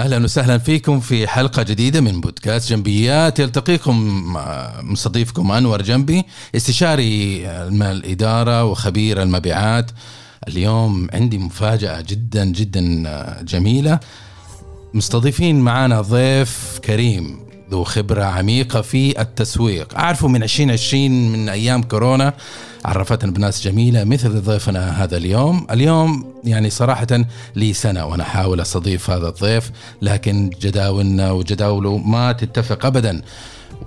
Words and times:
أهلا 0.00 0.24
وسهلا 0.24 0.58
فيكم 0.58 1.00
في 1.00 1.28
حلقة 1.28 1.62
جديدة 1.62 2.00
من 2.00 2.20
بودكاست 2.20 2.70
جنبيات 2.70 3.38
يلتقيكم 3.38 4.22
مستضيفكم 4.82 5.52
أنور 5.52 5.82
جنبي 5.82 6.24
استشاري 6.56 7.46
الاداره 7.68 8.64
وخبير 8.64 9.22
المبيعات. 9.22 9.90
اليوم 10.48 11.08
عندي 11.12 11.38
مفاجأة 11.38 12.00
جدا 12.00 12.44
جدا 12.44 12.82
جميلة. 13.42 14.00
مستضيفين 14.94 15.60
معنا 15.60 16.00
ضيف 16.00 16.78
كريم. 16.84 17.49
ذو 17.70 17.84
خبرة 17.84 18.24
عميقة 18.24 18.80
في 18.80 19.20
التسويق. 19.20 19.98
اعرفه 19.98 20.28
من 20.28 20.42
2020 20.42 21.32
من 21.32 21.48
أيام 21.48 21.82
كورونا 21.82 22.34
عرفتنا 22.84 23.30
بناس 23.30 23.64
جميلة 23.64 24.04
مثل 24.04 24.40
ضيفنا 24.40 25.04
هذا 25.04 25.16
اليوم. 25.16 25.66
اليوم 25.70 26.34
يعني 26.44 26.70
صراحة 26.70 27.06
لي 27.56 27.72
سنة 27.72 28.06
وأنا 28.06 28.22
أحاول 28.22 28.60
أستضيف 28.60 29.10
هذا 29.10 29.28
الضيف 29.28 29.70
لكن 30.02 30.50
جداولنا 30.60 31.30
وجداوله 31.30 31.98
ما 31.98 32.32
تتفق 32.32 32.86
أبدا. 32.86 33.22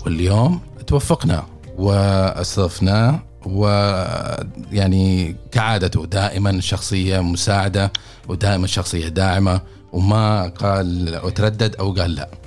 واليوم 0.05 0.59
توفقنا 0.87 1.43
واستضفناه 1.77 3.19
ويعني 3.45 5.35
كعادته 5.51 6.05
دائما 6.05 6.61
شخصية 6.61 7.19
مساعدة 7.19 7.91
ودائما 8.27 8.67
شخصية 8.67 9.07
داعمة 9.07 9.61
وما 9.93 10.47
قال 10.47 11.19
وتردد 11.23 11.75
أو 11.75 11.91
قال 11.91 12.15
لا. 12.15 12.42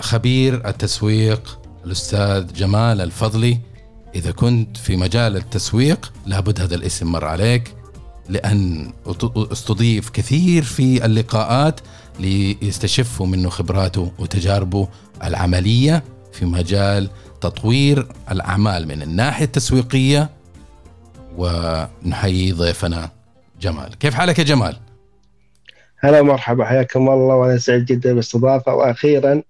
خبير 0.00 0.68
التسويق 0.68 1.58
الأستاذ 1.84 2.52
جمال 2.52 3.00
الفضلي. 3.00 3.58
إذا 4.14 4.30
كنت 4.30 4.76
في 4.76 4.96
مجال 4.96 5.36
التسويق 5.36 6.12
لابد 6.26 6.60
هذا 6.60 6.74
الاسم 6.74 7.12
مر 7.12 7.24
عليك 7.24 7.74
لأن 8.28 8.92
أستضيف 9.36 10.10
كثير 10.10 10.62
في 10.62 11.04
اللقاءات 11.06 11.80
ليستشفوا 12.20 13.26
منه 13.26 13.48
خبراته 13.48 14.12
وتجاربه 14.18 14.88
العملية 15.24 16.04
في 16.32 16.44
مجال 16.44 17.10
تطوير 17.40 18.06
الأعمال 18.30 18.88
من 18.88 19.02
الناحية 19.02 19.44
التسويقية. 19.44 20.30
ونحيي 21.36 22.52
ضيفنا 22.52 23.10
جمال. 23.60 23.98
كيف 23.98 24.14
حالك 24.14 24.38
يا 24.38 24.44
جمال؟ 24.44 24.76
هلا 25.98 26.22
مرحبا 26.22 26.64
حياكم 26.64 27.08
الله 27.08 27.34
وأنا 27.34 27.58
سعيد 27.58 27.84
جدا 27.84 28.10
بالاستضافه 28.10 28.74
وأخيرا 28.74 29.42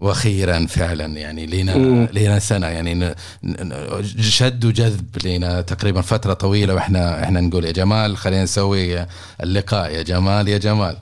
وأخيرا 0.00 0.66
فعلا 0.66 1.04
يعني 1.04 1.46
لينا 1.46 1.72
لينا 2.12 2.38
سنة 2.38 2.66
يعني 2.66 3.14
شد 4.20 4.64
وجذب 4.64 5.16
لينا 5.24 5.60
تقريبا 5.60 6.00
فترة 6.00 6.32
طويلة 6.32 6.74
وإحنا 6.74 7.24
إحنا 7.24 7.40
نقول 7.40 7.64
يا 7.64 7.72
جمال 7.72 8.16
خلينا 8.16 8.42
نسوي 8.42 9.06
اللقاء 9.42 9.94
يا 9.94 10.02
جمال 10.02 10.48
يا 10.48 10.58
جمال. 10.58 10.96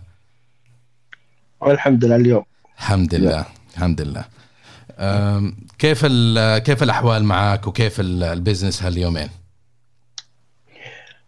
والحمد 1.60 2.04
لله 2.04 2.16
اليوم. 2.16 2.44
الحمد 2.78 3.14
لله 3.14 3.44
الحمد 3.74 4.00
لله. 4.00 4.24
كيف 5.78 6.06
كيف 6.66 6.82
الأحوال 6.82 7.24
معك 7.24 7.66
وكيف 7.66 8.00
ال 8.00 8.09
business 8.09 8.82
هاليومين؟ 8.82 9.28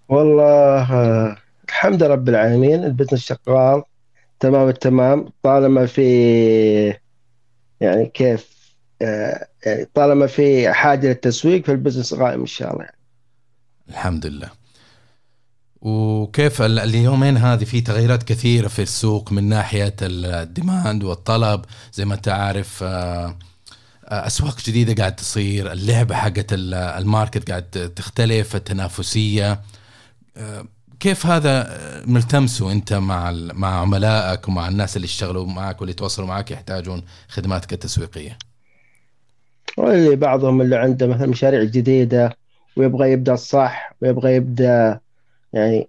والله 0.09 0.93
الحمد 1.69 2.03
لله 2.03 2.13
رب 2.13 2.29
العالمين 2.29 2.85
ال 2.85 2.89
business 2.89 3.21
شغال. 3.21 3.83
تمام 4.41 4.69
التمام. 4.69 5.29
طالما 5.43 5.87
في 5.87 7.08
يعني 7.81 8.07
كيف 8.07 8.59
آه، 9.03 9.49
يعني 9.67 9.89
طالما 9.95 10.27
في 10.27 10.73
حاجة 10.73 11.07
للتسويق 11.07 11.67
فال 11.67 11.76
business 11.76 12.15
قائم 12.15 12.41
إن 12.41 12.47
شاء 12.47 12.73
الله. 12.73 12.85
يعني. 12.85 12.99
الحمد 13.89 14.27
لله. 14.27 14.51
وكيف 15.81 16.63
اليومين 16.63 17.37
هذه 17.37 17.65
في 17.65 17.81
تغيرات 17.81 18.23
كثيرة 18.23 18.69
في 18.69 18.83
السوق 18.83 19.33
من 19.33 19.49
ناحية 19.49 19.95
ال 20.03 20.17
demand 20.17 21.05
والطلب. 21.05 21.65
زي 21.93 22.05
ما 22.05 22.15
أنت 22.15 22.29
عارف 22.29 22.83
آه، 22.83 23.39
آه، 24.05 24.27
أسواق 24.27 24.59
جديدة 24.67 24.95
قاعد 24.95 25.17
تصير. 25.17 25.73
اللعبة 25.73 26.15
حقت 26.15 26.47
ال 26.53 26.67
market 26.67 27.51
قاعد 27.51 27.93
تختلف 27.97 28.57
التنافسية. 28.57 29.61
كيف 31.01 31.27
هذا 31.27 31.79
ملتمسه 32.07 32.73
انت 32.73 32.93
مع 32.93 33.31
مع 33.33 33.81
عملائك 33.81 34.49
ومع 34.49 34.69
الناس 34.69 34.97
اللي 34.97 35.05
يشتغلوا 35.05 35.47
معك 35.47 35.81
واللي 35.81 35.93
يتواصلوا 35.93 36.29
معك 36.29 36.51
يحتاجون 36.51 37.03
خدماتك 37.29 37.73
التسويقية؟ 37.73 38.39
واللي 39.77 40.17
بعضهم 40.17 40.61
اللي 40.61 40.77
عنده 40.77 41.07
مثلا 41.07 41.27
مشاريع 41.27 41.65
جديدة 41.65 42.37
ويبغى 42.77 43.13
يبدأ 43.13 43.35
الصح 43.35 43.95
ويبغى 44.03 44.35
يبدأ 44.35 45.01
يعني 45.53 45.89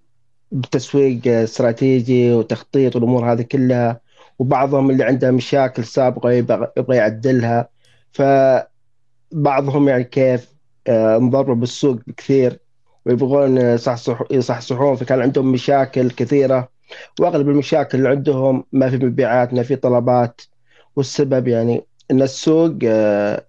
بتسويق 0.52 1.26
استراتيجي 1.26 2.32
وتخطيط 2.32 2.96
والأمور 2.96 3.32
هذه 3.32 3.42
كلها 3.42 4.00
وبعضهم 4.38 4.90
اللي 4.90 5.04
عنده 5.04 5.30
مشاكل 5.30 5.84
سابقة 5.84 6.30
يبغى 6.30 6.96
يعدلها 6.96 7.68
فبعضهم 8.12 9.88
يعني 9.88 10.04
كيف 10.04 10.48
آه، 10.86 11.18
مضرب 11.18 11.60
بالسوق 11.60 12.00
كثير 12.16 12.58
ويبغون 13.06 13.58
يصحصحون 14.30 14.96
فكان 14.96 15.20
عندهم 15.20 15.52
مشاكل 15.52 16.10
كثيرة 16.10 16.68
وأغلب 17.20 17.48
المشاكل 17.48 17.98
اللي 17.98 18.08
عندهم 18.08 18.64
ما 18.72 18.90
في 18.90 18.96
مبيعات 18.96 19.54
ما 19.54 19.62
في 19.62 19.76
طلبات. 19.76 20.40
والسبب 20.96 21.48
يعني 21.48 21.84
إن 22.10 22.22
السوق 22.22 22.78
آه، 22.84 23.46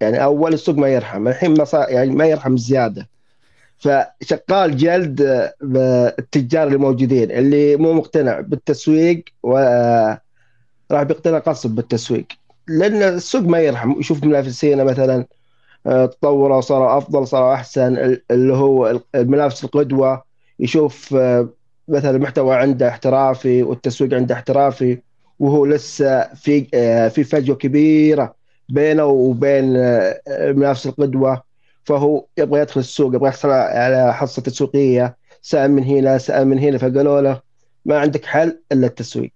يعني 0.00 0.24
أول 0.24 0.54
السوق 0.54 0.76
ما 0.76 0.88
يرحم 0.88 1.28
الحين 1.28 1.54
ما 1.58 1.66
يعني 1.88 2.10
ما 2.10 2.26
يرحم 2.26 2.56
زيادة. 2.56 3.08
فشغال 3.78 4.76
جلد 4.76 5.22
آه، 5.22 5.54
بالتجار 5.60 6.68
الموجودين 6.68 7.30
اللي 7.30 7.76
مو 7.76 7.92
مقتنع 7.92 8.40
بالتسويق 8.40 9.24
و 9.42 9.56
آه، 9.56 10.20
راح 10.90 11.02
بيقتنع 11.02 11.38
قصب 11.38 11.70
بالتسويق. 11.70 12.26
لأن 12.68 13.02
السوق 13.02 13.42
ما 13.42 13.60
يرحم 13.60 14.00
يشوف 14.00 14.24
منافسينه 14.24 14.84
مثلا. 14.84 15.26
تطوروا 15.84 16.60
صاروا 16.60 16.98
أفضل 16.98 17.26
صاروا 17.26 17.54
أحسن. 17.54 18.18
اللي 18.30 18.54
هو 18.54 19.00
المنافس 19.14 19.64
القدوة 19.64 20.22
يشوف 20.60 21.14
آه، 21.14 21.48
مثلا 21.88 22.10
المحتوى 22.10 22.54
عنده 22.56 22.88
احترافي 22.88 23.62
والتسويق 23.62 24.14
عنده 24.14 24.34
احترافي 24.34 24.98
وهو 25.38 25.66
لسه 25.66 26.34
في 26.34 26.66
آه، 26.74 27.08
في 27.08 27.24
فجوة 27.24 27.56
كبيرة 27.56 28.34
بينه 28.68 29.04
وبين 29.04 29.76
آه، 29.76 30.20
المنافس 30.28 30.86
القدوة. 30.86 31.42
فهو 31.84 32.26
يبغى 32.38 32.60
يدخل 32.60 32.80
السوق 32.80 33.14
يبغى 33.14 33.28
يحصل 33.28 33.50
على 33.50 34.14
حصة 34.14 34.42
تسويقية. 34.42 35.16
سأل 35.42 35.70
من 35.70 35.84
هنا 35.84 36.18
سأل 36.18 36.48
من 36.48 36.58
هنا 36.58 36.78
فقالوا 36.78 37.20
له 37.20 37.40
ما 37.84 37.98
عندك 37.98 38.24
حل 38.24 38.60
إلا 38.72 38.86
التسويق. 38.86 39.32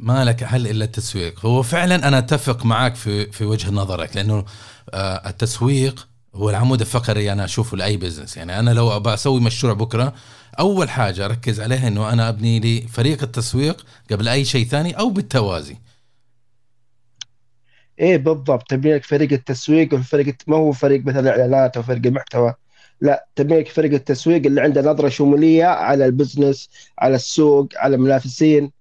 ما 0.00 0.24
لك 0.24 0.44
حل 0.44 0.66
إلا 0.66 0.84
التسويق. 0.84 1.46
هو 1.46 1.62
فعلا 1.62 2.08
أنا 2.08 2.18
أتفق 2.18 2.66
معك 2.66 2.94
في 2.94 3.32
في 3.32 3.44
وجهه 3.44 3.70
نظرك 3.70 4.16
لأنه 4.16 4.44
آه، 4.94 5.28
التسويق 5.28 6.08
هو 6.34 6.50
العمود 6.50 6.80
الفقري 6.80 7.32
أنا 7.32 7.44
أشوفه 7.44 7.76
لأي 7.76 7.96
business 7.96 8.36
يعني 8.36 8.58
أنا 8.58 8.70
لو 8.70 8.96
أبغى 8.96 9.14
أسوي 9.14 9.40
مشروع 9.40 9.72
بكرة 9.72 10.14
أول 10.58 10.90
حاجة 10.90 11.24
أركز 11.24 11.60
عليها 11.60 11.88
إنه 11.88 12.12
أنا 12.12 12.28
أبني 12.28 12.60
لي 12.60 12.80
فريق 12.88 13.22
التسويق 13.22 13.84
قبل 14.10 14.28
أي 14.28 14.44
شيء 14.44 14.66
ثاني 14.66 14.98
أو 14.98 15.10
بالتوازي. 15.10 15.76
إيه 18.00 18.16
بالضبط. 18.16 18.70
تبني 18.70 18.94
لك 18.94 19.04
فريق 19.04 19.32
التسويق 19.32 19.94
وفريق 19.94 20.36
ما 20.46 20.56
هو 20.56 20.72
فريق 20.72 21.06
مثلا 21.06 21.30
إعلانات 21.30 21.76
أو 21.76 21.82
فريق 21.82 22.06
المحتوى. 22.06 22.54
لا 23.00 23.26
تبني 23.36 23.60
لك 23.60 23.68
فريق 23.68 23.92
التسويق 23.92 24.46
اللي 24.46 24.60
عنده 24.60 24.82
نظرة 24.82 25.08
شمولية 25.08 25.64
على 25.64 26.06
ال 26.06 26.13
business 26.13 26.68
على 26.98 27.14
السوق 27.16 27.68
على 27.76 27.96
المنافسين. 27.96 28.72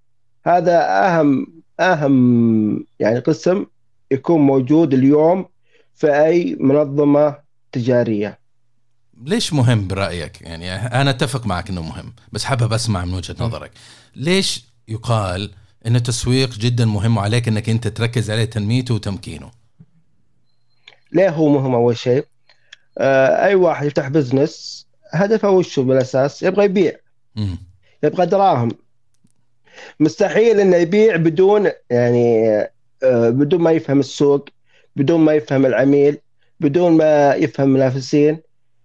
هذا 0.46 1.06
أهم 1.06 1.48
أهم 1.80 2.86
يعني 3.00 3.20
قسم 3.20 3.66
يكون 4.12 4.42
موجود 4.42 4.94
اليوم 4.94 5.46
في 5.96 6.26
أي 6.26 6.58
منظمة 6.60 7.38
تجارية. 7.72 8.40
ليش 9.24 9.54
مهم 9.54 9.88
برأيك؟ 9.88 10.42
يعني 10.42 10.76
أنا 10.76 11.10
أتفق 11.10 11.48
معك 11.48 11.70
إنه 11.70 11.82
مهم 11.82 12.14
بس 12.32 12.44
حابب 12.44 12.74
أسمع 12.74 13.06
من 13.06 13.14
وجهة 13.14 13.36
نظرك. 13.40 13.72
ليش 14.16 14.66
يقال 14.88 15.52
إن 15.86 15.96
التسويق 15.96 16.54
جدا 16.54 16.86
مهم 16.86 17.18
وعليك 17.18 17.48
إنك 17.48 17.70
أنت 17.70 17.88
تركز 17.88 18.32
عليه 18.32 18.46
تنميته 18.46 18.94
وتمكينه؟ 18.94 19.52
ليه 21.12 21.30
هو 21.30 21.50
مهم 21.50 21.74
أول 21.74 21.98
شيء. 21.98 22.26
آه 22.98 23.46
أي 23.46 23.56
واحد 23.56 23.86
يفتح 23.86 24.08
بزنس 24.08 24.88
هدفه 25.12 25.50
وشه 25.50 25.82
بالأساس؟ 25.82 26.44
يبغى 26.44 26.66
يبيع. 26.66 26.94
م. 27.36 27.56
يبغى 28.04 28.26
دراهم. 28.26 28.70
مستحيل 30.00 30.60
إنه 30.60 30.78
يبيع 30.78 31.16
بدون 31.16 31.70
يعني 31.90 32.50
آه، 33.04 33.30
بدون 33.30 33.62
ما 33.62 33.72
يفهم 33.72 34.00
السوق 34.00 34.50
بدون 34.96 35.20
ما 35.22 35.34
يفهم 35.34 35.66
العميل 35.66 36.18
بدون 36.60 36.98
ما 36.98 37.34
يفهم 37.36 37.68
المنافسين. 37.68 38.40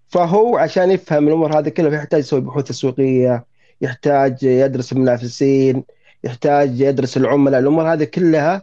فهو 0.08 0.56
عشان 0.56 0.90
يفهم 0.90 1.28
الأمور 1.28 1.58
هذه 1.58 1.68
كلها 1.68 1.94
يحتاج 1.94 2.20
يسوي 2.20 2.40
بحوث 2.40 2.64
تسويقية 2.64 3.44
يحتاج 3.80 4.42
يدرس 4.42 4.92
المنافسين 4.92 5.84
يحتاج 6.24 6.80
يدرس 6.80 7.16
العملاء. 7.16 7.60
الأمور 7.60 7.92
هذه 7.92 8.04
كلها 8.04 8.62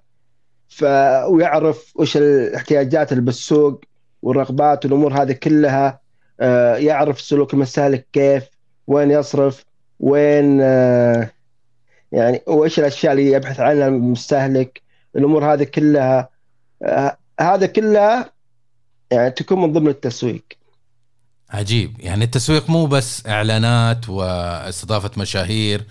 ف 0.69 0.83
ويعرف 1.29 1.93
وش 1.95 2.17
الاحتياجات 2.17 3.11
اللي 3.11 3.23
بالسوق 3.23 3.81
والرغبات 4.21 4.85
والأمور 4.85 5.13
هذه 5.13 5.31
كلها 5.31 5.99
آه، 6.39 6.75
يعرف 6.75 7.21
سلوك 7.21 7.53
المستهلك 7.53 8.07
كيف 8.13 8.43
وين 8.87 9.11
يصرف 9.11 9.65
وين 9.99 10.61
آه، 10.61 11.29
يعني 12.11 12.41
وإيش 12.47 12.79
الأشياء 12.79 13.13
اللي 13.13 13.31
يبحث 13.31 13.59
عنها 13.59 13.87
المستهلك؟ 13.87 14.81
الأمور 15.15 15.53
هذه 15.53 15.63
كلها 15.63 16.29
آه، 16.83 17.17
هذا 17.39 17.65
كلها 17.65 18.31
يعني 19.11 19.31
تكون 19.31 19.61
من 19.61 19.73
ضمن 19.73 19.87
التسويق. 19.87 20.43
عجيب. 21.49 21.99
يعني 21.99 22.23
التسويق 22.23 22.69
مو 22.69 22.85
بس 22.85 23.27
إعلانات 23.27 24.09
وإستضافة 24.09 25.11
مشاهير 25.17 25.85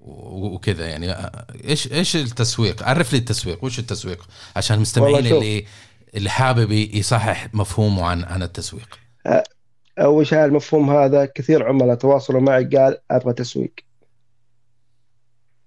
وكذا. 0.00 0.86
يعني 0.86 1.14
إيش 1.64 1.92
إيش 1.92 2.16
التسويق؟ 2.16 2.82
عرف 2.82 3.12
لي 3.12 3.18
التسويق. 3.18 3.64
وش 3.64 3.78
التسويق؟ 3.78 4.28
عشان 4.56 4.76
المستمعين 4.76 5.26
اللي 5.26 5.66
اللي 6.14 6.30
حابب 6.30 6.72
يصحح 6.72 7.54
مفهومه 7.54 8.04
عن 8.04 8.24
عن 8.24 8.42
التسويق. 8.42 8.98
أول 9.98 10.26
شيء 10.26 10.44
المفهوم 10.44 10.90
هذا 10.90 11.24
كثير 11.24 11.68
عملاء 11.68 11.94
تواصلوا 11.94 12.40
معي 12.40 12.64
قال 12.64 12.98
أبغى 13.10 13.32
تسويق. 13.32 13.85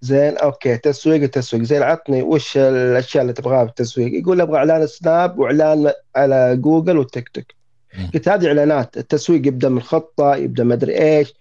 زين 0.00 0.36
okay 0.36 0.76
تسويق 0.76 1.22
التسويق 1.22 1.62
زين 1.62 1.82
عطني 1.82 2.22
وش 2.22 2.56
الأشياء 2.56 3.22
اللي 3.22 3.32
تبغاها 3.32 3.64
بالتسويق. 3.64 4.20
يقول 4.20 4.40
أبغى 4.40 4.56
إعلان 4.56 4.86
سناب 4.86 5.38
وإعلان 5.38 5.92
على 6.16 6.56
جوجل 6.56 6.98
والتيك 6.98 7.28
توك. 7.28 7.44
قلت 8.14 8.28
هذه 8.28 8.46
إعلانات. 8.46 8.96
التسويق 8.96 9.46
يبدأ 9.46 9.68
من 9.68 9.82
خطه 9.82 10.36
يبدأ 10.36 10.64
ما 10.64 10.74
أدري 10.74 10.98
إيش. 10.98 11.34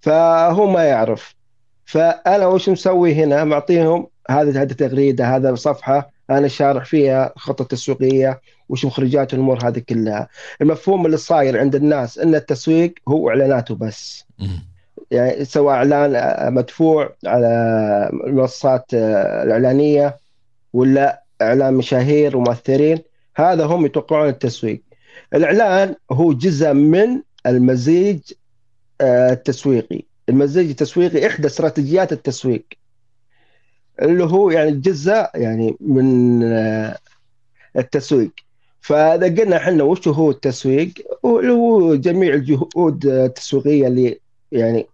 فهو 0.00 0.66
ما 0.66 0.84
يعرف. 0.84 1.34
فأنا 1.84 2.46
وش 2.46 2.68
مسوي 2.68 3.14
هنا؟ 3.14 3.44
معطيهم 3.44 4.06
هذه 4.30 4.62
هذه 4.62 4.72
تغريدة 4.72 5.36
هذا 5.36 5.54
صفحة 5.54 6.10
أنا 6.30 6.48
شارح 6.48 6.84
فيها 6.84 7.32
خطة 7.36 7.64
تسويقية 7.64 8.40
وش 8.68 8.84
مخرجات 8.84 9.34
الأمور 9.34 9.68
هذه 9.68 9.78
كلها. 9.78 10.28
المفهوم 10.60 11.06
اللي 11.06 11.16
صاير 11.16 11.60
عند 11.60 11.74
الناس 11.74 12.18
إن 12.18 12.34
التسويق 12.34 12.94
هو 13.08 13.30
إعلاناته 13.30 13.74
بس. 13.74 14.24
يعني 15.10 15.44
سواء 15.44 15.74
إعلان 15.74 16.54
مدفوع 16.54 17.14
على 17.26 17.48
المنصات 18.26 18.84
الإعلانية 18.94 20.16
ولا 20.72 21.22
إعلان 21.42 21.74
مشاهير 21.74 22.36
ومؤثرين. 22.36 22.98
هذا 23.36 23.64
هم 23.64 23.86
يتوقعون 23.86 24.28
التسويق. 24.28 24.82
الإعلان 25.34 25.94
هو 26.12 26.32
جزء 26.32 26.72
من 26.72 27.22
المزيج 27.46 28.20
آه، 29.00 29.32
التسويقي. 29.32 30.02
المزيج 30.28 30.68
التسويقي 30.68 31.26
إحدى 31.26 31.46
استراتيجيات 31.46 32.12
التسويق. 32.12 32.64
اللي 34.02 34.24
هو 34.24 34.50
يعني 34.50 34.70
جزء 34.70 35.26
يعني 35.34 35.76
من 35.80 36.42
آه، 36.42 36.98
التسويق. 37.76 38.30
فإذا 38.80 39.26
قلنا 39.26 39.56
إحنا 39.56 39.82
وش 39.82 40.08
هو 40.08 40.30
التسويق 40.30 40.92
اللي 41.24 41.52
هو 41.52 41.94
جميع 41.94 42.34
الجهود 42.34 43.06
التسويقية 43.06 43.86
اللي 43.86 44.20
يعني 44.52 44.86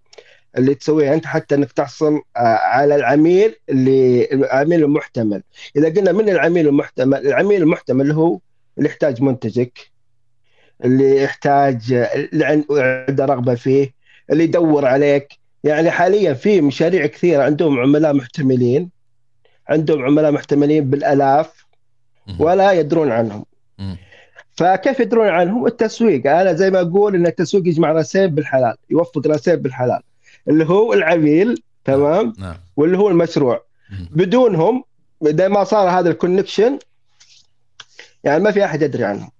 اللي 0.58 0.74
تسويها 0.74 1.14
أنت 1.14 1.26
حتى 1.26 1.54
إنك 1.54 1.72
تحصل 1.72 2.20
آه، 2.36 2.40
على 2.40 2.94
العميل 2.94 3.54
اللي 3.68 4.28
العميل 4.32 4.84
المحتمل. 4.84 5.42
إذا 5.76 5.88
قلنا 5.88 6.12
من 6.12 6.28
العميل 6.28 6.68
المحتمل 6.68 7.26
العميل 7.26 7.62
المحتمل 7.62 8.00
اللي 8.00 8.14
هو 8.14 8.38
اللي 8.78 8.88
يحتاج 8.88 9.22
منتجك 9.22 9.78
اللي 10.84 11.22
يحتاج 11.22 11.92
اللي 11.92 12.44
عنده 12.44 13.24
رغبة 13.24 13.54
فيه 13.54 13.94
اللي 14.30 14.44
يدور 14.44 14.84
عليك. 14.86 15.28
يعني 15.64 15.90
حاليا 15.90 16.32
في 16.34 16.60
مشاريع 16.60 17.06
كثيرة 17.06 17.42
عندهم 17.42 17.78
عملاء 17.80 18.12
محتملين 18.14 18.90
عندهم 19.68 20.04
عملاء 20.04 20.32
محتملين 20.32 20.90
بالألاف 20.90 21.66
ولا 22.38 22.72
يدرون 22.72 23.10
عنهم. 23.12 23.44
فكيف 24.56 25.00
يدرون 25.00 25.28
عنهم؟ 25.28 25.66
التسويق. 25.66 26.30
أنا 26.30 26.52
زي 26.52 26.70
ما 26.70 26.80
أقول 26.80 27.14
إن 27.14 27.26
التسويق 27.26 27.68
يجمع 27.68 27.92
راسين 27.92 28.26
بالحلال 28.26 28.74
يوفق 28.90 29.26
راسين 29.26 29.56
بالحلال. 29.56 30.00
اللي 30.48 30.64
هو 30.64 30.92
العميل 30.92 31.62
تمام؟ 31.84 32.24
نعم. 32.24 32.34
نعم. 32.38 32.56
واللي 32.76 32.98
هو 32.98 33.08
المشروع. 33.08 33.64
بدونهم 34.10 34.84
إذا 35.26 35.48
ما 35.48 35.64
صار 35.64 35.90
هذا 35.90 36.10
الكونكشن 36.10 36.78
يعني 38.24 38.42
ما 38.44 38.50
في 38.50 38.64
أحد 38.64 38.82
يدري 38.82 39.04
عنهم. 39.04 39.30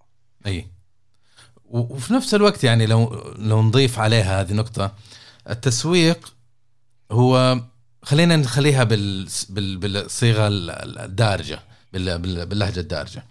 أي. 0.47 0.67
وفي 1.71 2.15
نفس 2.15 2.35
الوقت 2.35 2.65
يعني 2.65 2.87
لو 2.87 3.33
لو 3.39 3.63
نضيف 3.63 3.99
عليها 3.99 4.41
هذه 4.41 4.53
نقطة 4.53 4.93
التسويق 5.51 6.35
هو 7.11 7.61
خلينا 8.03 8.37
نخليها 8.37 8.85
بال 8.85 9.29
بالصيغة 9.51 10.49
الدارجة 10.49 11.61
باللهجة 11.93 12.81
الدارجة. 12.81 13.25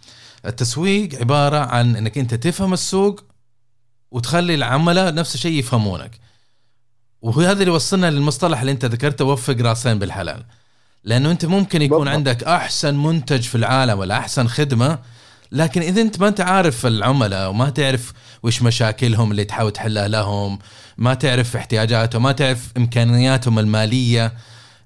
التسويق 0.46 1.20
عبارة 1.20 1.58
عن 1.58 1.96
إنك 1.96 2.18
أنت 2.18 2.34
تفهم 2.34 2.74
السوق 2.74 3.24
وتخلي 4.12 4.56
العملاء 4.56 5.14
نفس 5.14 5.36
الشيء 5.36 5.60
يفهمونك. 5.60 6.12
وهو 7.22 7.42
هذا 7.42 7.60
اللي 7.60 7.72
وصلنا 7.72 8.12
للمصطلح 8.12 8.60
اللي 8.60 8.72
انت 8.72 8.86
ذكرته 8.86 9.26
وفق 9.26 9.56
راسين 9.62 10.00
بالحلال 10.00 10.44
لأنه 11.04 11.32
أنت 11.32 11.46
ممكن 11.46 11.82
يكون 11.82 11.98
بالضبط. 11.98 12.16
عندك 12.16 12.44
أحسن 12.44 12.96
منتج 12.96 13.42
في 13.42 13.56
العالم 13.56 14.00
ولا 14.00 14.18
أحسن 14.18 14.48
خدمة 14.48 15.00
لكن 15.52 15.82
إذا 15.82 16.02
أنت 16.02 16.20
ما 16.20 16.28
أنت 16.28 16.42
عارف 16.42 16.86
العملاء 16.86 17.50
وما 17.50 17.70
تعرف 17.70 18.14
وش 18.44 18.62
مشاكلهم 18.62 19.32
اللي 19.32 19.44
تحاول 19.44 19.72
تحلها 19.72 20.08
لهم 20.08 20.60
ما 20.98 21.14
تعرف 21.14 21.56
احتياجاتهم 21.56 22.24
ما 22.24 22.32
تعرف 22.32 22.72
إمكانياتهم 22.78 23.60
المالية 23.60 24.34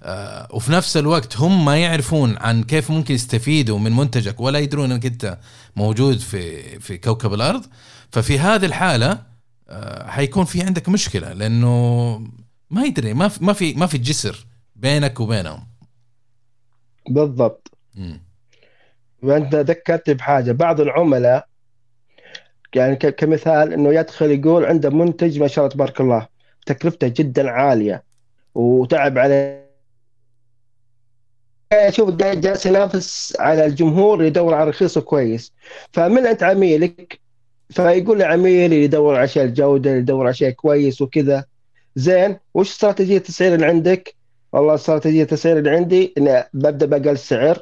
آه، 0.03 0.47
وفي 0.51 0.71
نفس 0.71 0.97
الوقت 0.97 1.37
هم 1.37 1.65
ما 1.65 1.77
يعرفون 1.77 2.37
عن 2.37 2.63
كيف 2.63 2.91
ممكن 2.91 3.13
يستفيدوا 3.13 3.79
من 3.79 3.95
منتجك 3.95 4.39
ولا 4.39 4.59
يدرون 4.59 4.91
إنك 4.91 5.05
أنت 5.05 5.37
موجود 5.75 6.19
في 6.19 6.79
في 6.79 6.97
كوكب 6.97 7.33
الأرض 7.33 7.65
ففي 8.11 8.39
هذه 8.39 8.65
الحالة 8.65 9.34
حيكون 10.05 10.45
في 10.45 10.61
عندك 10.61 10.89
مشكلة 10.89 11.33
لأنه 11.33 12.17
ما 12.69 12.83
يدري 12.83 13.13
ما 13.13 13.27
في 13.27 13.45
ما 13.45 13.53
في 13.53 13.73
ما 13.73 13.85
في 13.85 13.97
جسر 13.97 14.47
بينك 14.75 15.19
وبينهم. 15.19 15.67
بالضبط. 17.09 17.77
وأنت 19.23 19.55
ذكرت 19.55 20.09
بحاجة 20.09 20.51
بعض 20.51 20.81
العملاء 20.81 21.47
يعني 22.75 22.95
كمثال 22.95 23.73
إنه 23.73 23.93
يدخل 23.93 24.31
يقول 24.31 24.65
عنده 24.65 24.89
منتج 24.89 25.39
ما 25.39 25.47
شاء 25.47 25.65
الله 25.65 25.75
تبارك 25.75 26.01
الله 26.01 26.27
تكلفته 26.65 27.07
جدا 27.07 27.49
عالية 27.49 28.03
وتعب 28.55 29.17
عليه. 29.17 29.65
شوف 31.89 32.09
جالس 32.09 32.65
ينافس 32.65 33.37
على 33.39 33.65
الجمهور 33.65 34.23
يدور 34.23 34.53
على 34.53 34.69
رخيص 34.69 34.97
وكويس 34.97 35.53
فمن 35.93 36.27
أنت 36.27 36.43
عميلك 36.43 37.19
فيقول 37.69 38.19
لعميلي 38.19 38.83
يدور 38.83 39.15
على 39.15 39.27
شيء 39.27 39.43
الجودة 39.43 39.91
يدور 39.91 40.25
على 40.25 40.33
شيء 40.33 40.49
كويس 40.49 41.01
وكذا. 41.01 41.45
زين 41.95 42.37
وش 42.53 42.69
استراتيجية 42.71 43.17
التسعير 43.17 43.55
اللي 43.55 43.65
عندك؟ 43.65 44.15
والله 44.53 44.75
استراتيجية 44.75 45.23
التسعير 45.23 45.57
اللي 45.57 45.69
عندي 45.69 46.13
إني 46.17 46.43
ببدأ 46.53 46.85
بأقل 46.85 47.17
سعر. 47.17 47.59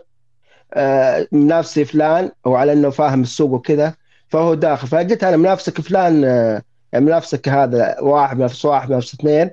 آه 0.74 1.28
منافسي 1.32 1.86
فلان 1.86 2.32
وعلى 2.46 2.74
إنه 2.74 2.90
فاهم 2.90 3.22
السوق 3.22 3.52
وكذا 3.52 3.94
فهو 4.30 4.54
داخل. 4.54 4.88
فقلت 4.88 5.24
أنا 5.24 5.38
منافسك 5.38 5.82
فلان 5.82 6.24
آه 6.26 6.62
منافسك 6.96 7.50
هذا 7.50 8.00
واحد 8.00 8.38
منافس 8.38 8.66
واحد 8.66 8.90
منافس 8.90 9.14
اثنين. 9.14 9.52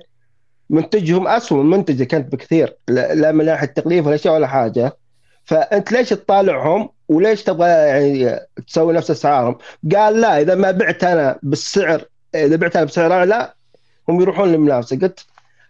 منتجهم 0.69 1.27
اسوء 1.27 1.63
من 1.63 1.69
منتجك 1.69 2.13
أنت 2.13 2.31
بكثير 2.31 2.75
لا 2.87 3.31
من 3.31 3.45
ناحية 3.45 3.67
التكليف 3.67 4.07
ولا 4.07 4.17
شيء 4.17 4.31
ولا 4.31 4.47
حاجة. 4.47 4.97
فأنت 5.51 5.91
ليش 5.91 6.09
تطالعهم 6.09 6.89
وليش 7.09 7.43
تبغى 7.43 7.69
يعني 7.69 8.39
تسوي 8.67 8.93
نفس 8.93 9.11
أسعارهم؟ 9.11 9.57
قال 9.95 10.21
لا 10.21 10.41
إذا 10.41 10.55
ما 10.55 10.71
بعت 10.71 11.03
أنا 11.03 11.39
بالسعر 11.43 12.05
إذا 12.35 12.55
بعت 12.55 12.75
أنا 12.75 12.85
بسعر 12.85 13.13
أعلى 13.13 13.53
هم 14.09 14.21
يروحون 14.21 14.51
للمنافسة. 14.51 14.99
قلت 14.99 15.25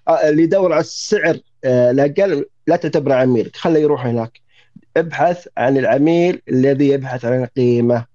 آه، 0.08 0.30
اللي 0.30 0.44
يدور 0.44 0.74
على 0.74 0.82
السعر 0.82 1.38
آه، 1.64 1.92
الاقل 1.92 2.46
لا 2.68 2.76
تعتبره 2.76 3.14
عميلك 3.14 3.56
خله 3.56 3.80
يروح 3.80 4.06
هناك. 4.06 4.42
ابحث 4.98 5.48
عن 5.58 5.78
العميل 5.78 6.42
الذي 6.50 6.88
يبحث 6.88 7.26
عن 7.26 7.44
القيمه 7.44 8.06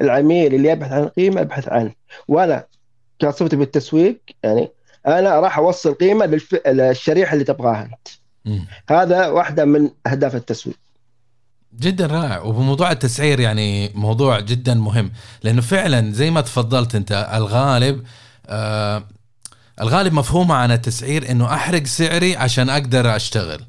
العميل 0.00 0.54
اللي 0.54 0.68
يبحث 0.68 0.92
عن 0.92 1.02
القيمه 1.02 1.40
ابحث 1.40 1.68
عنه. 1.68 1.92
وأنا 2.28 2.64
كصفتي 3.18 3.56
بالتسويق 3.56 4.20
يعني 4.42 4.68
أنا 5.06 5.40
راح 5.40 5.58
أوصل 5.58 5.94
قيمة. 5.94 6.40
للشريحه 6.66 7.32
اللي 7.32 7.44
تبغاها 7.44 7.82
أنت. 7.82 8.08
هذا 8.90 9.26
واحدة 9.26 9.64
من 9.64 9.90
أهداف 10.06 10.34
التسويق. 10.34 10.85
جدا 11.74 12.06
رائع. 12.06 12.40
وبموضوع 12.40 12.92
التسعير 12.92 13.40
يعني 13.40 13.88
موضوع 13.94 14.40
جدا 14.40 14.74
مهم. 14.74 15.12
لأنه 15.42 15.60
فعلا 15.62 16.12
زي 16.12 16.30
ما 16.30 16.40
تفضلت 16.40 16.94
أنت 16.94 17.30
الغالب 17.34 18.02
آه 18.46 19.04
الغالب 19.80 20.12
مفهومه 20.12 20.54
عن 20.54 20.72
التسعير 20.72 21.30
إنه 21.30 21.54
أحرق 21.54 21.84
سعري 21.86 22.36
عشان 22.36 22.68
أقدر 22.70 23.16
أشتغل. 23.16 23.60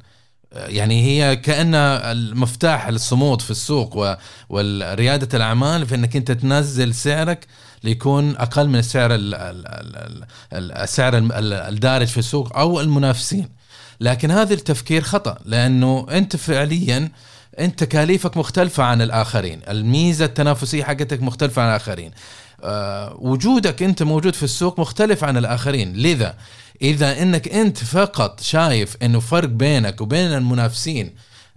آه، 0.54 0.68
يعني 0.68 1.04
هي 1.04 1.36
كأن 1.36 1.76
المفتاح 1.76 2.90
للصمود 2.90 3.42
في 3.42 3.52
السوق 3.52 4.18
وريادة 4.50 5.38
الأعمال 5.38 5.88
في 5.88 5.96
أنك 5.96 6.16
أنت 6.16 6.32
تنزل 6.32 6.94
سعرك 6.94 7.48
ليكون 7.84 8.38
أقل 8.38 8.68
من 8.68 8.76
السعر 8.76 9.10
السعر 10.54 11.14
الدارج 11.70 12.08
في 12.08 12.18
السوق 12.18 12.58
أو 12.58 12.82
المنافسين. 12.82 13.50
لكن 14.00 14.32
هذا 14.32 14.54
التفكير 14.54 15.02
خطأ 15.02 15.38
لأنه 15.46 16.08
أنت 16.12 16.36
فعليا 16.36 17.12
انت 17.60 17.80
تكاليفك 17.80 18.38
مختلفة 18.38 18.84
عن 18.84 19.02
الآخرين. 19.02 19.62
الميزة 19.70 20.26
التنافسية 20.26 20.84
حقتك 20.84 21.22
مختلفة 21.22 21.62
عن 21.62 21.70
الآخرين. 21.70 22.12
أه 22.64 23.16
وجودك 23.20 23.84
انت 23.84 24.04
موجود 24.04 24.36
في 24.36 24.44
السوق 24.44 24.80
مختلف 24.80 25.24
عن 25.24 25.38
الآخرين. 25.38 25.94
لذا؟ 25.94 26.38
إذا 26.82 27.22
إنك 27.22 27.48
انت 27.48 27.78
فقط 27.78 28.42
شايف 28.42 28.98
إنه 29.04 29.20
فرق 29.20 29.50
بينك 29.50 30.02
وبين 30.02 30.34
المنافسين 30.34 31.16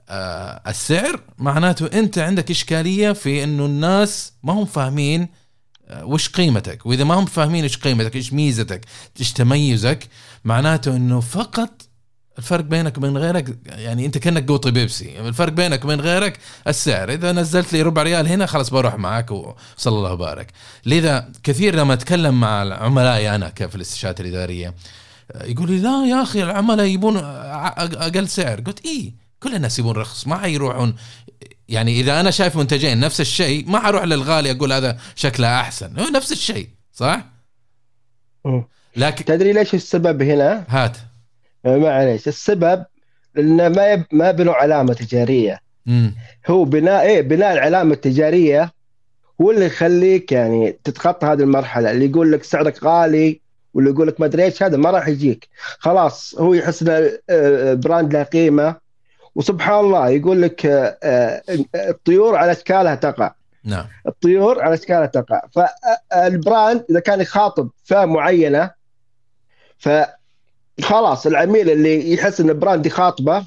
آه 0.09 0.63
السعر 0.67 1.21
معناته 1.39 1.87
انت 1.99 2.19
عندك 2.19 2.51
إشكالية 2.51 3.13
في 3.13 3.45
إنه 3.45 3.67
الناس 3.67 4.33
ما 4.43 4.53
هم 4.53 4.65
فاهمين 4.65 5.29
آه 5.89 6.05
وش 6.05 6.29
قيمتك. 6.29 6.87
وإذا 6.87 7.05
ما 7.05 7.15
هم 7.15 7.27
فاهمين 7.27 7.63
إيش 7.63 7.77
قيمتك 7.77 8.17
إيش 8.17 8.33
ميزتك 8.33 8.85
إيش 9.21 9.33
تميزك 9.33 10.09
معناته 10.45 10.97
إنه 10.97 11.21
فقط 11.21 11.90
الفرق 12.39 12.65
بينك 12.65 12.99
وبين 12.99 13.17
غيرك 13.17 13.59
يعني 13.67 14.07
أنت 14.07 14.19
كأنك 14.19 14.49
قوطي 14.49 14.71
بيبسي. 14.71 15.21
الفرق 15.21 15.53
بينك 15.53 15.85
وبين 15.85 16.01
غيرك 16.01 16.39
السعر. 16.69 17.13
إذا 17.13 17.33
نزلت 17.33 17.73
لي 17.73 17.83
ربع 17.83 18.03
ريال 18.03 18.29
هنا 18.29 18.47
خلاص 18.47 18.71
بروح 18.71 18.95
معك 18.95 19.31
وصلى 19.31 19.97
الله 19.99 20.13
وبارك. 20.13 20.53
لذا 20.87 21.33
كثير 21.43 21.75
لما 21.75 21.95
أتكلم 21.95 22.41
مع 22.41 22.75
عملائي 22.75 23.35
أنا 23.35 23.49
كيف 23.49 23.75
الاستشارات 23.77 24.21
الإدارية 24.21 24.75
يقول 25.45 25.71
لي 25.71 25.79
لا 25.79 26.07
يا 26.07 26.23
أخي 26.23 26.43
العملاء 26.43 26.87
يبون 26.87 27.17
أقل 27.17 28.29
سعر. 28.29 28.61
قلت 28.61 28.85
إيه 28.85 29.13
كل 29.41 29.55
الناس 29.55 29.79
يبون 29.79 29.97
رخص 29.97 30.27
ما 30.27 30.39
حيروحون. 30.39 30.95
يعني 31.69 32.01
إذا 32.01 32.21
أنا 32.21 32.31
شايف 32.31 32.57
منتجين 32.57 33.01
نفس 33.01 33.21
الشيء 33.21 33.71
ما 33.71 33.81
حروح 33.81 34.05
للغالي 34.05 34.51
أقول 34.51 34.73
هذا 34.73 34.99
شكله 35.15 35.61
أحسن. 35.61 35.99
هو 35.99 36.09
نفس 36.09 36.33
الشيء 36.33 36.69
صح؟ 36.93 37.25
لكن 38.97 39.25
تدري 39.25 39.53
ليش 39.53 39.75
السبب 39.75 40.23
هنا؟ 40.23 40.65
هات. 40.69 40.97
معليش. 41.65 42.29
السبب 42.29 42.85
إنه 43.39 43.69
ما 43.69 43.93
يب... 43.93 44.05
ما 44.13 44.31
بنوا 44.31 44.55
علامة 44.55 44.95
تجارية. 44.95 45.61
مم. 45.87 46.15
هو 46.47 46.65
بناء 46.65 47.03
إيه 47.03 47.21
بناء 47.21 47.53
العلامة 47.53 47.95
التجارية 47.95 48.73
هو 49.41 49.51
اللي 49.51 49.67
يخليك 49.67 50.33
يعني 50.33 50.79
تتخطى 50.85 51.27
هذه 51.27 51.41
المرحلة 51.41 51.91
اللي 51.91 52.11
يقول 52.11 52.33
لك 52.33 52.45
سعرك 52.45 52.85
غالي 52.85 53.41
واللي 53.75 53.91
يقول 53.91 54.09
لك 54.09 54.21
ما 54.21 54.27
أدري 54.27 54.45
إيش 54.45 54.63
هذا 54.63 54.77
ما 54.77 54.91
راح 54.91 55.09
يجيك. 55.09 55.49
خلاص 55.79 56.35
هو 56.39 56.55
يحس 56.55 56.83
ان 56.83 57.11
آه، 57.31 57.75
brand 57.75 58.13
له 58.13 58.23
قيمة. 58.23 58.77
وسبحان 59.35 59.81
الله 59.81 60.09
يقول 60.09 60.43
لك 60.43 60.67
آه، 60.67 61.43
الطيور 61.75 62.37
على 62.37 62.53
إشكالها 62.53 62.95
تقع. 62.95 63.33
نعم. 63.65 63.87
الطيور 64.07 64.63
على 64.63 64.75
إشكالها 64.75 65.07
تقع. 65.07 65.43
فال 65.53 65.90
brand 65.90 66.85
إذا 66.91 67.01
كان 67.01 67.21
يخاطب 67.21 67.71
فئة 67.85 68.05
معينة 68.05 68.71
ف 69.79 69.89
خلاص 70.83 71.27
العميل 71.27 71.71
اللي 71.71 72.13
يحس 72.13 72.41
إن 72.41 72.51
ال 72.51 72.57
brand 72.57 72.87
يخاطبه 72.87 73.45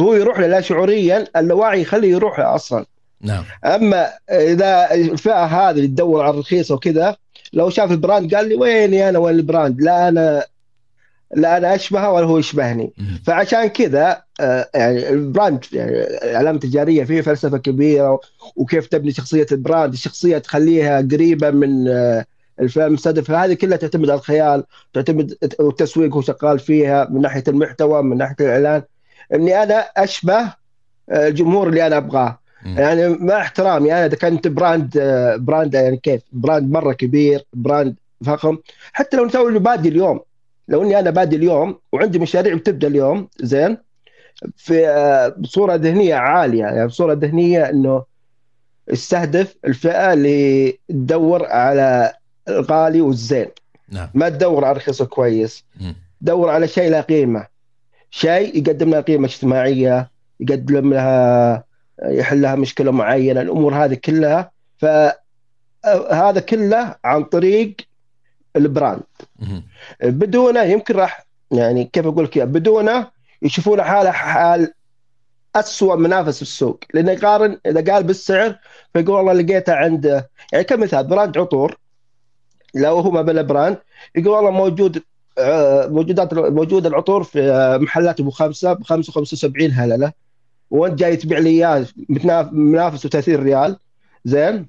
هو 0.00 0.14
يروح 0.14 0.40
له 0.40 0.46
لا 0.46 0.60
شعوريا 0.60 1.24
اللاوعي 1.36 1.80
يخليه 1.80 2.10
يروح 2.10 2.38
له 2.38 2.54
أصلا. 2.54 2.86
نعم. 3.20 3.44
أما 3.64 4.10
إذا 4.30 4.94
الفئة 4.94 5.44
هذه 5.44 5.70
اللي 5.76 5.86
تدور 5.86 6.22
على 6.22 6.34
الرخيص 6.34 6.70
وكذا 6.70 7.16
لو 7.52 7.70
شاف 7.70 7.90
ال 7.90 7.97
brand 7.97 8.34
قال 8.34 8.48
لي 8.48 8.54
ويني 8.54 9.08
أنا 9.08 9.18
وين 9.18 9.34
ال 9.34 9.41
brand؟ 9.41 9.80
لا 9.80 10.08
أنا 10.08 10.44
لا 11.34 11.56
أنا 11.56 11.74
أشبهه 11.74 12.12
ولا 12.12 12.26
هو 12.26 12.38
يشبهني. 12.38 12.92
فعشان 13.24 13.66
كذا 13.66 14.22
آه، 14.40 14.68
يعني 14.74 15.08
ال 15.08 15.17
brand 15.17 15.64
يعني 15.72 15.92
العلامه 16.30 16.56
التجارية 16.56 17.04
فيه 17.04 17.20
فلسفة 17.20 17.58
كبيرة 17.58 18.20
وكيف 18.56 18.86
تبني 18.86 19.12
شخصية 19.12 19.46
ال 19.52 19.59
brand 19.59 19.92
الشخصيه 19.92 20.38
تخليها 20.38 21.00
قريبة 21.12 21.50
من 21.50 21.88
آه، 21.88 22.24
الفئة 22.60 22.86
المستهدفة. 22.86 23.44
هذه 23.44 23.54
كلها 23.54 23.76
تعتمد 23.76 24.10
على 24.10 24.18
الخيال 24.18 24.64
تعتمد 24.92 25.36
التسويق 25.60 26.14
هو 26.14 26.20
شغال 26.20 26.58
فيها 26.58 27.08
من 27.10 27.20
ناحية 27.20 27.44
المحتوى 27.48 28.02
من 28.02 28.16
ناحية 28.16 28.34
الإعلان. 28.40 28.82
اني 29.34 29.62
أنا 29.62 29.78
أشبه 29.78 30.40
آه، 31.10 31.28
الجمهور 31.28 31.68
اللي 31.68 31.86
أنا 31.86 31.96
أبغاه. 31.96 32.38
يعني 32.66 33.08
مع 33.08 33.40
احترامي 33.40 33.92
أنا 33.92 34.06
إذا 34.06 34.16
كنت 34.16 34.48
brand 34.48 34.98
آه، 35.00 35.36
brand 35.36 35.74
يعني 35.74 35.96
كيف؟ 35.96 36.22
brand 36.32 36.72
مرة 36.72 36.92
كبير 36.92 37.44
brand 37.52 37.96
فخم. 38.24 38.58
حتى 38.92 39.16
لو 39.16 39.24
نسوي 39.24 39.58
بادي 39.58 39.88
اليوم. 39.88 40.20
لو 40.68 40.82
إني 40.82 40.98
أنا 40.98 41.10
بادي 41.10 41.36
اليوم 41.36 41.78
وعندي 41.92 42.18
مشاريع 42.18 42.54
بتبدأ 42.54 42.88
اليوم 42.88 43.28
زين 43.40 43.76
في 44.56 44.88
آه، 44.88 45.28
بصورة 45.28 45.74
ذهنية 45.74 46.14
عالية. 46.14 46.64
يعني 46.64 46.86
بصورة 46.86 47.12
ذهنية 47.12 47.70
إنه 47.70 48.04
استهدف 48.92 49.56
الفئة 49.64 50.12
اللي 50.12 50.78
تدور 50.88 51.46
على 51.46 52.12
الغالي 52.48 53.00
والزين. 53.00 53.46
نعم. 53.88 54.08
ما 54.14 54.28
تدور 54.28 54.64
على 54.64 54.76
رخيص 54.76 55.02
كويس. 55.02 55.64
دور 56.20 56.50
على 56.50 56.68
شيء 56.68 56.90
له 56.90 57.00
قيمة. 57.00 57.46
شيء 58.10 58.58
يقدم 58.58 58.90
لها 58.90 59.00
قيمة 59.00 59.26
اجتماعية 59.26 60.10
يقدم 60.40 60.94
لها 60.94 61.64
يحل 62.02 62.42
لها 62.42 62.54
مشكلة 62.54 62.90
معينة. 62.90 63.40
الأمور 63.40 63.74
هذه 63.74 63.94
كلها 63.94 64.50
فهذا 64.78 66.40
كله 66.40 66.96
عن 67.04 67.24
طريق 67.24 67.76
البراند. 68.56 69.02
بدونه 70.02 70.62
يمكن 70.62 70.94
راح 70.96 71.26
يعني 71.50 71.84
كيف 71.84 72.06
أقول 72.06 72.24
لك 72.24 72.38
بدونه 72.38 73.10
يشوفون 73.42 73.82
حاله 73.82 74.10
حال 74.10 74.72
اسوء 75.56 75.96
منافس 75.96 76.36
في 76.36 76.42
السوق. 76.42 76.84
لأنه 76.94 77.12
يقارن 77.12 77.58
إذا 77.66 77.92
قال 77.92 78.02
بالسعر 78.02 78.58
فيقول 78.92 79.16
والله 79.16 79.32
لقيته 79.32 79.74
عند 79.74 80.24
يعني 80.52 80.64
كمثال 80.64 81.06
brand 81.06 81.38
عطور. 81.38 81.78
لو 82.74 82.98
هو 82.98 83.10
ما 83.10 83.22
بنى 83.22 83.42
brand. 83.42 83.78
يقول 84.16 84.28
والله 84.34 84.50
موجود 84.50 85.02
آه، 85.38 85.86
موجودات 85.86 86.34
موجود 86.34 86.86
العطور 86.86 87.22
في 87.22 87.42
آه، 87.42 87.78
محلات 87.78 88.20
أبو 88.20 88.30
خمسة 88.30 88.72
ب 88.72 88.82
5 88.82 89.12
75 89.12 89.70
هلله 89.70 90.12
وأنت 90.70 90.98
جاي 90.98 91.16
تبيع 91.16 91.38
لي 91.38 91.50
إياه 91.50 91.86
منافس 92.52 93.06
30 93.06 93.34
ريال. 93.34 93.76
زين. 94.24 94.68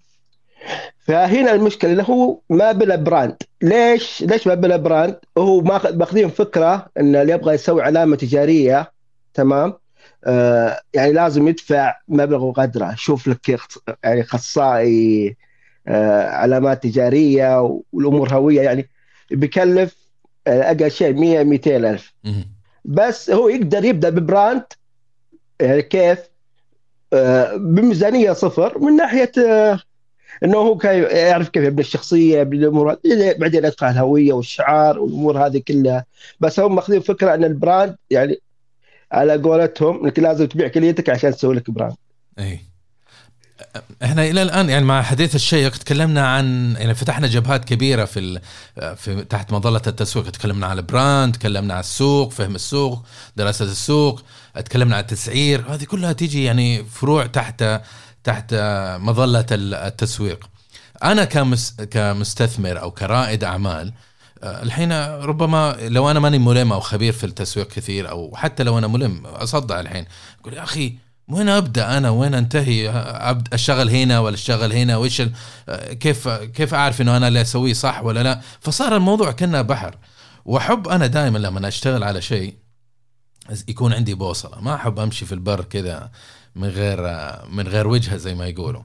فهنا 1.00 1.54
المشكلة 1.54 1.92
اللي 1.92 2.04
هو 2.10 2.40
ما 2.50 2.72
بنى 2.72 2.96
brand. 2.96 3.38
ليش؟ 3.62 4.24
ليش 4.24 4.48
ما 4.48 4.54
بنى 4.54 4.78
brand؟ 4.78 5.20
هو 5.38 5.62
ماخذين 5.62 6.30
فكرة 6.30 6.88
إن 7.00 7.16
اللي 7.16 7.34
يبغى 7.34 7.54
يسوي 7.54 7.82
علامة 7.82 8.16
تجارية 8.16 8.92
تمام؟ 9.34 9.74
آه 10.26 10.80
يعني 10.94 11.14
لازم 11.14 11.48
يدفع 11.48 11.96
مبلغ 12.08 12.44
وقدره. 12.44 12.96
شوف 12.96 13.28
لك 13.28 13.50
يعني 14.04 14.22
اخصائي 14.22 15.38
علامات 15.88 16.84
تجارية 16.84 17.80
والأمور 17.94 18.34
هوية 18.34 18.62
يعني 18.62 18.90
بيكلف 19.32 19.96
آه، 20.48 20.62
أقل 20.62 20.92
شيء 20.92 21.14
100 21.14 21.44
200 21.44 21.78
ألف. 21.78 22.14
بس 22.86 23.30
هو 23.30 23.50
يقدر 23.50 23.86
يبدأ 23.86 24.10
ببراند 24.10 24.64
يعني 25.60 25.82
كيف؟ 25.82 26.20
آه، 27.14 27.56
بميزانية 27.56 28.34
صفر 28.34 28.80
من 28.80 28.96
ناحية 28.96 29.32
إنه 30.44 30.58
هو 30.58 30.80
يعرف 30.84 31.50
كيف 31.50 31.64
يبني 31.64 31.82
الشخصية 31.82 32.40
يبني 32.40 32.60
الأمور 32.60 32.98
بعدين 33.38 33.66
يدخل 33.66 33.88
الهوية 33.88 34.34
والشعار 34.34 35.00
والأمور 35.00 35.46
هذه 35.46 35.62
كلها. 35.68 36.06
بس 36.40 36.60
هم 36.60 36.76
ماخذين 36.76 37.02
فكرة 37.02 37.34
إن 37.34 37.44
ال 37.44 37.52
brand 37.52 37.96
يعني 38.10 38.40
على 39.12 39.38
قولتهم 39.38 40.04
إنك 40.04 40.20
لازم 40.20 40.46
تبيع 40.46 40.68
كليتك 40.68 41.10
عشان 41.10 41.32
تسوي 41.32 41.56
لك 41.56 41.72
brand. 41.72 41.96
اي 42.40 42.60
إحنا 44.04 44.26
إلى 44.26 44.42
الآن 44.42 44.70
يعني 44.70 44.86
مع 44.86 45.02
حديثك 45.02 45.36
الشيق 45.36 45.78
تكلمنا 45.78 46.28
عن 46.28 46.76
يعني 46.80 46.96
فتحنا 46.96 47.28
جبهات 47.28 47.66
كبيرة 47.66 48.06
في, 48.06 48.40
في 48.96 49.24
تحت 49.24 49.54
مظلة 49.54 49.82
التسويق. 49.88 50.30
تكلمنا 50.30 50.68
عن 50.68 50.78
ال 50.78 50.87
brand 50.87 51.36
تكلمنا 51.36 51.74
عن 51.74 51.80
السوق 51.80 52.32
فهم 52.32 52.56
السوق 52.56 53.06
دراسة 53.36 53.66
السوق 53.66 54.22
تكلمنا 54.66 54.96
عن 54.96 55.02
التسعير. 55.02 55.66
هذه 55.70 55.84
كلها 55.84 56.14
تيجي 56.14 56.44
يعني 56.44 56.84
فروع 56.84 57.26
تحت 57.26 57.82
تحت 58.24 58.54
مظلة 59.00 59.46
التسويق. 59.52 60.50
أنا 61.04 61.26
كمس 61.26 61.76
كمستثمر 61.92 62.82
أو 62.82 62.92
كرائد 62.92 63.44
أعمال 63.44 63.94
الحين 64.44 64.92
ربما 65.06 65.78
لو 65.82 66.12
أنا 66.12 66.20
ماني 66.20 66.40
ملم 66.40 66.74
أو 66.74 66.80
خبير 66.80 67.14
في 67.14 67.24
التسويق 67.24 67.68
كثير 67.68 68.10
أو 68.10 68.36
حتى 68.36 68.64
لو 68.64 68.78
أنا 68.78 68.88
ملم 68.88 69.26
أصدع 69.26 69.80
الحين. 69.80 70.06
أقول 70.42 70.54
يا 70.54 70.64
أخي 70.64 70.96
وين 71.30 71.50
أبدأ 71.50 71.98
أنا؟ 71.98 72.10
وين 72.10 72.34
أنتهي؟ 72.34 72.90
أبدأ 72.90 73.56
أشتغل 73.56 73.90
هنا 73.90 74.20
ولا 74.20 74.36
أشتغل 74.36 74.74
هنا؟ 74.74 74.98
وإيش 74.98 75.22
كيف 76.00 76.28
كيف 76.28 76.74
أعرف 76.74 77.02
إنه 77.02 77.18
أنا 77.18 77.28
اللي 77.28 77.42
أسويه 77.42 77.74
صح 77.74 78.04
ولا 78.04 78.24
لا؟ 78.24 78.42
فصار 78.60 78.96
الموضوع 78.96 79.32
كأنه 79.32 79.62
بحر. 79.62 79.96
وأحب 80.46 80.88
أنا 80.88 81.08
دائما 81.08 81.38
لما 81.38 81.68
أشتغل 81.68 82.04
على 82.04 82.22
شيء 82.22 82.56
يكون 83.68 83.94
عندي 83.94 84.14
بوصلة. 84.14 84.62
ما 84.62 84.76
أحب 84.76 85.00
أمشي 85.00 85.26
في 85.26 85.32
البر 85.32 85.62
كذا 85.62 86.12
من 86.56 86.68
غير 86.68 87.00
من 87.50 87.68
غير 87.68 87.88
وجهة 87.88 88.18
زي 88.18 88.36
ما 88.36 88.48
يقولوا. 88.48 88.82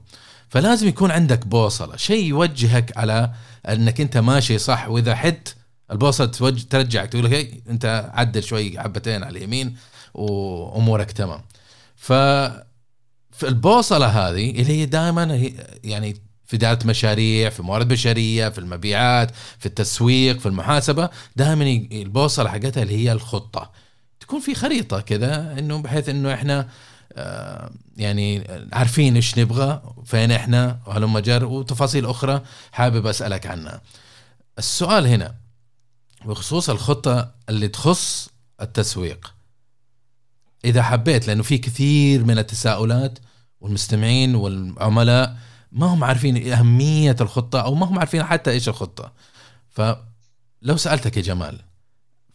فلازم 0.49 0.87
يكون 0.87 1.11
عندك 1.11 1.47
بوصلة. 1.47 1.97
شيء 1.97 2.25
يوجهك 2.25 2.97
على 2.97 3.31
إنك 3.69 4.01
أنت 4.01 4.17
ماشي 4.17 4.57
صح. 4.57 4.87
وإذا 4.89 5.15
حت 5.15 5.55
البوصلة 5.91 6.27
توجه 6.27 6.63
ترجعك 6.69 7.09
تقول 7.09 7.25
لك 7.25 7.63
أنت 7.69 8.11
عدل 8.13 8.43
شوي 8.43 8.79
حبتين 8.79 9.23
على 9.23 9.37
اليمين 9.37 9.75
وأمورك 10.13 11.11
تمام. 11.11 11.41
ف 11.99 12.13
في 13.31 13.47
البوصلة 13.47 14.07
هذه 14.07 14.49
اللي 14.49 14.81
هي 14.81 14.85
دائما 14.85 15.51
يعني 15.83 16.15
في 16.45 16.55
إدارة 16.55 16.79
مشاريع 16.87 17.49
في 17.49 17.63
موارد 17.63 17.87
بشرية 17.87 18.49
في 18.49 18.57
المبيعات 18.57 19.31
في 19.59 19.65
التسويق 19.65 20.39
في 20.39 20.45
المحاسبة 20.45 21.09
دائما 21.35 21.63
البوصلة 21.91 22.49
حقتها 22.49 22.83
اللي 22.83 22.97
هي 22.97 23.11
الخطة. 23.11 23.71
تكون 24.19 24.39
في 24.39 24.55
خريطة 24.55 25.01
كذا 25.01 25.59
إنه 25.59 25.81
بحيث 25.81 26.09
إنه 26.09 26.33
إحنا 26.33 26.69
آه، 27.13 27.71
يعني 27.97 28.43
عارفين 28.73 29.15
إيش 29.15 29.39
نبغى 29.39 29.81
فين 30.05 30.31
إحنا 30.31 30.79
وهلم 30.87 31.19
جر 31.19 31.45
وتفاصيل 31.45 32.05
أخرى 32.05 32.41
حابب 32.71 33.07
أسألك 33.07 33.47
عنها. 33.47 33.81
السؤال 34.57 35.07
هنا 35.07 35.35
بخصوص 36.25 36.69
الخطة 36.69 37.31
اللي 37.49 37.67
تخص 37.67 38.29
التسويق. 38.61 39.33
إذا 40.65 40.81
حبيت 40.83 41.27
لأنه 41.27 41.43
في 41.43 41.57
كثير 41.57 42.23
من 42.23 42.37
التساؤلات 42.37 43.19
والمستمعين 43.61 44.35
والعملاء 44.35 45.35
ما 45.71 45.85
هم 45.85 46.03
عارفين 46.03 46.53
أهمية 46.53 47.15
الخطة 47.21 47.61
أو 47.61 47.75
ما 47.75 47.85
هم 47.85 47.99
عارفين 47.99 48.23
حتى 48.23 48.51
إيش 48.51 48.69
الخطة. 48.69 49.13
فلو 49.69 50.77
سألتك 50.77 51.17
يا 51.17 51.21
جمال 51.21 51.59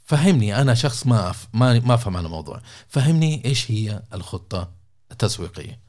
فهمني 0.05 0.61
أنا 0.61 0.75
شخص 0.75 1.07
ما 1.07 1.31
أف... 1.31 1.49
ما 1.53 1.81
ما 1.81 1.95
أفهم 1.95 2.17
عن 2.17 2.25
الموضوع. 2.25 2.61
فهمني 2.89 3.43
إيش 3.45 3.71
هي 3.71 4.03
الخطة 4.15 4.71
التسويقية؟ 5.13 5.85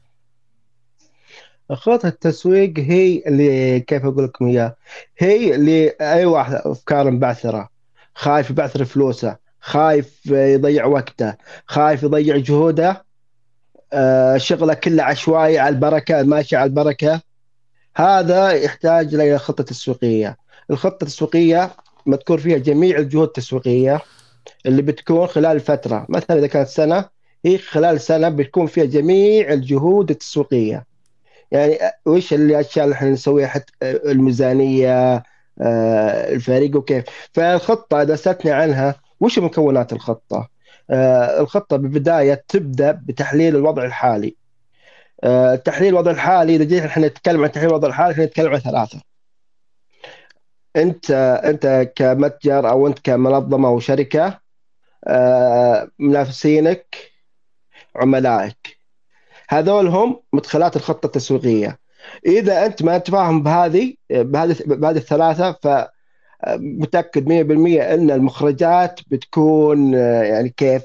خطة 1.72 2.06
التسويق 2.06 2.78
هي 2.78 3.22
اللي 3.26 3.80
كيف 3.80 4.04
أقول 4.04 4.24
لكم 4.24 4.46
اياها 4.46 4.76
هي 5.18 5.54
اللي 5.54 5.88
أي 6.00 6.24
واحد 6.24 6.54
افكار 6.54 7.10
مبعثره 7.10 7.68
خايف 8.14 8.50
يبعثر 8.50 8.84
فلوسه 8.84 9.36
خايف 9.66 10.26
يضيع 10.26 10.86
وقته 10.86 11.34
خايف 11.66 12.02
يضيع 12.02 12.36
جهوده. 12.36 13.04
آه، 13.92 14.36
شغله 14.36 14.74
كله 14.74 15.02
عشوائي 15.02 15.58
على 15.58 15.74
البركه 15.74 16.22
ماشي 16.22 16.56
على 16.56 16.68
البركه. 16.68 17.20
هذا 17.96 18.50
يحتاج 18.50 19.14
إلى 19.14 19.38
خطه 19.38 19.64
تسويقيه 19.64 20.36
الخطة 20.70 21.04
التسويقية 21.04 21.70
مذكور 22.06 22.38
فيها 22.38 22.58
جميع 22.58 22.98
الجهود 22.98 23.26
التسويقية 23.26 24.00
اللي 24.66 24.82
بتكون 24.82 25.26
خلال 25.26 25.60
فترة. 25.60 26.06
مثلا 26.08 26.38
إذا 26.38 26.46
كانت 26.46 26.68
سنة 26.68 27.04
هي 27.44 27.58
خلال 27.58 28.00
سنة 28.00 28.28
بتكون 28.28 28.66
فيها 28.66 28.84
جميع 28.84 29.52
الجهود 29.52 30.10
التسويقية. 30.10 30.86
يعني 31.50 31.78
وش 32.06 32.32
الأشياء 32.32 32.84
اللي 32.84 32.94
إحنا 32.94 33.10
نسويها؟ 33.10 33.46
حتى 33.46 33.72
الميزانية 33.82 35.22
آه، 35.60 36.32
الفريق 36.34 36.76
وكيف. 36.76 37.04
فالخطة 37.32 38.02
اذا 38.02 38.16
سالتني 38.16 38.50
عنها 38.50 39.05
وش 39.20 39.38
مكونات 39.38 39.92
الخطة؟ 39.92 40.48
آه، 40.90 41.40
الخطة 41.40 41.76
بالبداية 41.76 42.44
تبدأ 42.48 42.92
بتحليل 42.92 43.56
الوضع 43.56 43.84
الحالي. 43.84 44.36
آه، 45.24 45.54
تحليل 45.54 45.88
الوضع 45.88 46.10
الحالي 46.10 46.56
إذا 46.56 46.64
جينا 46.64 46.86
إحنا 46.86 47.06
نتكلم 47.06 47.44
عن 47.44 47.52
تحليل 47.52 47.70
الوضع 47.70 47.88
الحالي 47.88 48.12
إحنا 48.12 48.24
نتكلم 48.24 48.52
عن 48.52 48.58
ثلاثة. 48.58 49.00
أنت 50.76 51.10
أنت 51.44 51.92
كمتجر 51.96 52.70
أو 52.70 52.86
أنت 52.86 52.98
كمنظمة 52.98 53.68
أو 53.68 53.80
شركة 53.80 54.40
منافسينك 55.98 56.96
عملائك. 57.96 58.78
هذول 59.48 59.86
هم 59.86 60.20
مدخلات 60.32 60.76
الخطة 60.76 61.06
التسويقية. 61.06 61.78
إذا 62.26 62.66
أنت 62.66 62.82
ما 62.82 62.98
تفاهم 62.98 63.42
بهذه 63.42 63.94
بهذه 64.10 64.56
بهذه 64.66 64.96
الثلاثة 64.96 65.52
ف 65.52 65.95
متأكد 66.56 67.28
100% 67.28 67.30
إن 67.94 68.10
المخرجات 68.10 69.00
بتكون 69.10 69.94
يعني 69.94 70.48
كيف؟ 70.48 70.82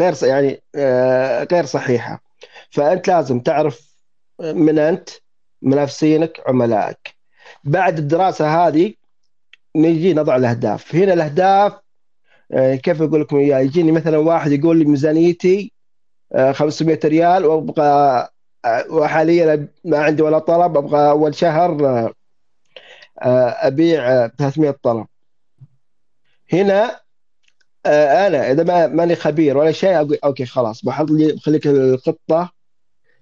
غير 0.00 0.14
يعني 0.22 0.62
غير 1.52 1.64
صحيحة. 1.64 2.22
فأنت 2.70 3.08
لازم 3.08 3.40
تعرف 3.40 3.94
من 4.40 4.78
أنت 4.78 5.08
منافسينك 5.62 6.40
عملائك. 6.46 7.16
بعد 7.64 7.98
الدراسة 7.98 8.66
هذه 8.66 8.94
نجي 9.76 10.14
نضع 10.14 10.36
الأهداف. 10.36 10.94
هنا 10.94 11.12
الأهداف 11.12 11.72
كيف 12.82 13.02
أقول 13.02 13.20
لكم 13.20 13.36
إياها؟ 13.36 13.60
يجيني 13.60 13.92
مثلا 13.92 14.18
واحد 14.18 14.52
يقول 14.52 14.78
لي 14.78 14.84
ميزانيتي 14.84 15.72
500 16.52 17.00
ريال 17.04 17.44
وأبغى 17.44 18.28
وحاليا 18.90 19.68
ما 19.84 19.98
عندي 19.98 20.22
ولا 20.22 20.38
طلب 20.38 20.76
أبغى 20.76 21.10
أول 21.10 21.34
شهر 21.34 21.86
آه، 21.86 22.12
أبيع 23.18 24.26
300 24.28 24.70
طلب. 24.82 25.06
هنا 26.52 27.00
آه، 27.86 28.26
أنا 28.26 28.52
إذا 28.52 28.64
ما 28.64 28.86
ماني 28.86 29.14
خبير 29.14 29.56
ولا 29.58 29.72
شيء 29.72 29.96
أقول 29.96 30.18
أوكي 30.24 30.46
خلاص 30.46 30.84
بحط 30.84 31.10
لي 31.10 31.32
بخليك 31.32 31.66
الخطة 31.66 32.52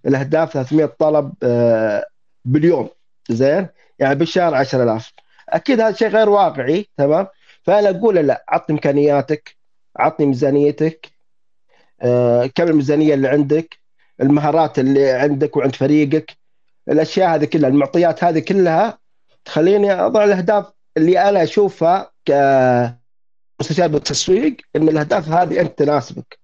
الأهداف 0.07 0.53
300 0.53 0.87
طلب 0.99 1.33
آه، 1.43 2.07
باليوم. 2.45 2.89
زين؟ 3.31 3.69
يعني 3.99 4.15
بالشهر 4.15 4.55
10000 4.55 5.13
أكيد 5.49 5.81
هذا 5.81 5.97
شيء 5.97 6.09
غير 6.09 6.29
واقعي 6.29 6.87
تمام؟ 6.97 7.27
فأنا 7.63 7.91
أقول 7.91 8.15
لا 8.15 8.45
عطني 8.49 8.77
إمكانياتك 8.77 9.57
عطني 9.97 10.27
ميزانيتك 10.27 11.11
كم 12.55 12.69
الميزانية 12.69 13.15
اللي 13.15 13.29
عندك 13.29 13.79
المهارات 14.21 14.79
اللي 14.79 15.11
عندك 15.11 15.57
وعند 15.57 15.75
فريقك 15.77 16.37
الأشياء 16.89 17.35
هذه 17.35 17.45
كلها 17.45 17.69
المعطيات 17.71 18.25
هذه 18.25 18.39
كلها 18.39 18.99
تخليني 19.45 19.93
أضع 19.93 20.25
الأهداف 20.25 20.67
اللي 20.97 21.19
أنا 21.29 21.43
أشوفها 21.43 22.11
كمستشار 22.25 23.89
بالتسويق 23.89 24.57
إن 24.77 24.89
الأهداف 24.89 25.29
هذه 25.29 25.61
أنت 25.61 25.79
تناسبك. 25.79 26.39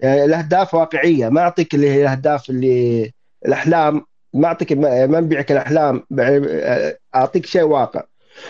يعني 0.00 0.24
الأهداف 0.24 0.74
واقعية 0.74 1.28
ما 1.28 1.40
أعطيك 1.40 1.74
اللي 1.74 1.90
هي 1.90 2.02
الأهداف 2.02 2.50
اللي 2.50 3.12
الأحلام 3.46 4.06
ما 4.32 4.46
أعطيك 4.48 4.72
ما 4.72 5.20
نبيعك 5.20 5.52
الأحلام 5.52 6.06
أعطيك 7.14 7.46
شيء 7.46 7.62
واقع. 7.62 8.02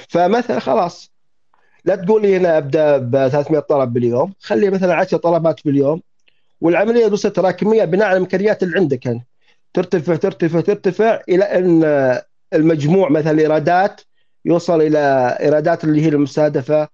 فمثلا 0.08 0.58
خلاص 0.60 1.10
لا 1.84 1.96
تقول 1.96 2.22
لي 2.22 2.36
هنا 2.36 2.58
أبدأ 2.58 2.98
ب 2.98 3.28
300 3.28 3.60
طلب 3.60 3.92
باليوم 3.92 4.32
خلي 4.40 4.70
مثلا 4.70 4.94
10 4.94 5.18
طلبات 5.18 5.60
باليوم 5.64 6.02
والعملية 6.60 7.06
بس 7.06 7.22
تراكمية 7.22 7.84
بناء 7.84 8.06
على 8.08 8.16
الامكانيات 8.16 8.62
اللي 8.62 8.78
عندك 8.78 9.06
يعني 9.06 9.26
ترتفع 9.74 10.16
ترتفع 10.16 10.60
ترتفع 10.60 11.20
إلى 11.28 11.44
أن 11.44 11.84
المجموع 12.54 13.08
مثلا 13.08 13.30
الإيرادات 13.30 14.00
يوصل 14.44 14.80
إلى 14.80 15.36
إيرادات 15.40 15.84
اللي 15.84 16.02
هي 16.02 16.08
المستهدفة 16.08 16.88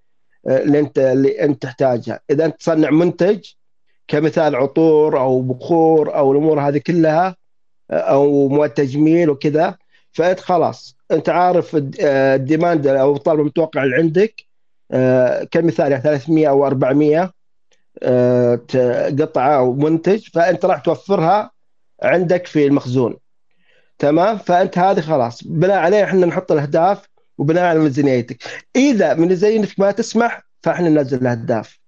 آه، 0.49 0.62
اللي 0.62 0.81
انت 0.81 0.99
اللي 0.99 1.40
أنت 1.44 1.62
تحتاجها. 1.62 2.20
إذا 2.31 2.44
أنت 2.44 2.57
تصنع 2.61 2.90
منتج 2.90 3.44
كمثال 4.09 4.57
عطور 4.57 5.20
أو 5.20 5.42
بخور 5.42 6.14
أو 6.16 6.33
الأمور 6.33 6.61
هذه 6.61 6.79
كلها 6.79 7.37
آه، 7.90 7.94
أو 7.94 8.49
مواد 8.49 8.70
تجميل 8.70 9.31
وكذا 9.31 9.77
فأنت 10.12 10.40
خلاص 10.40 10.96
أنت 11.11 11.29
عارف 11.29 11.77
آه، 12.01 12.35
الديماند 12.35 12.87
أو 12.87 13.16
الطلب 13.16 13.40
المتوقع 13.40 13.85
اللي 13.85 13.96
عندك 13.96 14.51
كمثال 15.51 15.92
يعني 15.92 16.03
300 16.03 16.49
أو 16.49 16.66
400 16.66 17.33
قطعة 19.20 19.57
أو 19.57 19.73
منتج 19.75 20.29
فأنت 20.35 20.64
راح 20.64 20.81
توفرها 20.81 21.51
عندك 22.03 22.46
في 22.46 22.66
المخزون. 22.66 23.16
تمام؟ 24.00 24.38
فأنت 24.38 24.78
هذه 24.78 25.00
خلاص. 25.00 25.44
بناء 25.44 25.78
عليه 25.78 26.04
إحنا 26.04 26.26
نحط 26.26 26.52
الأهداف 26.52 27.08
وبناء 27.38 27.64
على 27.64 27.78
ميزانيتك. 27.78 28.42
إذا 28.76 29.14
ميزانيتك 29.14 29.80
ما 29.80 29.90
تسمح 29.90 30.42
فإحنا 30.62 30.88
ننزل 30.88 31.18
الأهداف. 31.18 31.78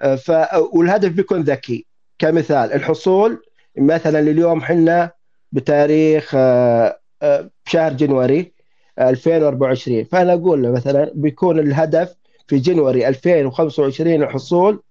أه، 0.00 0.14
ف 0.16 0.30
والهدف 0.72 1.12
بيكون 1.12 1.40
ذكي. 1.40 1.86
كمثال 2.18 2.72
الحصول. 2.72 3.42
مثلا 3.78 4.18
اليوم 4.18 4.58
إحنا 4.58 5.10
بتاريخ 5.52 6.32
أه، 6.34 7.00
أه، 7.22 7.50
شهر 7.66 7.92
جنوري 7.92 8.52
2024 8.98 10.04
فأنا 10.04 10.32
أقول 10.32 10.62
له 10.62 10.70
مثلا 10.70 11.12
بيكون 11.14 11.58
الهدف 11.58 12.14
في 12.46 12.58
جنوري 12.58 13.08
2025 13.08 14.22
الحصول 14.22 14.82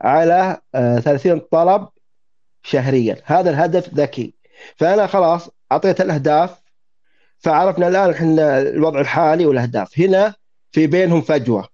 على 0.00 0.60
30 0.72 1.38
طلب 1.38 1.88
شهريا. 2.62 3.16
هذا 3.24 3.50
الهدف 3.50 3.94
ذكي. 3.94 4.35
فأنا 4.76 5.06
خلاص 5.06 5.50
أعطيت 5.72 6.00
الأهداف 6.00 6.60
فعرفنا 7.38 7.88
الآن 7.88 8.10
إحنا 8.10 8.60
الوضع 8.60 9.00
الحالي 9.00 9.46
والأهداف. 9.46 9.98
هنا 9.98 10.34
في 10.72 10.86
بينهم 10.86 11.22
فجوة. 11.22 11.68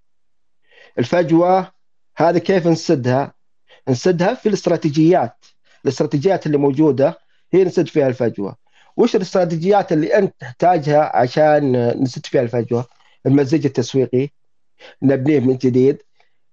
الفجوة 0.98 1.72
هذه 2.16 2.38
كيف 2.38 2.66
نسدها؟ 2.66 3.32
نسدها 3.88 4.34
في 4.34 4.48
الاستراتيجيات. 4.48 5.44
الاستراتيجيات 5.84 6.46
اللي 6.46 6.58
موجودة 6.58 7.18
هي 7.52 7.64
نسد 7.64 7.88
فيها 7.88 8.06
الفجوة. 8.06 8.56
وش 8.96 9.16
الاستراتيجيات 9.16 9.92
اللي 9.92 10.18
أنت 10.18 10.34
تحتاجها 10.38 11.16
عشان 11.16 11.88
نسد 12.02 12.26
فيها 12.26 12.42
الفجوة؟ 12.42 12.86
المزيج 13.26 13.66
التسويقي. 13.66 14.28
نبنيه 15.02 15.40
من 15.40 15.56
جديد. 15.56 16.02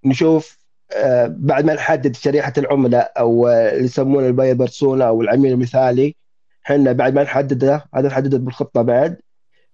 نشوف 0.06 0.59
بعد 1.28 1.65
ما 1.65 1.73
نحدد 1.73 2.15
شريحة 2.15 2.54
العملاء 2.58 3.13
أو 3.17 3.47
اللي 3.47 3.86
يسمونه 3.86 4.28
الباير 4.28 4.56
بيرسونا 4.56 5.08
أو 5.08 5.21
العميل 5.21 5.52
المثالي 5.52 6.15
إحنا 6.65 6.91
بعد 6.91 7.13
ما 7.13 7.23
نحدده 7.23 7.86
هذا 7.95 8.08
نحدده 8.08 8.38
بالخطة 8.38 8.82
بعد 8.82 9.17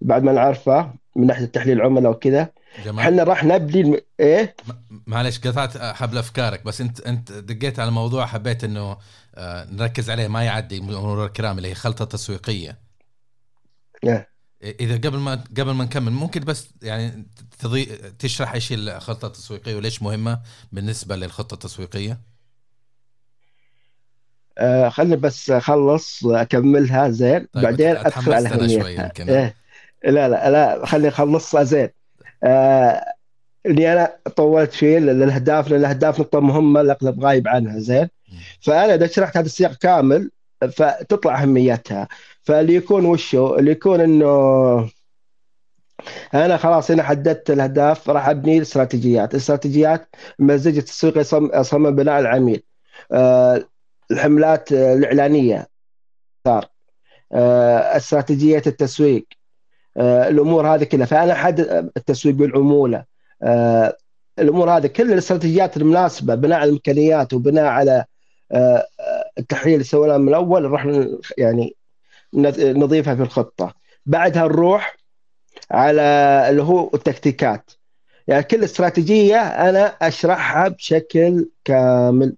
بعد 0.00 0.22
ما 0.22 0.32
نعرفه 0.32 0.94
من 1.16 1.26
ناحية 1.26 1.44
تحليل 1.44 1.76
العملاء 1.76 2.12
وكذا 2.12 2.48
إحنا 2.98 3.22
راح 3.22 3.44
نبني 3.44 3.80
الم... 3.80 4.00
إيه؟ 4.20 4.56
معلش 5.06 5.38
قطعت 5.38 5.76
حبل 5.76 6.18
افكارك 6.18 6.64
بس 6.64 6.80
أنت 6.80 7.00
أنت 7.00 7.32
دقيت 7.32 7.80
على 7.80 7.90
موضوع 7.90 8.26
حبيت 8.26 8.64
إنه 8.64 8.96
آه، 9.34 9.66
نركز 9.70 10.10
عليه 10.10 10.28
ما 10.28 10.44
يعدي 10.44 10.80
مرور 10.80 11.26
الكرام 11.26 11.56
اللي 11.56 11.68
هي 11.68 11.74
خلطة 11.74 12.04
تسويقية. 12.04 12.78
إيه. 14.04 14.35
إذا 14.80 14.94
قبل 14.94 15.18
ما 15.18 15.44
قبل 15.58 15.70
ما 15.70 15.84
نكمل 15.84 16.12
ممكن 16.12 16.40
بس 16.40 16.68
يعني 16.82 17.26
تضي... 17.58 17.84
تشرح 18.18 18.52
إيش 18.52 18.72
الخطه 18.72 19.26
التسويقية 19.26 19.76
وليش 19.76 20.02
مهمة 20.02 20.40
بالنسبة 20.72 21.16
للخطة 21.16 21.54
التسويقية؟ 21.54 22.20
آه 24.58 24.88
خلني 24.88 25.16
بس 25.16 25.50
أخلص 25.50 26.26
اكملها 26.26 27.10
زين. 27.10 27.46
طيب 27.52 27.64
بعدين 27.64 27.96
أدخل 27.96 28.32
على 28.32 28.80
شوي 28.80 28.94
يمكن. 28.94 29.30
إيه. 29.30 29.54
لا 30.04 30.28
لا 30.28 30.50
لا 30.50 30.86
خليني 30.86 31.08
أخلصها 31.08 31.62
زين. 31.62 31.88
آه 32.44 33.04
إني 33.66 33.92
أنا 33.92 34.16
طولت 34.36 34.72
فيه 34.72 34.98
للأهداف 34.98 35.68
لأن 35.68 35.80
الأهداف 35.80 36.20
نقطة 36.20 36.40
مهمة 36.40 36.80
الاغلب 36.80 37.24
غايب 37.24 37.48
عنها 37.48 37.78
زين. 37.78 38.08
فأنا 38.60 38.94
إذا 38.94 39.06
شرحت 39.06 39.36
هذا 39.36 39.46
السياق 39.46 39.72
كامل 39.72 40.30
فتطلع 40.72 41.42
أهميتها. 41.42 42.08
فاللي 42.46 42.74
يكون 42.74 43.04
وشو؟ 43.04 43.54
اللي 43.54 43.70
يكون 43.70 44.00
إنه 44.00 44.90
أنا 46.34 46.56
خلاص 46.56 46.90
هنا 46.90 47.02
حددت 47.02 47.50
الأهداف 47.50 48.10
راح 48.10 48.28
أبني 48.28 48.56
الاستراتيجيات 48.56 49.34
الاستراتيجيات 49.34 50.08
مزجه 50.38 50.78
التسويق 50.78 51.20
صمم 51.62 51.96
بناء 51.96 52.20
العميل. 52.20 52.62
أه 53.12 53.64
الحملات 54.10 54.72
الإعلانية. 54.72 55.66
صار. 56.46 56.66
أه 57.32 57.96
استراتيجية 57.96 58.62
التسويق. 58.66 59.26
الأمور 59.98 60.74
هذه 60.74 60.84
كلها. 60.84 61.06
فأنا 61.06 61.32
أحدد 61.32 61.90
التسويق 61.96 62.34
بالعمولة. 62.34 63.04
الأمور 64.38 64.70
هذه 64.70 64.86
كل 64.86 65.12
الاستراتيجيات 65.12 65.76
المناسبة 65.76 66.34
بناء 66.34 66.58
على 66.58 66.68
الإمكانيات 66.68 67.32
وبناء 67.32 67.64
على 67.64 68.04
التحليل 69.38 69.74
اللي 69.74 69.84
سويناه 69.84 70.16
من 70.16 70.28
الأول 70.28 70.70
راح 70.70 70.88
يعني 71.38 71.76
نضيفها 72.36 73.14
في 73.14 73.22
الخطة. 73.22 73.74
بعدها 74.06 74.42
نروح 74.42 74.96
على 75.70 76.02
اللي 76.50 76.62
هو 76.62 76.90
التكتيكات. 76.94 77.70
يعني 78.28 78.42
كل 78.42 78.64
استراتيجية 78.64 79.40
أنا 79.40 79.86
أشرحها 80.02 80.68
بشكل 80.68 81.48
كامل. 81.64 82.36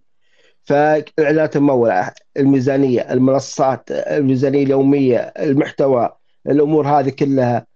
فالإعلانات 0.64 1.56
الممولة 1.56 2.12
الميزانية 2.36 3.00
المنصات 3.12 3.90
الميزانية 3.90 4.62
اليومية 4.62 5.18
المحتوى 5.18 6.16
الأمور 6.46 6.88
هذه 6.88 7.10
كلها. 7.10 7.66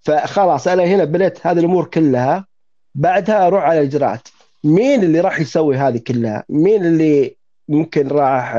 فخلاص 0.00 0.68
أنا 0.68 0.84
هنا 0.84 1.04
بنيت 1.04 1.46
هذه 1.46 1.58
الأمور 1.58 1.84
كلها. 1.84 2.46
بعدها 2.94 3.46
أروح 3.46 3.64
على 3.64 3.80
الإجراءات. 3.80 4.28
مين 4.64 5.02
اللي 5.02 5.20
راح 5.20 5.40
يسوي 5.40 5.76
هذه 5.76 5.98
كلها؟ 5.98 6.44
مين 6.48 6.84
اللي 6.84 7.36
ممكن 7.68 8.08
راح 8.08 8.56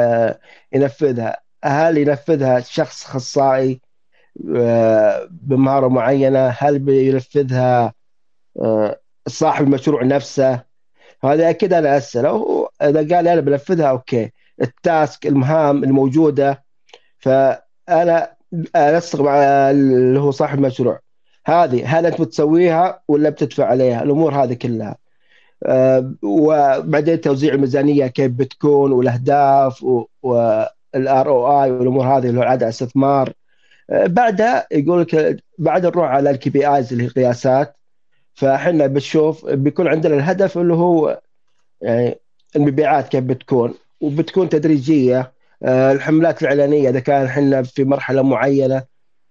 ينفذها؟ 0.74 1.45
هل 1.66 1.98
ينفذها 1.98 2.60
شخص 2.60 3.06
اخصائي 3.06 3.82
بمهارة 5.30 5.88
معينة؟ 5.88 6.48
هل 6.48 6.80
بينفذها 6.80 7.94
صاحب 9.28 9.66
المشروع 9.66 10.04
نفسه؟ 10.04 10.62
هذا 11.24 11.50
أكيد 11.50 11.74
أنا 11.74 11.98
اساله 11.98 12.68
إذا 12.82 13.16
قال 13.16 13.28
أنا 13.28 13.42
بنفذها 13.42 13.86
okay. 13.86 14.32
ال 14.62 14.75
task 14.75 15.28
المهام 15.28 15.84
الموجودة. 15.84 16.64
فأنا 17.18 18.36
أنسق 18.76 19.22
مع 19.22 19.36
اللي 19.72 20.20
هو 20.20 20.32
صاحب 20.32 20.58
المشروع. 20.58 21.00
هذه 21.46 22.00
هل 22.00 22.06
أنت 22.06 22.22
بتسويها 22.22 23.02
ولا 23.08 23.30
بتدفع 23.30 23.66
عليها؟ 23.66 24.04
الأمور 24.04 24.34
هذه 24.34 24.54
كلها. 24.54 24.98
وبعدين 26.24 27.22
توزيع 27.22 27.54
الميزانية 27.54 28.08
كيف 28.08 28.32
بتكون 28.32 28.92
والأهداف 28.92 29.86
وال 30.96 31.30
ROI 31.30 31.72
والأمور 31.72 32.06
هذه 32.06 32.30
اللي 32.30 32.40
هو 32.40 32.44
عدد 32.44 32.64
استثمار. 32.64 33.34
بعدها 33.90 34.68
يقول 34.72 35.02
لك 35.02 35.44
بعد 35.58 35.86
نروح 35.86 36.10
على 36.10 36.30
ال 36.30 36.50
KPIs 36.50 36.92
اللي 36.92 37.04
هي 37.04 37.08
قياسات. 37.08 37.76
فاحنا 38.34 38.88
بنشوف 38.88 39.46
بيكون 39.46 39.88
عندنا 39.88 40.16
الهدف 40.16 40.58
اللي 40.58 40.74
هو 40.74 41.22
يعني 41.82 42.20
المبيعات 42.56 43.08
كيف 43.08 43.24
بتكون. 43.24 43.74
وبتكون 44.02 44.50
تدريجية. 44.50 45.32
الحملات 45.64 46.42
الإعلانية 46.42 46.90
إذا 46.90 47.00
كان 47.00 47.26
إحنا 47.26 47.64
في 47.64 47.84
مرحلة 47.84 48.22
معينة 48.22 48.84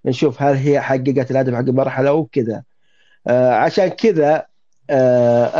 نشوف 0.04 0.42
هل 0.42 0.54
هي 0.54 0.80
حققت 0.80 1.30
الهدف 1.30 1.54
حق 1.54 1.60
المرحلة 1.60 2.08
أو 2.08 2.24
كذا. 2.24 2.62
عشان 3.28 3.88
كذا 3.88 4.46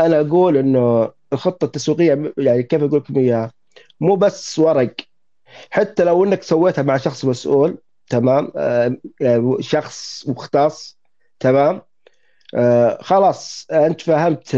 أنا 0.05 0.19
أقول 0.19 0.57
إنه 0.57 1.11
الخطة 1.33 1.65
التسويقية 1.65 2.33
يعني 2.37 2.63
كيف 2.63 2.83
أقول 2.83 2.99
لكم 2.99 3.17
إياها 3.17 3.51
مو 3.99 4.15
بس 4.15 4.59
ورق. 4.59 4.95
حتى 5.71 6.03
لو 6.03 6.23
انك 6.23 6.43
سويتها 6.43 6.81
مع 6.81 6.97
شخص 6.97 7.25
مسؤول 7.25 7.77
تمام؟ 8.09 8.51
يعني 9.19 9.57
شخص 9.59 10.23
مختص 10.27 10.97
تمام؟ 11.39 11.81
آه 12.55 12.97
خلاص 13.01 13.67
انت 13.71 14.01
فهمت 14.01 14.55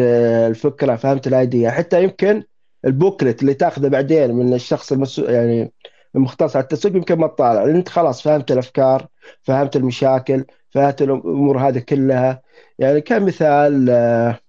الفكرة 0.47 0.95
فهمت 0.95 1.27
الأيديا. 1.27 1.71
حتى 1.71 2.03
يمكن 2.03 2.43
البوكلت 2.85 3.41
اللي 3.41 3.53
تاخذه 3.53 3.87
بعدين 3.87 4.31
من 4.31 4.53
الشخص 4.53 4.91
المسؤول 4.91 5.29
يعني 5.29 5.73
المختص 6.15 6.55
على 6.55 6.63
التسويق 6.63 6.95
يمكن 6.95 7.15
ما 7.15 7.27
تطالع. 7.27 7.63
انت 7.65 7.89
خلاص 7.89 8.21
فهمت 8.21 8.51
الأفكار 8.51 9.07
فهمت 9.41 9.75
المشاكل 9.75 10.45
فهمت 10.71 11.01
الأمور 11.01 11.57
هذه 11.59 11.79
كلها. 11.79 12.41
يعني 12.79 13.01
كمثال 13.01 13.89
آه 13.89 14.39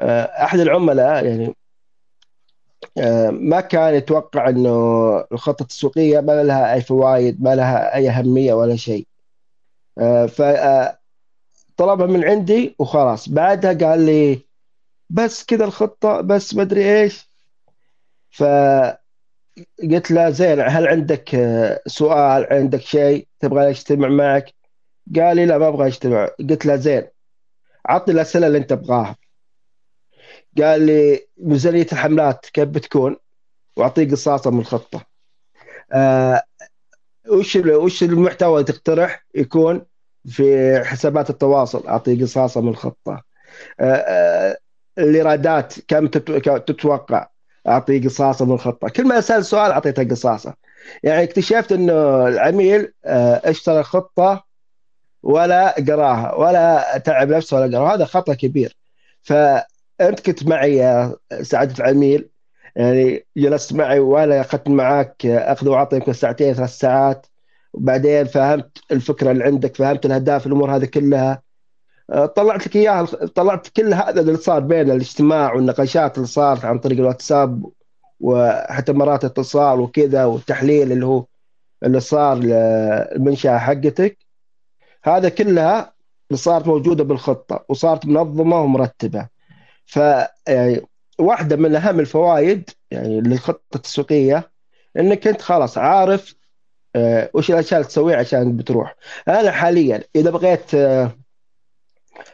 آه 0.00 0.22
أحد 0.44 0.58
العملاء 0.60 1.24
يعني 1.26 1.56
ما 3.30 3.60
كان 3.60 3.94
يتوقع 3.94 4.48
إنه 4.48 5.16
الخطة 5.32 5.62
التسويقيه 5.62 6.20
ما 6.20 6.42
لها 6.42 6.74
أي 6.74 6.80
فوائد 6.80 7.42
ما 7.42 7.54
لها 7.54 7.94
أي 7.94 8.10
أهمية 8.10 8.54
ولا 8.54 8.76
شيء. 8.76 9.06
ف 10.28 10.42
طلبها 11.76 12.06
من 12.06 12.24
عندي 12.24 12.76
وخلاص. 12.78 13.28
بعدها 13.28 13.72
قال 13.72 14.06
لي 14.06 14.40
بس 15.10 15.44
كذا 15.44 15.64
الخطة 15.64 16.20
بس 16.20 16.54
مدري 16.54 17.00
إيش. 17.02 17.30
فقلت 18.30 20.10
له 20.10 20.30
زين 20.30 20.60
هل 20.60 20.86
عندك 20.88 21.28
سؤال 21.86 22.46
عندك 22.52 22.80
شيء 22.80 23.28
تبغى 23.40 23.70
أجتمع 23.70 24.08
معك؟ 24.08 24.54
قال 25.16 25.36
لي 25.36 25.46
لا 25.46 25.58
ما 25.58 25.68
أبغى 25.68 25.86
أجتمع. 25.86 26.28
قلت 26.50 26.66
له 26.66 26.76
زين 26.76 27.06
عطني 27.86 28.14
الأسئلة 28.14 28.46
اللي 28.46 28.58
أنت 28.58 28.70
تبغاها. 28.70 29.16
قال 30.62 30.86
لي 30.86 31.26
ميزانية 31.38 31.86
الحملات 31.92 32.46
كيف 32.52 32.68
بتكون؟ 32.68 33.16
وأعطيه 33.76 34.10
قصاصة 34.10 34.50
من 34.50 34.60
الخطة. 34.60 35.04
آه 35.92 36.42
وش 37.28 37.56
وش 37.56 38.02
المحتوى 38.02 38.60
اللي 38.60 38.72
تقترح 38.72 39.26
يكون 39.34 39.86
في 40.28 40.80
حسابات 40.84 41.30
التواصل؟ 41.30 41.86
أعطيه 41.86 42.22
قصاصة 42.22 42.60
من 42.60 42.68
الخطة. 42.68 43.22
آه 43.80 43.94
آه 43.94 44.58
الإيرادات 44.98 45.74
كم 45.88 46.06
تتوقع؟ 46.06 47.28
أعطيه 47.68 48.04
قصاصة 48.04 48.44
من 48.44 48.52
الخطة. 48.52 48.88
كل 48.88 49.08
ما 49.08 49.18
أسأل 49.18 49.44
سؤال 49.44 49.72
أعطيته 49.72 50.04
قصاصة. 50.04 50.54
يعني 51.02 51.22
اكتشفت 51.22 51.72
إنه 51.72 52.28
العميل 52.28 52.92
اشترى 53.04 53.82
خطة 53.82 54.44
ولا 55.22 55.74
قراها 55.88 56.34
ولا 56.34 56.98
تعب 56.98 57.28
نفسه 57.28 57.56
ولا 57.56 57.78
قراها. 57.78 57.94
هذا 57.94 58.04
خطأ 58.04 58.34
كبير. 58.34 58.76
ف 59.22 59.32
أنت 60.00 60.20
كنت 60.20 60.46
معي 60.46 60.76
يا 60.76 61.16
سعادة 61.42 61.74
العميل. 61.84 62.28
يعني 62.76 63.26
جلست 63.36 63.72
معي 63.72 63.98
وأنا 63.98 64.40
أخذت 64.40 64.68
معاك 64.68 65.26
أخذ 65.26 65.68
وعطي 65.68 65.96
يمكن 65.96 66.12
ساعتين 66.12 66.54
ثلاث 66.54 66.70
ساعات. 66.70 67.26
وبعدين 67.72 68.24
فهمت 68.24 68.78
الفكرة 68.92 69.30
اللي 69.30 69.44
عندك 69.44 69.76
فهمت 69.76 70.06
الأهداف 70.06 70.46
الأمور 70.46 70.76
هذه 70.76 70.84
كلها. 70.84 71.42
طلعت 72.36 72.66
لك 72.66 72.76
إياها 72.76 73.04
طلعت 73.34 73.68
كل 73.68 73.94
هذا 73.94 74.20
اللي 74.20 74.36
صار 74.36 74.60
بين 74.60 74.90
الاجتماع 74.90 75.54
والنقاشات 75.54 76.16
اللي 76.16 76.26
صارت 76.26 76.64
عن 76.64 76.78
طريق 76.78 76.98
الواتساب 76.98 77.66
وحتى 78.20 78.92
مرات 78.92 79.24
اتصال 79.24 79.80
وكذا 79.80 80.24
والتحليل 80.24 80.92
اللي 80.92 81.06
هو 81.06 81.24
اللي 81.82 82.00
صار 82.00 82.38
للمنشأة 82.38 83.58
حقتك. 83.58 84.18
هذا 85.04 85.28
كلها 85.28 85.94
صارت 86.32 86.66
موجودة 86.66 87.04
بالخطة 87.04 87.64
وصارت 87.68 88.06
منظمة 88.06 88.60
ومرتبة. 88.60 89.33
ف 89.86 89.96
يعني 90.48 90.80
واحدة 91.18 91.56
من 91.56 91.76
أهم 91.76 92.00
الفوائد 92.00 92.70
يعني 92.90 93.20
للخطة 93.20 93.76
التسويقية 93.76 94.50
إنك 94.96 95.26
أنت 95.26 95.42
خلاص 95.42 95.78
عارف 95.78 96.34
آه 96.96 97.30
وش 97.34 97.50
الأشياء 97.50 97.80
اللي 97.80 97.88
تسويها 97.88 98.16
عشان 98.16 98.56
بتروح 98.56 98.96
أنا 99.28 99.50
حاليا 99.50 100.04
إذا 100.16 100.30
بغيت 100.30 100.74
آه 100.74 101.18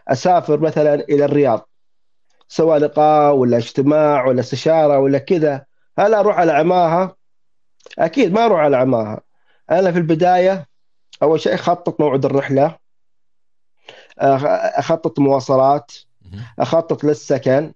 أسافر 0.08 0.60
مثلا 0.60 0.94
إلى 0.94 1.24
الرياض 1.24 1.68
سواء 2.48 2.78
لقاء 2.78 3.34
ولا 3.34 3.56
اجتماع 3.56 4.26
ولا 4.26 4.40
استشارة 4.40 4.98
ولا 4.98 5.18
كذا 5.18 5.64
هل 5.98 6.14
أروح 6.14 6.38
على 6.38 6.52
عماها؟ 6.52 7.16
أكيد 7.98 8.32
ما 8.32 8.44
أروح 8.44 8.60
على 8.60 8.76
عماها 8.76 9.20
أنا 9.70 9.92
في 9.92 9.98
البداية 9.98 10.68
أول 11.22 11.40
شيء 11.40 11.54
أخطط 11.54 12.00
موعد 12.00 12.24
الرحلة 12.24 12.78
أخطط 14.18 15.18
مواصلات 15.18 15.92
أخطط 16.58 17.04
للسكن. 17.04 17.72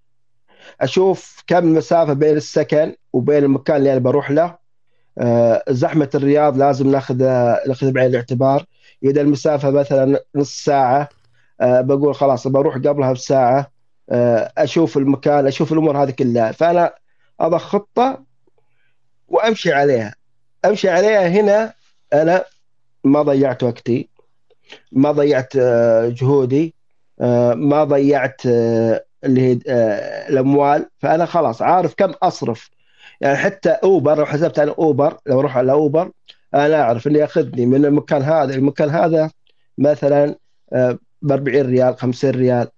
أشوف 0.80 1.42
كم 1.46 1.58
المسافه 1.58 2.12
بين 2.12 2.36
السكن 2.36 2.94
وبين 3.12 3.44
المكان 3.44 3.76
اللي 3.76 3.92
أنا 3.92 4.00
بروح 4.00 4.30
له. 4.30 4.58
أه 5.18 5.64
زحمة 5.68 6.10
الرياض 6.14 6.58
لازم 6.58 6.90
ناخذ 6.90 7.18
ناخذ 7.68 7.92
بعين 7.92 8.10
الاعتبار. 8.10 8.64
إذا 9.02 9.20
المسافة 9.20 9.70
مثلا 9.70 10.20
نص 10.34 10.64
ساعة 10.64 11.08
أه 11.60 11.80
بقول 11.80 12.14
خلاص 12.14 12.46
بروح 12.46 12.74
قبلها 12.74 13.12
بساعة. 13.12 13.70
أه 14.10 14.52
أشوف 14.58 14.96
المكان 14.96 15.46
أشوف 15.46 15.72
الأمور 15.72 16.02
هذه 16.02 16.10
كلها. 16.10 16.52
فأنا 16.52 16.94
اضع 17.40 17.58
خطة 17.58 18.24
وأمشي 19.28 19.72
عليها. 19.72 20.14
أمشي 20.64 20.88
عليها 20.88 21.28
هنا 21.28 21.74
أنا 22.12 22.44
ما 23.04 23.22
ضيعت 23.22 23.62
وقتي 23.62 24.08
ما 24.92 25.12
ضيعت 25.12 25.56
جهودي. 26.06 26.66
آه، 26.66 26.83
ما 27.54 27.84
ضيعت 27.84 28.40
آه، 28.46 29.04
اللي 29.24 29.40
هي 29.40 29.58
آه، 29.68 30.28
الأموال. 30.28 30.86
فأنا 30.98 31.26
خلاص 31.26 31.62
عارف 31.62 31.94
كم 31.94 32.12
أصرف. 32.22 32.70
يعني 33.20 33.36
حتى 33.36 33.70
أوبر 33.70 34.18
لو 34.18 34.26
حسبت 34.26 34.58
أنا 34.58 34.74
أوبر 34.78 35.16
لو 35.26 35.40
أروح 35.40 35.56
على 35.56 35.72
أوبر 35.72 36.10
أنا 36.54 36.80
أعرف 36.82 37.06
اللي 37.06 37.18
يأخذني 37.18 37.66
من 37.66 37.84
المكان 37.84 38.22
هذا. 38.22 38.54
المكان 38.54 38.90
هذا 38.90 39.30
مثلا 39.78 40.34
ب 41.22 41.32
40 41.32 41.66
ريال 41.66 41.96
50 41.96 42.30
ريال. 42.30 42.68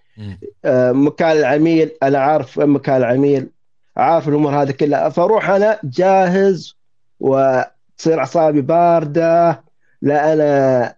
مكان 0.95 1.37
العميل 1.37 1.91
أنا 2.03 2.19
عارف 2.19 2.59
وين 2.59 2.69
مكان 2.69 2.97
العميل 2.97 3.51
عارف 3.97 4.29
الأمور 4.29 4.63
هذه 4.63 4.71
كلها. 4.71 5.09
فأروح 5.09 5.51
أنا 5.51 5.79
جاهز 5.85 6.77
وتصير 7.21 8.19
أعصابي 8.19 8.61
باردة 8.61 9.63
لا 10.03 10.33
أنا 10.33 10.95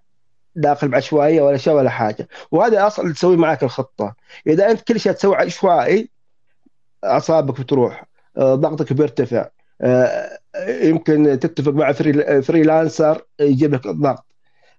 داخل 0.59 0.88
بعشوائيه 0.88 1.42
ولا 1.42 1.57
شيء 1.57 1.73
ولا 1.73 1.90
حاجة. 1.90 2.29
وهذا 2.51 2.87
أصلا 2.87 3.05
اللي 3.05 3.14
تسوي 3.14 3.37
معك 3.37 3.62
الخطة. 3.62 4.14
إذا 4.47 4.71
أنت 4.71 4.81
كل 4.81 5.01
شيء 5.01 5.12
تسوي 5.12 5.37
عشوائي 5.37 6.11
أعصابك 7.05 7.61
بتروح 7.61 8.05
آه، 8.38 8.55
ضغطك 8.55 8.92
بيرتفع 8.92 9.49
آه، 9.81 10.38
يمكن 10.83 11.38
تتفق 11.40 11.73
مع 11.73 11.92
فريلانسر 12.40 13.23
يجيب 13.40 13.75
لك 13.75 13.87
الضغط. 13.87 14.25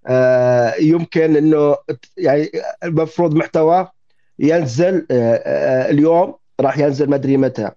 آه، 0.08 0.74
يمكن 0.76 1.36
إنه 1.36 1.76
يعني 2.18 2.52
المفروض 2.84 3.34
محتوى 3.34 3.88
ينزل 4.40 5.06
اليوم 5.12 6.36
راح 6.62 6.78
ينزل 6.78 7.10
ما 7.10 7.16
أدري 7.16 7.38
متى. 7.38 7.72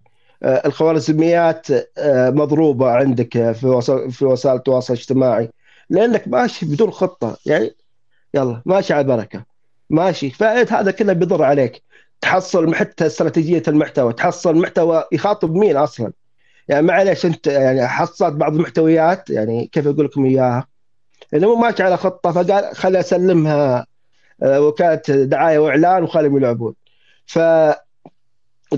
الخوارزميات 0.44 1.66
مضروبة 2.08 2.90
عندك 2.90 3.52
في 3.52 4.24
وسائل 4.24 4.56
التواصل 4.56 4.94
الاجتماعي. 4.94 5.50
لأنك 5.90 6.28
ماشي 6.28 6.66
بدون 6.66 6.90
خطة. 6.90 7.36
يعني 7.46 7.74
يلا 8.34 8.62
ماشي 8.66 8.94
على 8.94 9.04
بركه 9.04 9.44
ماشي. 9.90 10.30
فهذا 10.30 10.90
كله 10.90 11.12
بيضر 11.12 11.42
عليك. 11.42 11.82
تحصل 12.20 12.74
حتى 12.74 13.06
استراتيجية 13.06 13.62
المحتوى. 13.68 14.12
تحصل 14.12 14.56
محتوى 14.56 15.04
يخاطب 15.12 15.54
مين 15.54 15.76
أصلا؟ 15.76 16.12
يعني 16.68 16.86
معلش 16.86 17.26
أنت 17.26 17.46
يعني 17.46 17.88
حصلت 17.88 18.34
بعض 18.34 18.54
المحتويات 18.54 19.30
يعني 19.30 19.66
كيف 19.72 19.86
أقول 19.86 20.04
لكم 20.04 20.24
إياها؟ 20.24 20.66
إنه 21.34 21.48
مو 21.48 21.54
ماشي 21.54 21.82
على 21.82 21.96
خطة 21.96 22.32
فقال 22.32 22.76
خلي 22.76 23.00
أسلمها 23.00 23.86
آه، 24.42 24.60
وكاله 24.60 25.24
دعاية 25.24 25.58
وإعلان 25.58 26.02
وخليهم 26.02 26.36
يلعبون. 26.36 26.74
ف 27.26 27.38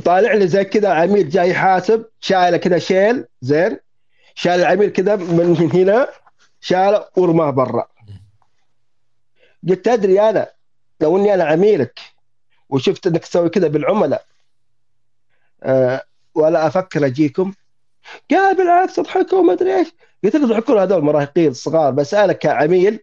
طالع 0.05 0.35
لي 0.35 0.49
زي 0.49 0.65
كذا 0.65 0.89
عميل 0.89 1.29
جاي 1.29 1.51
يحاسب 1.51 2.05
شايله 2.21 2.57
كذا 2.57 2.79
شيل 2.79 3.25
زين؟ 3.43 3.79
شال 4.35 4.53
العميل 4.53 4.91
كذا 4.91 5.17
من 5.17 5.71
هنا 5.75 6.09
شاله 6.61 7.05
ورماه 7.17 7.51
برا. 7.51 7.87
قلت 9.69 9.89
أدري 9.89 10.21
أنا 10.21 10.51
لو 11.01 11.17
إني 11.17 11.35
أنا 11.35 11.45
عميلك 11.45 12.01
وشفت 12.69 13.07
إنك 13.07 13.25
تسوي 13.25 13.49
كذا 13.49 13.69
بالعملاء 13.69 14.25
أه 15.63 16.03
ولا 16.35 16.67
أفكر 16.67 17.07
أجيكم. 17.07 17.55
قال 18.31 18.57
بالعكس 18.57 18.99
أضحكوا 18.99 19.43
ما 19.43 19.53
أدري 19.53 19.77
إيش. 19.77 19.89
قلت 20.25 20.37
له 20.37 20.45
يضحكون 20.45 20.79
هذول 20.79 20.99
المراهقين 20.99 21.51
الصغار. 21.51 21.91
بس 21.91 22.15
أنا 22.15 22.33
كعميل 22.33 23.01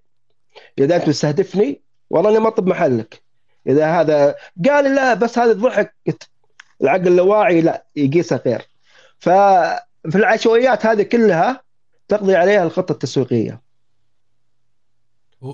إذا 0.79 0.95
أنت 0.95 1.09
مستهدفني 1.09 1.81
والله 2.09 2.29
اني 2.29 2.39
ما 2.39 2.47
أطب 2.47 2.67
محلك. 2.67 3.21
إذا 3.67 4.01
هذا 4.01 4.35
قال 4.67 4.95
لا 4.95 5.13
بس 5.13 5.39
هذا 5.39 5.53
ضحك. 5.53 5.95
قلت 6.07 6.29
العقل 6.81 7.07
اللاواعي 7.07 7.61
لا 7.61 7.85
يقيسها 7.95 8.41
غير. 8.45 8.67
ففي 9.19 10.15
العشوائيات 10.15 10.85
هذه 10.85 11.03
كلها 11.03 11.61
تقضي 12.07 12.35
عليها 12.35 12.63
الخطة 12.63 12.91
التسويقية. 12.91 13.61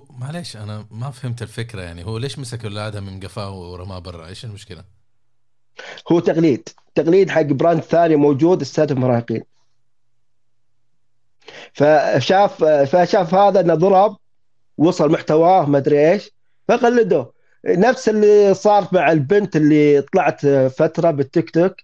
معليش 0.10 0.58
أنا 0.58 0.86
ما 0.92 1.12
فهمت 1.12 1.42
الفكرة 1.42 1.82
يعني. 1.82 2.06
هو 2.06 2.18
ليش 2.18 2.40
مسك 2.40 2.66
اولادها 2.66 3.02
من 3.02 3.20
قفاه 3.20 3.52
ورماه 3.52 4.00
برا؟ 4.00 4.28
إيش 4.28 4.46
المشكلة؟ 4.46 4.84
هو 6.12 6.20
تقليد. 6.20 6.70
تقليد 6.96 7.30
حق 7.30 7.42
براند 7.42 7.82
ثاني 7.82 8.16
موجود 8.16 8.62
استهدف 8.62 8.98
مراهقين. 8.98 9.44
فشاف 11.74 12.64
فشاف 12.64 13.34
هذا 13.34 13.60
إنه 13.60 13.76
ضرب 13.76 14.18
وصل 14.78 15.12
محتواه 15.12 15.66
ما 15.66 15.78
أدري 15.78 16.12
إيش. 16.12 16.32
فقلده. 16.68 17.32
نفس 17.66 18.10
اللي 18.10 18.54
صار 18.54 18.88
مع 18.92 19.12
البنت 19.12 19.56
اللي 19.56 20.02
طلعت 20.02 20.46
فترة 20.48 21.12
بالتيك 21.12 21.50
توك 21.50 21.76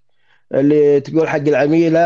اللي 0.54 1.00
تقول 1.02 1.30
حق 1.30 1.38
العميلة 1.38 2.00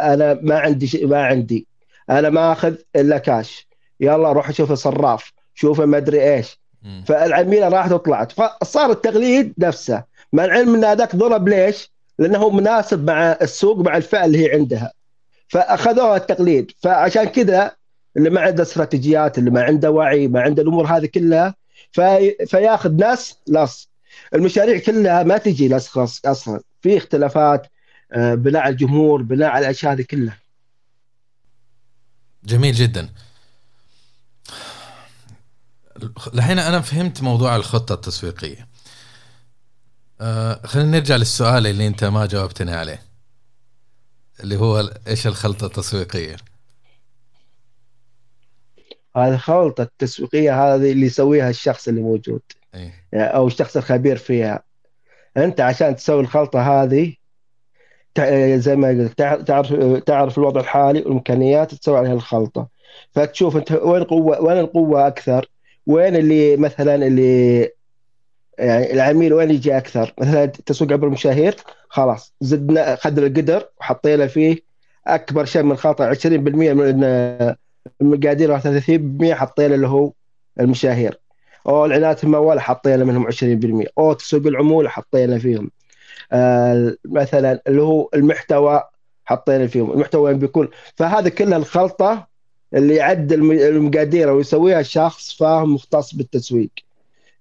أنا 0.00 0.34
ما 0.42 0.58
عندي 0.58 1.06
ما 1.06 1.24
عندي. 1.26 1.66
أنا 2.10 2.30
ما 2.30 2.52
أخذ 2.52 2.74
إلا 2.96 3.18
كاش 3.18 3.71
يلا 4.02 4.32
روح 4.32 4.50
شوف 4.50 4.72
الصراف 4.72 5.32
شوف 5.54 5.80
ما 5.80 5.96
أدري 5.96 6.34
إيش. 6.34 6.58
فالعميله 7.06 7.68
راحت 7.68 7.92
وطلعت. 7.92 8.32
فصار 8.32 8.90
التقليد 8.90 9.54
نفسه. 9.58 10.04
مع 10.32 10.44
العلم 10.44 10.74
إن 10.74 10.84
هذاك 10.84 11.16
ضرب 11.16 11.48
ليش؟ 11.48 11.92
لأنه 12.18 12.50
مناسب 12.50 13.04
مع 13.04 13.38
السوق 13.42 13.78
مع 13.78 13.96
الفئة 13.96 14.24
اللي 14.24 14.46
هي 14.46 14.52
عندها. 14.52 14.92
فأخذوها 15.48 16.16
التقليد. 16.16 16.70
فعشان 16.82 17.24
كذا 17.24 17.72
اللي 18.16 18.30
ما 18.30 18.40
عنده 18.40 18.62
استراتيجيات 18.62 19.38
اللي 19.38 19.50
ما 19.50 19.62
عنده 19.62 19.90
وعي 19.90 20.28
ما 20.28 20.40
عنده 20.40 20.62
الأمور 20.62 20.86
هذه 20.86 21.06
كلها 21.06 21.54
في... 21.92 22.34
فياخذ 22.46 22.92
ناس 22.96 23.38
لص. 23.46 23.90
المشاريع 24.34 24.78
كلها 24.78 25.22
ما 25.22 25.38
تجي 25.38 25.68
لص 25.68 25.98
أصلا. 26.26 26.60
في 26.80 26.96
اختلافات 26.96 27.66
آه، 28.12 28.34
بناء 28.34 28.62
على 28.62 28.72
الجمهور 28.72 29.22
بناء 29.22 29.50
على 29.50 29.64
الأشياء 29.64 29.92
هذه 29.92 30.02
كلها. 30.02 30.38
جميل 32.44 32.74
جدا. 32.74 33.08
الحين 36.34 36.58
أنا 36.58 36.80
فهمت 36.80 37.22
موضوع 37.22 37.56
الخطة 37.56 37.92
التسويقية. 37.92 38.68
آه 40.20 40.66
خلينا 40.66 40.90
نرجع 40.90 41.16
للسؤال 41.16 41.66
اللي 41.66 41.86
أنت 41.86 42.04
ما 42.04 42.26
جاوبتني 42.26 42.72
عليه 42.72 43.02
اللي 44.40 44.56
هو 44.56 44.90
إيش 45.08 45.26
الخلطة 45.26 45.66
التسويقية؟ 45.66 46.36
هذه 49.16 49.34
الخلطه 49.34 49.82
التسويقية 49.82 50.64
هذه 50.64 50.92
اللي 50.92 51.06
يسويها 51.06 51.50
الشخص 51.50 51.88
اللي 51.88 52.00
موجود. 52.00 52.42
أيه. 52.74 53.04
أو 53.14 53.46
الشخص 53.46 53.76
الخبير 53.76 54.16
فيها. 54.16 54.62
أنت 55.36 55.60
عشان 55.60 55.96
تسوي 55.96 56.20
الخلطة 56.20 56.82
هذه 56.82 57.14
زي 58.56 58.76
ما 58.76 58.88
قلت 58.88 59.18
تعرف 59.18 59.72
تعرف 60.04 60.38
الوضع 60.38 60.60
الحالي 60.60 61.00
والإمكانيات 61.00 61.74
تسوي 61.74 61.98
عليها 61.98 62.12
الخلطة. 62.12 62.68
فتشوف 63.14 63.56
أنت 63.56 63.72
وين 63.72 64.02
القوه 64.02 64.40
وين 64.40 64.58
القوة 64.58 65.06
أكثر؟ 65.06 65.46
وين 65.86 66.16
اللي 66.16 66.56
مثلا 66.56 66.94
اللي 66.94 67.60
يعني 68.58 68.92
العميل 68.92 69.32
وين 69.32 69.50
يجي 69.50 69.76
أكثر؟ 69.76 70.14
مثلا 70.20 70.46
تسوق 70.46 70.92
عبر 70.92 71.06
المشاهير 71.06 71.56
خلاص 71.88 72.34
زدنا 72.40 72.96
خدنا 72.96 73.26
القدر 73.26 73.68
وحطينا 73.80 74.26
فيه 74.26 74.58
أكبر 75.06 75.44
شيء 75.44 75.62
من 75.62 75.72
الخطا 75.72 76.14
20% 76.14 76.26
من 76.26 77.04
المقادير 78.00 78.60
30% 78.60 79.32
حطينا 79.32 79.74
اللي 79.74 79.86
هو 79.86 80.12
المشاهير 80.60 81.20
أو 81.66 81.86
الاعلانات 81.86 82.24
الموال 82.24 82.60
حطينا 82.60 83.04
منهم 83.04 83.30
20% 83.30 83.86
أو 83.98 84.12
تسوق 84.12 84.46
العمولة 84.46 84.88
حطينا 84.88 85.38
فيهم. 85.38 85.70
آه 86.32 86.96
مثلا 87.04 87.62
اللي 87.66 87.82
هو 87.82 88.08
المحتوى 88.14 88.82
حطينا 89.24 89.66
فيهم. 89.66 89.92
المحتوى 89.92 90.22
وين 90.22 90.38
بيكون. 90.38 90.68
فهذا 90.96 91.28
كله 91.28 91.56
الخلطه 91.56 92.26
اللي 92.74 92.94
يعدل 92.94 93.52
المقادير 93.52 94.30
ويسويها 94.30 94.82
شخص 94.82 95.36
فاهم 95.36 95.74
مختص 95.74 96.14
بالتسويق. 96.14 96.70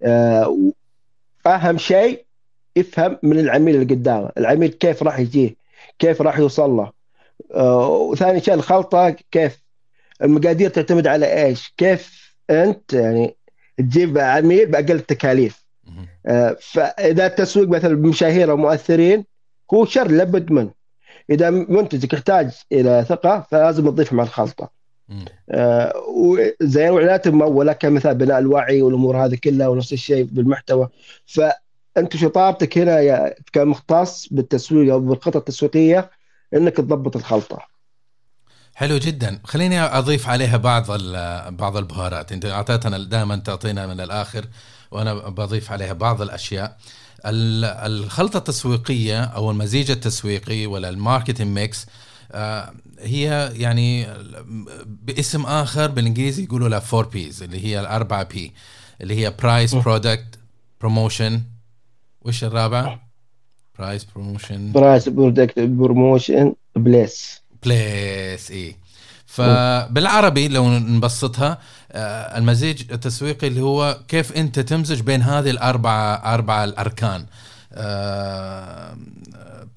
آه، 0.04 0.72
أهم 1.46 1.78
شيء 1.78 2.26
افهم 2.78 3.18
من 3.24 3.40
العميل 3.40 3.76
اللي 3.76 3.96
قدامه. 3.96 4.32
العميل 4.38 4.70
كيف 4.70 5.04
راح 5.04 5.20
يجيه؟ 5.20 5.56
كيف 6.00 6.22
راح 6.22 6.40
يوصل 6.40 6.70
له؟ 6.70 6.92
آه، 7.54 7.90
وثاني 7.90 8.42
شيء 8.42 8.54
الخلطة 8.54 9.10
كيف؟ 9.10 9.62
المقادير 10.24 10.70
تعتمد 10.70 11.08
على 11.08 11.46
إيش؟ 11.46 11.74
كيف 11.78 12.36
أنت 12.50 12.94
يعني 12.94 13.36
تجيب 13.78 14.18
عميل 14.18 14.66
بأقل 14.66 14.92
التكاليف؟ 14.92 15.66
آه، 16.26 16.58
فإذا 16.62 17.26
التسويق 17.26 17.70
مثلا 17.70 17.96
بمشاهير 17.96 18.52
أو 18.52 18.58
مؤثرين 18.58 19.26
هو 19.74 19.86
شر 19.86 20.08
لابد 20.08 20.52
منه. 20.52 20.72
إذا 21.30 21.50
منتجك 21.50 22.14
يحتاج 22.14 22.52
إلى 22.72 23.06
ثقة 23.10 23.48
فلازم 23.52 23.90
تضيف 23.90 24.14
مع 24.14 24.24
الخلطة. 24.24 24.81
زي 26.62 26.90
الإعلانات 26.90 27.28
المموله 27.28 27.74
كمثال 27.74 28.16
بناء 28.16 28.40
الوعي 28.40 28.82
والأمور 28.82 29.26
هذه 29.26 29.36
كلها 29.44 29.68
ونفس 29.68 29.94
الشيء 29.94 30.24
بالمحتوى. 30.24 30.90
فأنت 31.26 32.16
شطارتك 32.16 32.78
هنا 32.78 33.34
كمختص 33.54 34.28
بالتسويق 34.32 34.94
أو 34.94 35.00
بالخطط 35.00 35.36
التسويقية 35.36 36.12
إنك 36.54 36.78
تضبط 36.78 37.16
الخلطة. 37.16 37.60
حلو 38.74 38.98
جدا. 38.98 39.40
خليني 39.44 39.82
أضيف 39.82 40.30
عليها 40.30 40.58
بعض 40.58 40.86
بعض 41.56 41.78
البهارات. 41.78 42.32
أنت 42.32 42.46
أعطيتنا 42.46 42.98
دائما 42.98 43.36
تعطينا 43.36 43.88
من 43.88 44.00
الآخر 44.00 44.46
وأنا 44.92 45.14
بضيف 45.14 45.72
عليها 45.72 45.94
بعض 45.94 46.22
الأشياء. 46.22 46.78
الخلطة 47.26 48.38
التسويقية 48.38 49.24
أو 49.24 49.52
المزيج 49.52 49.92
التسويقي 49.92 50.66
ولا 50.66 50.90
ال 50.90 50.95
marketing 50.95 51.48
mix 51.48 51.86
آه، 52.32 52.74
هي 53.02 53.52
يعني 53.56 54.08
باسم 54.86 55.46
آخر 55.46 55.88
بالإنجليزي 55.88 56.44
يقولوا 56.44 56.70
لها 56.70 56.82
4 56.94 57.12
Ps 57.12 57.44
اللي 57.44 57.66
هي 57.66 57.80
الأربعة 57.80 58.24
P 58.24 58.54
اللي 59.02 59.16
هي 59.16 59.34
price 59.40 59.76
product 59.76 60.40
promotion 60.82 61.42
وش 62.22 62.44
الرابعه؟ 62.44 63.00
برايس 63.80 64.04
بروموشن 64.16 64.72
برايس 64.72 65.10
برودكت 65.10 65.60
بروموشن 65.60 66.54
بليس 66.76 67.42
place 67.64 68.52
اي 68.52 68.76
فبالعربي 69.26 70.48
لو 70.48 70.70
نبسطها 70.70 71.58
آه، 71.92 72.38
المزيج 72.38 72.92
التسويقي 72.92 73.48
اللي 73.48 73.62
هو 73.62 74.00
كيف 74.08 74.38
أنت 74.38 74.60
تمزج 74.60 75.02
بين 75.02 75.22
هذه 75.22 75.50
الأربعة 75.50 76.34
أربعة 76.34 76.64
الأركان. 76.64 77.26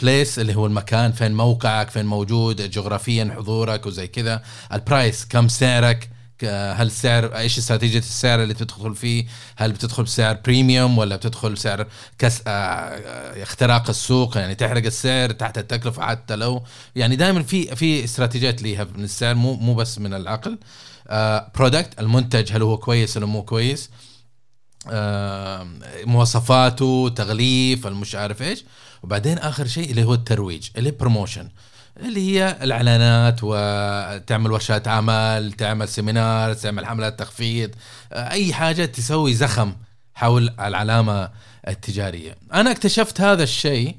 place 0.02 0.38
اللي 0.38 0.54
هو 0.56 0.66
المكان 0.66 1.12
فين 1.12 1.34
موقعك 1.34 1.90
فين 1.90 2.06
موجود 2.06 2.70
جغرافيا 2.70 3.34
حضورك 3.36 3.86
وزي 3.86 4.06
كذا. 4.06 4.42
ال 4.72 4.81
price 4.81 5.24
كم 5.24 5.48
سعرك؟ 5.48 6.10
هل 6.42 6.86
السعر 6.86 7.36
إيش 7.36 7.58
استراتيجية 7.58 7.98
السعر 7.98 8.42
اللي 8.42 8.54
تدخل 8.54 8.94
فيه؟ 8.94 9.26
هل 9.56 9.72
بتدخل 9.72 10.02
بسعر 10.02 10.38
premium 10.44 10.98
ولا 10.98 11.16
بتدخل 11.16 11.52
بسعر 11.52 11.86
كس 12.18 12.42
آه، 12.46 12.50
آه، 12.50 13.42
اختراق 13.42 13.88
السوق؟ 13.88 14.36
يعني 14.36 14.54
تحرق 14.54 14.84
السعر 14.84 15.30
تحت 15.32 15.58
التكلفة 15.58 16.06
حتى 16.06 16.36
لو. 16.36 16.62
يعني 16.96 17.16
دائما 17.16 17.42
في 17.42 17.76
في 17.76 18.04
استراتيجيات 18.04 18.62
ليها 18.62 18.84
من 18.84 19.04
السعر 19.04 19.34
مو 19.34 19.54
مو 19.54 19.74
بس 19.74 19.98
من 19.98 20.14
العقل. 20.14 20.58
product 21.56 21.98
آه، 21.98 22.00
المنتج 22.00 22.52
هل 22.52 22.62
هو 22.62 22.76
كويس 22.78 23.16
ولا 23.16 23.26
مو 23.26 23.42
كويس؟ 23.42 23.90
مواصفاته 26.06 27.12
تغليف 27.16 27.86
المش 27.86 28.14
عارف 28.14 28.42
إيش؟ 28.42 28.64
وبعدين 29.04 29.38
آخر 29.38 29.66
شيء 29.66 29.90
اللي 29.90 30.04
هو 30.04 30.14
الترويج 30.14 30.68
اللي 30.76 30.90
promotion 30.90 31.48
اللي 32.00 32.20
هي 32.20 32.58
الإعلانات 32.62 33.40
وتعمل 33.42 34.52
ورشات 34.52 34.88
عمل 34.88 35.52
تعمل 35.52 35.88
seminar 35.88 36.54
تعمل 36.54 36.86
حملات 36.86 37.18
تخفيض 37.18 37.70
أي 38.12 38.54
حاجة 38.54 38.84
تسوي 38.84 39.34
زخم 39.34 39.74
حول 40.14 40.54
العلامة 40.60 41.30
التجارية. 41.68 42.36
أنا 42.52 42.70
اكتشفت 42.70 43.20
هذا 43.20 43.42
الشيء 43.42 43.96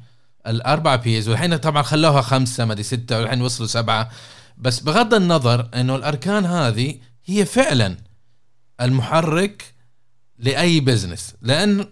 الأربع 0.48 0.96
Ps 0.96 1.30
والحين 1.30 1.58
طبعا 1.58 1.82
خلوها 1.82 2.22
خمسة 2.22 2.66
ما 2.66 2.74
أدري 2.74 2.84
ستة 2.84 3.20
والحين 3.20 3.42
وصلوا 3.42 3.68
سبعة. 3.68 4.10
بس 4.58 4.80
بغض 4.80 5.14
النظر 5.14 5.70
إنه 5.74 5.96
الأركان 5.96 6.46
هذه 6.46 6.96
هي 7.26 7.46
فعلا 7.46 7.98
المحرك 8.82 9.74
لأي 10.40 10.80
business 10.80 11.34
لأن 11.42 11.86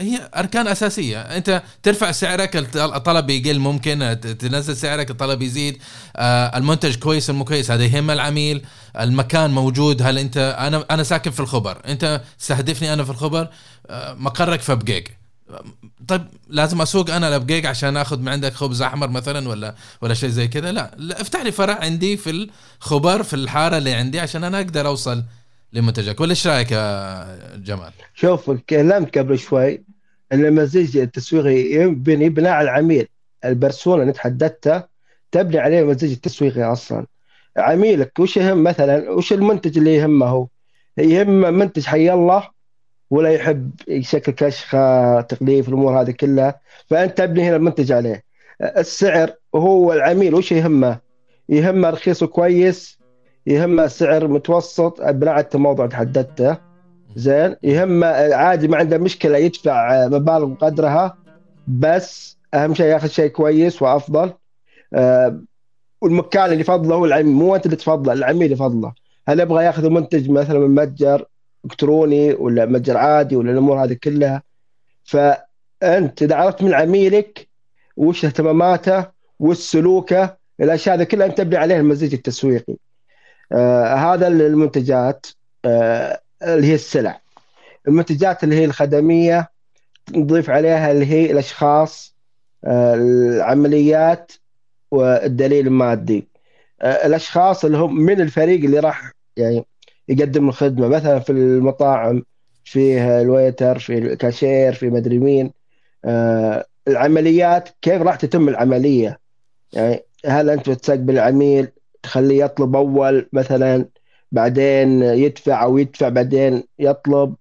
هي 0.00 0.30
أركان 0.36 0.68
أساسية. 0.68 1.20
أنت 1.20 1.62
ترفع 1.82 2.10
سعرك 2.10 2.56
الطلب 2.76 3.30
يقل 3.30 3.58
ممكن 3.58 4.18
تنزل 4.38 4.76
سعرك 4.76 5.10
الطلب 5.10 5.42
يزيد. 5.42 5.78
آه، 6.16 6.58
المنتج 6.58 6.96
كويس 6.96 7.30
مو 7.30 7.44
كويس 7.44 7.70
هذا 7.70 7.84
يهم 7.84 8.10
العميل. 8.10 8.64
المكان 9.00 9.50
موجود. 9.50 10.02
هل 10.02 10.18
أنت 10.18 10.56
أنا 10.58 10.84
أنا 10.90 11.02
ساكن 11.02 11.30
في 11.30 11.40
الخبر. 11.40 11.82
أنت 11.86 12.20
استهدفني 12.40 12.92
أنا 12.92 13.04
في 13.04 13.10
الخبر. 13.10 13.48
آه، 13.90 14.14
مقرك 14.14 14.60
في 14.60 14.74
بقيق 14.74 15.04
طيب 16.08 16.26
لازم 16.48 16.82
أسوق 16.82 17.10
أنا 17.10 17.36
لبقيق 17.36 17.66
عشان 17.66 17.96
آخذ 17.96 18.18
من 18.18 18.28
عندك 18.28 18.54
خبز 18.54 18.82
أحمر 18.82 19.08
مثلا 19.08 19.48
ولا 19.48 19.74
ولا 20.00 20.14
شيء 20.14 20.28
زي 20.28 20.48
كذا؟ 20.48 20.72
لا, 20.72 20.94
لا 20.96 21.20
افتح 21.20 21.42
لي 21.42 21.52
فرع 21.52 21.74
عندي 21.74 22.16
في 22.16 22.48
الخبر 22.80 23.22
في 23.22 23.34
الحارة 23.34 23.78
اللي 23.78 23.92
عندي 23.94 24.20
عشان 24.20 24.44
أنا 24.44 24.58
أقدر 24.58 24.86
أوصل 24.86 25.24
لمنتجك. 25.72 26.20
ولا 26.20 26.30
إيش 26.30 26.46
رأيك 26.46 26.72
يا 26.72 27.56
جمال؟ 27.56 27.92
شوف 28.14 28.50
كلمت 28.50 29.18
قبل 29.18 29.38
شوي 29.38 29.84
إن 30.32 30.44
المزيج 30.44 30.96
التسويقي 30.96 31.56
يبني 31.56 32.28
بناء 32.28 32.52
على 32.52 32.70
العميل 32.70 33.08
البرسونا 33.44 34.02
اللي 34.02 34.12
تحددتها 34.12 34.88
تبني 35.32 35.58
عليه 35.58 35.80
المزيج 35.80 36.12
التسويقي 36.12 36.62
أصلا. 36.62 37.06
عميلك 37.56 38.18
وش 38.18 38.36
يهم 38.36 38.62
مثلا؟ 38.62 39.10
وش 39.10 39.32
المنتج 39.32 39.78
اللي 39.78 39.94
يهمه 39.94 40.26
هو؟ 40.26 40.46
يهم 40.98 41.40
منتج 41.40 41.84
حي 41.86 42.12
الله 42.12 42.48
ولا 43.10 43.30
يحب 43.30 43.70
يشكل 43.88 44.32
كشخه 44.32 45.20
تغليف 45.20 45.68
الأمور 45.68 46.00
هذه 46.00 46.10
كلها؟ 46.10 46.60
فأنت 46.90 47.18
تبني 47.18 47.48
هنا 47.48 47.56
المنتج 47.56 47.92
عليه. 47.92 48.24
السعر 48.60 49.34
هو 49.54 49.92
العميل 49.92 50.34
وش 50.34 50.52
يهمه؟ 50.52 50.98
يهمه 51.48 51.90
رخيص 51.90 52.22
وكويس 52.22 52.95
يهمه 53.46 53.86
سعر 53.86 54.28
متوسط 54.28 55.02
بناء 55.02 55.34
على 55.34 55.46
الموضوع 55.54 55.86
تحددته 55.86 56.56
زين. 57.16 57.56
يهم 57.62 58.04
عادي 58.04 58.68
ما 58.68 58.76
عنده 58.76 58.98
مشكلة 58.98 59.38
يدفع 59.38 60.08
مبالغ 60.08 60.54
قدرها 60.54 61.18
بس 61.68 62.36
أهم 62.54 62.74
شيء 62.74 62.86
ياخذ 62.86 63.08
شيء 63.08 63.30
كويس 63.30 63.82
وأفضل. 63.82 64.32
أه 64.94 65.40
والمكان 66.02 66.44
اللي 66.44 66.60
يفضله 66.60 66.94
هو 66.94 67.04
العميل 67.04 67.26
مو 67.26 67.56
أنت 67.56 67.66
اللي 67.66 67.76
تفضله 67.76 68.12
العميل 68.12 68.52
يفضله 68.52 68.92
هل 69.28 69.40
يبغى 69.40 69.64
ياخذ 69.64 69.90
منتج 69.90 70.30
مثلا 70.30 70.58
من 70.58 70.74
متجر 70.74 71.24
إلكتروني 71.64 72.34
ولا 72.34 72.66
متجر 72.66 72.96
عادي 72.96 73.36
ولا 73.36 73.52
الأمور 73.52 73.84
هذه 73.84 73.96
كلها؟ 74.04 74.42
فأنت 75.04 76.22
إذا 76.22 76.34
عرفت 76.34 76.62
من 76.62 76.74
عميلك 76.74 77.48
وش 77.96 78.24
اهتماماته 78.24 79.06
وش 79.40 79.56
سلوكه 79.56 80.36
الأشياء 80.60 80.96
هذه 80.96 81.04
كلها 81.04 81.26
أنت 81.26 81.38
تبني 81.38 81.56
عليها 81.56 81.80
المزيج 81.80 82.14
التسويقي. 82.14 82.76
آه 83.52 83.94
هذا 83.94 84.28
المنتجات 84.28 85.26
آه 85.64 86.20
اللي 86.42 86.66
هي 86.66 86.74
السلع. 86.74 87.20
المنتجات 87.88 88.44
اللي 88.44 88.56
هي 88.56 88.64
الخدمية 88.64 89.50
نضيف 90.14 90.50
عليها 90.50 90.92
اللي 90.92 91.06
هي 91.06 91.30
الأشخاص 91.32 92.16
آه، 92.64 92.94
العمليات 92.94 94.32
والدليل 94.90 95.66
المادي. 95.66 96.28
آه، 96.82 97.06
الأشخاص 97.06 97.64
اللي 97.64 97.78
هم 97.78 97.96
من 97.96 98.20
الفريق 98.20 98.64
اللي 98.64 98.78
راح 98.80 99.12
يعني 99.36 99.64
يقدم 100.08 100.48
الخدمة 100.48 100.88
مثلا 100.88 101.18
في 101.18 101.32
المطاعم 101.32 102.22
فيه 102.64 103.20
ال 103.20 103.28
waiter 103.28 103.78
في 103.78 103.98
الكاشير 103.98 104.72
في 104.72 104.90
مدري 104.90 105.18
مين. 105.18 105.52
آه، 106.04 106.66
العمليات 106.88 107.68
كيف 107.82 108.02
راح 108.02 108.16
تتم 108.16 108.48
العملية؟ 108.48 109.18
يعني 109.72 110.02
هل 110.26 110.50
أنت 110.50 110.70
بتستقبل 110.70 111.14
العميل 111.14 111.68
تخليه 112.06 112.44
يطلب 112.44 112.76
أول 112.76 113.28
مثلا 113.32 113.84
بعدين 114.32 115.02
يدفع 115.02 115.62
أو 115.62 115.78
يدفع 115.78 116.08
بعدين 116.08 116.62
يطلب. 116.78 117.34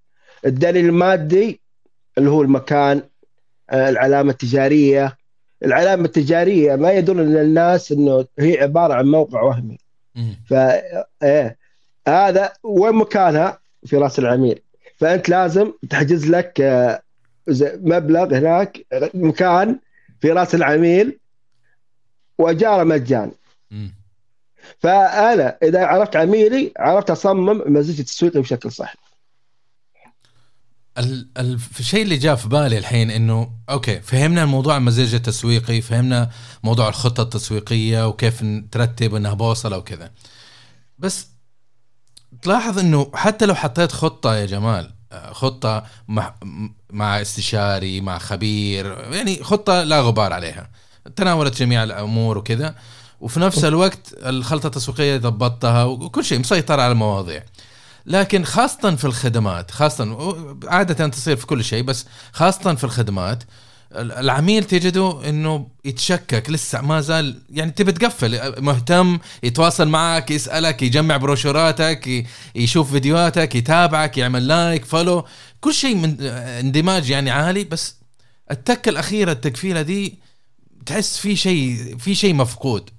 الدليل 0.46 0.86
المادي 0.86 1.62
اللي 2.18 2.30
هو 2.30 2.42
المكان 2.42 3.02
آه، 3.70 3.90
العلامة 3.90 4.32
التجارية. 4.32 5.18
العلامة 5.66 6.06
التجارية 6.06 6.76
ما 6.76 6.92
يدل 6.92 7.18
للناس 7.18 7.92
إنه 7.92 8.26
هي 8.40 8.62
عبارة 8.62 8.94
عن 8.94 9.06
موقع 9.06 9.42
وهمي. 9.42 9.78
ف 10.46 10.54
إيه. 11.24 11.58
هذا 12.08 12.54
وين 12.64 12.96
مكانها؟ 12.96 13.60
في 13.86 13.98
رأس 13.98 14.20
العميل. 14.20 14.60
فأنت 14.98 15.30
لازم 15.30 15.74
تحجز 15.90 16.30
لك 16.30 16.62
آه، 16.62 17.02
مبلغ 17.82 18.38
هناك 18.38 18.86
مكان 19.14 19.80
في 20.20 20.32
رأس 20.32 20.56
العميل 20.56 21.20
واجاره 22.38 22.84
مجان 22.84 23.32
فأنا 24.80 25.58
إذا 25.64 25.86
عرفت 25.86 26.16
عميلي 26.16 26.74
عرفت 26.80 27.10
أصمم 27.10 27.62
مزيج 27.66 28.00
التسويقي 28.00 28.42
بشكل 28.42 28.72
صح 28.72 28.96
الشيء 30.98 32.02
اللي 32.02 32.18
جاء 32.18 32.36
في 32.36 32.50
بالي 32.50 32.78
الحين 32.78 33.12
إنه 33.12 33.52
أوكي 33.70 34.02
فهمنا 34.02 34.44
الموضوع 34.44 34.78
المزيج 34.78 35.16
التسويقي 35.16 35.82
فهمنا 35.82 36.30
موضوع 36.64 36.90
الخطة 36.90 37.24
التسويقية 37.24 38.08
وكيف 38.08 38.44
ترتب 38.72 39.16
إنها 39.16 39.34
بوصله 39.34 39.78
وكذا 39.78 40.12
بس 41.00 41.28
تلاحظ 42.42 42.80
إنه 42.80 43.12
حتى 43.14 43.46
لو 43.46 43.56
حطيت 43.56 43.92
خطة 43.92 44.36
يا 44.36 44.46
جمال 44.46 44.94
خطة 45.32 45.86
مع, 46.08 46.36
مع 46.90 47.22
استشاري 47.22 48.02
مع 48.02 48.18
خبير 48.18 49.14
يعني 49.14 49.44
خطة 49.44 49.84
لا 49.84 50.02
غبار 50.02 50.34
عليها 50.34 50.70
تناولت 51.16 51.60
جميع 51.60 51.84
الأمور 51.84 52.38
وكذا 52.38 52.76
وفي 53.20 53.40
نفس 53.40 53.64
الوقت 53.64 54.16
الخلطة 54.24 54.68
التسويقيه 54.68 55.18
ضبطتها 55.18 55.84
وكل 55.84 56.26
شيء 56.26 56.40
مسيطر 56.40 56.80
على 56.80 56.92
المواضيع. 56.92 57.44
لكن 58.06 58.44
خاصة 58.46 58.96
في 58.96 59.06
الخدمات 59.06 59.72
خاصة 59.72 60.18
عادة 60.68 61.08
تصير 61.08 61.36
في 61.36 61.46
كل 61.46 61.64
شيء 61.64 61.84
بس 61.84 62.06
خاصة 62.34 62.76
في 62.76 62.84
الخدمات 62.84 63.44
العميل 63.96 64.64
تجده 64.64 65.30
إنه 65.30 65.68
يتشكك 65.86 66.50
لسه 66.50 66.82
ما 66.82 67.02
زال 67.02 67.42
يعني 67.50 67.72
تبي 67.72 67.92
تقفل 67.92 68.62
مهتم 68.62 69.20
يتواصل 69.44 69.88
معك 69.88 70.32
يسألك 70.32 70.82
يجمع 70.84 71.18
بروشوراتك 71.18 72.26
يشوف 72.56 72.92
فيديوهاتك 72.92 73.56
يتابعك 73.56 74.18
يعمل 74.18 74.48
like 74.48 74.86
follow 74.86 75.26
كل 75.62 75.74
شيء 75.74 75.96
من 75.96 76.22
اندماج 76.22 77.10
يعني 77.10 77.32
عالي 77.32 77.64
بس 77.64 77.96
التكه 78.52 78.90
الأخيرة 78.90 79.32
التقفيلة 79.32 79.82
دي 79.82 80.20
تحس 80.86 81.18
في 81.18 81.36
شيء 81.36 81.98
في 81.98 82.16
شيء 82.16 82.34
مفقود. 82.34 82.90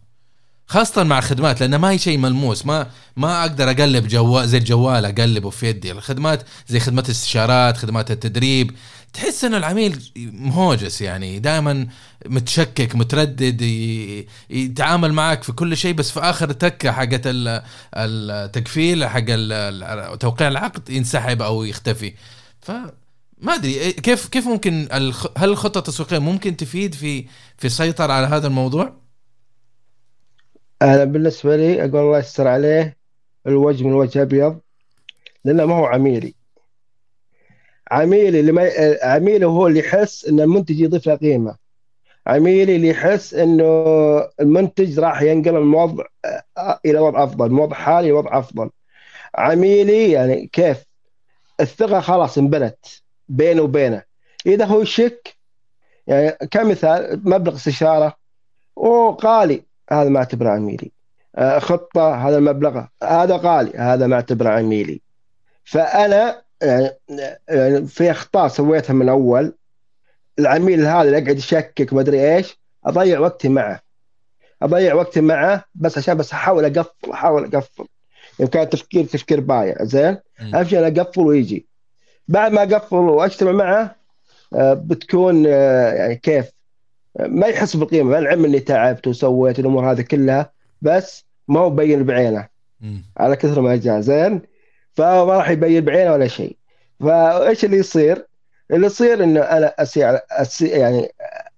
خاصة 0.66 1.02
مع 1.04 1.18
الخدمات 1.18 1.60
لأنه 1.60 1.78
ما 1.78 1.90
هي 1.90 1.98
شيء 1.98 2.18
ملموس 2.18 2.66
ما 2.66 2.86
ما 3.16 3.40
أقدر 3.40 3.70
أقلب 3.70 4.08
جوال 4.08 4.48
زي 4.48 4.58
الجوال 4.58 5.04
أقلبه 5.04 5.50
في 5.50 5.66
يدي 5.66 5.92
الخدمات 5.92 6.42
زي 6.68 6.80
خدمات 6.80 7.06
الاستشارات 7.06 7.76
خدمات 7.76 8.10
التدريب 8.10 8.70
تحس 9.12 9.44
إنه 9.44 9.56
العميل 9.56 10.12
مهوجس 10.16 11.00
يعني 11.00 11.38
دائما 11.38 11.86
متشكك 12.26 12.96
متردد 12.96 13.62
يتعامل 14.50 15.12
معك 15.12 15.42
في 15.42 15.52
كل 15.52 15.76
شيء 15.76 15.94
بس 15.94 16.10
في 16.10 16.20
آخر 16.20 16.52
تكه 16.52 16.92
حقت 16.92 17.22
التكفيل 17.96 19.06
حق 19.06 19.24
توقيع 20.16 20.48
العقد 20.48 20.90
ينسحب 20.90 21.42
أو 21.42 21.64
يختفي 21.64 22.14
ف 22.60 22.70
ما 23.38 23.54
أدري 23.54 23.92
كيف 23.92 24.28
كيف 24.28 24.46
ممكن. 24.46 24.88
هل 25.36 25.50
الخطة 25.50 25.78
التسويقية 25.78 26.18
ممكن 26.18 26.56
تفيد 26.56 26.94
في 26.94 27.26
في 27.58 27.66
السيطرة 27.66 28.12
على 28.12 28.26
هذا 28.26 28.46
الموضوع؟ 28.46 29.05
أنا 30.82 31.04
بالنسبة 31.04 31.56
لي 31.56 31.80
أقول 31.80 31.96
الله 31.96 32.18
يستر 32.18 32.48
عليه 32.48 32.96
الوجه 33.46 33.84
من 33.84 33.92
وجه 33.92 34.22
أبيض 34.22 34.60
لأنه 35.44 35.64
ما 35.66 35.74
هو 35.74 35.84
عميلي. 35.84 36.34
عميلي 37.90 38.40
اللي 38.40 38.52
ما 38.52 38.70
عميلي 39.02 39.46
هو 39.46 39.66
اللي 39.66 39.78
يحس 39.80 40.24
إن 40.24 40.40
المنتج 40.40 40.80
يضيف 40.80 41.06
له 41.06 41.14
قيمة. 41.14 41.56
عميلي 42.26 42.76
اللي 42.76 42.88
يحس 42.88 43.34
إنه 43.34 43.64
المنتج 44.40 45.00
راح 45.00 45.22
ينقل 45.22 45.56
الوضع 45.56 46.04
إلى 46.86 46.98
وضع 46.98 47.24
أفضل 47.24 47.50
من 47.50 47.58
وضع 47.58 47.76
حالي 47.76 48.08
لوضع 48.08 48.38
أفضل. 48.38 48.70
عميلي 49.34 50.10
يعني 50.10 50.46
كيف؟ 50.46 50.84
الثقة 51.60 52.00
خلاص 52.00 52.38
انبنت 52.38 52.78
بينه 53.28 53.62
وبينه. 53.62 54.02
إذا 54.46 54.64
هو 54.64 54.84
شك 54.84 55.36
يعني 56.06 56.30
كمثال 56.50 57.20
مبلغ 57.24 57.54
استشارة 57.54 58.16
وقالي 58.76 59.65
هذا 59.90 60.08
ما 60.08 60.18
اعتبره 60.18 60.50
عميلي. 60.50 60.92
آه، 61.36 61.58
خطة 61.58 62.28
هذا 62.28 62.38
المبلغ 62.38 62.84
هذا 63.02 63.36
غالي 63.36 63.78
هذا 63.78 64.06
ما 64.06 64.16
اعتبره 64.16 64.48
عميلي. 64.48 65.00
فأنا 65.64 66.42
يعني, 66.62 66.90
يعني 67.48 67.86
في 67.86 68.10
أخطاء 68.10 68.48
سويتها 68.48 68.94
من 68.94 69.08
أول. 69.08 69.52
العميل 70.38 70.86
هذا 70.86 71.02
اللي 71.02 71.18
يقعد 71.18 71.38
يشكك 71.38 71.92
ما 71.92 72.00
أدري 72.00 72.36
إيش 72.36 72.58
أضيع 72.86 73.18
وقتي 73.18 73.48
معه. 73.48 73.80
أضيع 74.62 74.94
وقتي 74.94 75.20
معه 75.20 75.64
بس 75.74 75.98
عشان 75.98 76.14
بس 76.14 76.32
أحاول 76.32 76.64
أقفل 76.64 77.12
أحاول 77.12 77.44
أقفل. 77.44 77.86
يعني 78.38 78.50
كان 78.50 78.68
تفكير 78.68 79.04
تفكير 79.04 79.40
بايع 79.40 79.84
زين؟ 79.84 80.18
أهم 80.40 80.64
شيء 80.64 80.78
أنا 80.78 81.00
أقفل 81.00 81.20
ويجي. 81.20 81.66
بعد 82.28 82.52
ما 82.52 82.62
أقفل 82.62 82.96
وأجتمع 82.96 83.52
معه 83.52 83.96
آه، 84.54 84.74
بتكون 84.74 85.44
آه، 85.46 85.92
يعني 85.92 86.16
كيف؟ 86.16 86.55
ما 87.20 87.46
يحس 87.46 87.76
بالقيمه 87.76 88.18
العلم 88.18 88.44
إني 88.44 88.60
تعبت 88.60 89.06
وسويت 89.06 89.58
الأمور 89.58 89.90
هذه 89.90 90.00
كلها؟ 90.00 90.52
بس 90.82 91.24
ما 91.48 91.60
هو 91.60 91.70
مبين 91.70 92.04
بعينه. 92.04 92.48
على 93.16 93.36
كثر 93.36 93.60
ما 93.60 93.76
جاء. 93.76 94.00
زين؟ 94.00 94.42
فما 94.92 95.24
راح 95.24 95.50
يبين 95.50 95.84
بعينه 95.84 96.12
ولا 96.12 96.26
شيء. 96.28 96.56
فإيش 97.00 97.64
اللي 97.64 97.76
يصير؟ 97.76 98.26
اللي 98.70 98.86
يصير 98.86 99.24
إنه 99.24 99.40
أنا 99.40 99.74
أسيء 99.78 100.18
أسي 100.30 100.68
يعني 100.68 101.08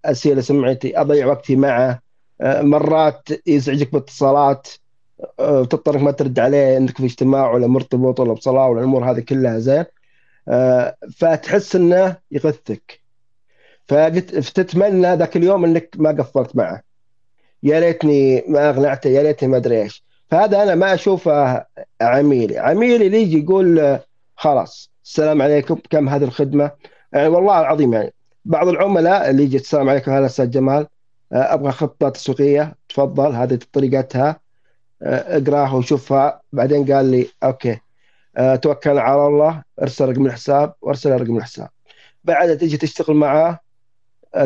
أسيء 0.04 0.34
لسمعتي 0.34 1.00
أضيع 1.00 1.26
وقتي 1.26 1.56
معه. 1.56 2.00
آه، 2.40 2.62
مرات 2.62 3.28
يزعجك 3.46 3.92
باتصالات 3.92 4.68
آه، 5.40 5.64
تضطر 5.64 5.94
انك 5.94 6.02
ما 6.02 6.10
ترد 6.10 6.38
عليه 6.38 6.76
إنك 6.76 6.96
في 6.96 7.04
اجتماع 7.04 7.50
ولا 7.50 7.66
مرتبط 7.66 8.20
ولا 8.20 8.32
بصلاة 8.32 8.68
ولا 8.68 8.80
الأمور 8.80 9.10
هذه 9.10 9.20
كلها. 9.20 9.58
زين؟ 9.58 9.84
آه، 10.48 10.96
فتحس 11.16 11.76
إنه 11.76 12.16
يغثك. 12.30 13.00
فتتمنى 13.88 15.14
ذاك 15.16 15.36
اليوم 15.36 15.64
انك 15.64 15.94
ما 15.98 16.10
قفلت 16.10 16.56
معه. 16.56 16.82
يا 17.62 17.80
ليتني 17.80 18.44
ما 18.48 18.70
اقنعته 18.70 19.08
يا 19.08 19.22
ليتني 19.22 19.48
ما 19.48 19.56
ادري 19.56 19.82
إيش. 19.82 20.04
فهذا 20.30 20.62
أنا 20.62 20.74
ما 20.74 20.94
اشوفه 20.94 21.64
عميلي. 22.00 22.58
عميلي 22.58 23.06
اللي 23.06 23.22
يجي 23.22 23.38
يقول 23.38 23.98
خلاص 24.36 24.90
السلام 25.04 25.42
عليكم 25.42 25.78
كم 25.90 26.08
هذه 26.08 26.24
الخدمة؟ 26.24 26.70
يعني 27.12 27.28
والله 27.28 27.60
العظيم 27.60 27.92
يعني 27.92 28.12
بعض 28.44 28.68
العملاء 28.68 29.30
اللي 29.30 29.42
يجي 29.42 29.56
السلام 29.56 29.88
عليكم 29.88 30.12
هلا 30.12 30.26
أستاذ 30.26 30.50
جمال. 30.50 30.86
آه، 31.32 31.54
أبغى 31.54 31.72
خطة 31.72 32.08
تسويقية. 32.08 32.76
تفضل 32.88 33.34
هذه 33.34 33.58
طريقتها. 33.72 34.40
آه، 35.02 35.38
اقرأها 35.38 35.72
وشوفها. 35.72 36.40
بعدين 36.52 36.92
قال 36.92 37.04
لي 37.04 37.28
أوكي. 37.42 37.78
آه، 38.36 38.56
توكل 38.56 38.98
على 38.98 39.26
الله 39.26 39.62
ارسل 39.82 40.08
رقم 40.08 40.26
الحساب 40.26 40.74
وارسل 40.82 41.20
رقم 41.20 41.36
الحساب. 41.36 41.68
بعدها 42.24 42.54
تجي 42.54 42.76
تشتغل 42.76 43.16
معاه 43.16 43.58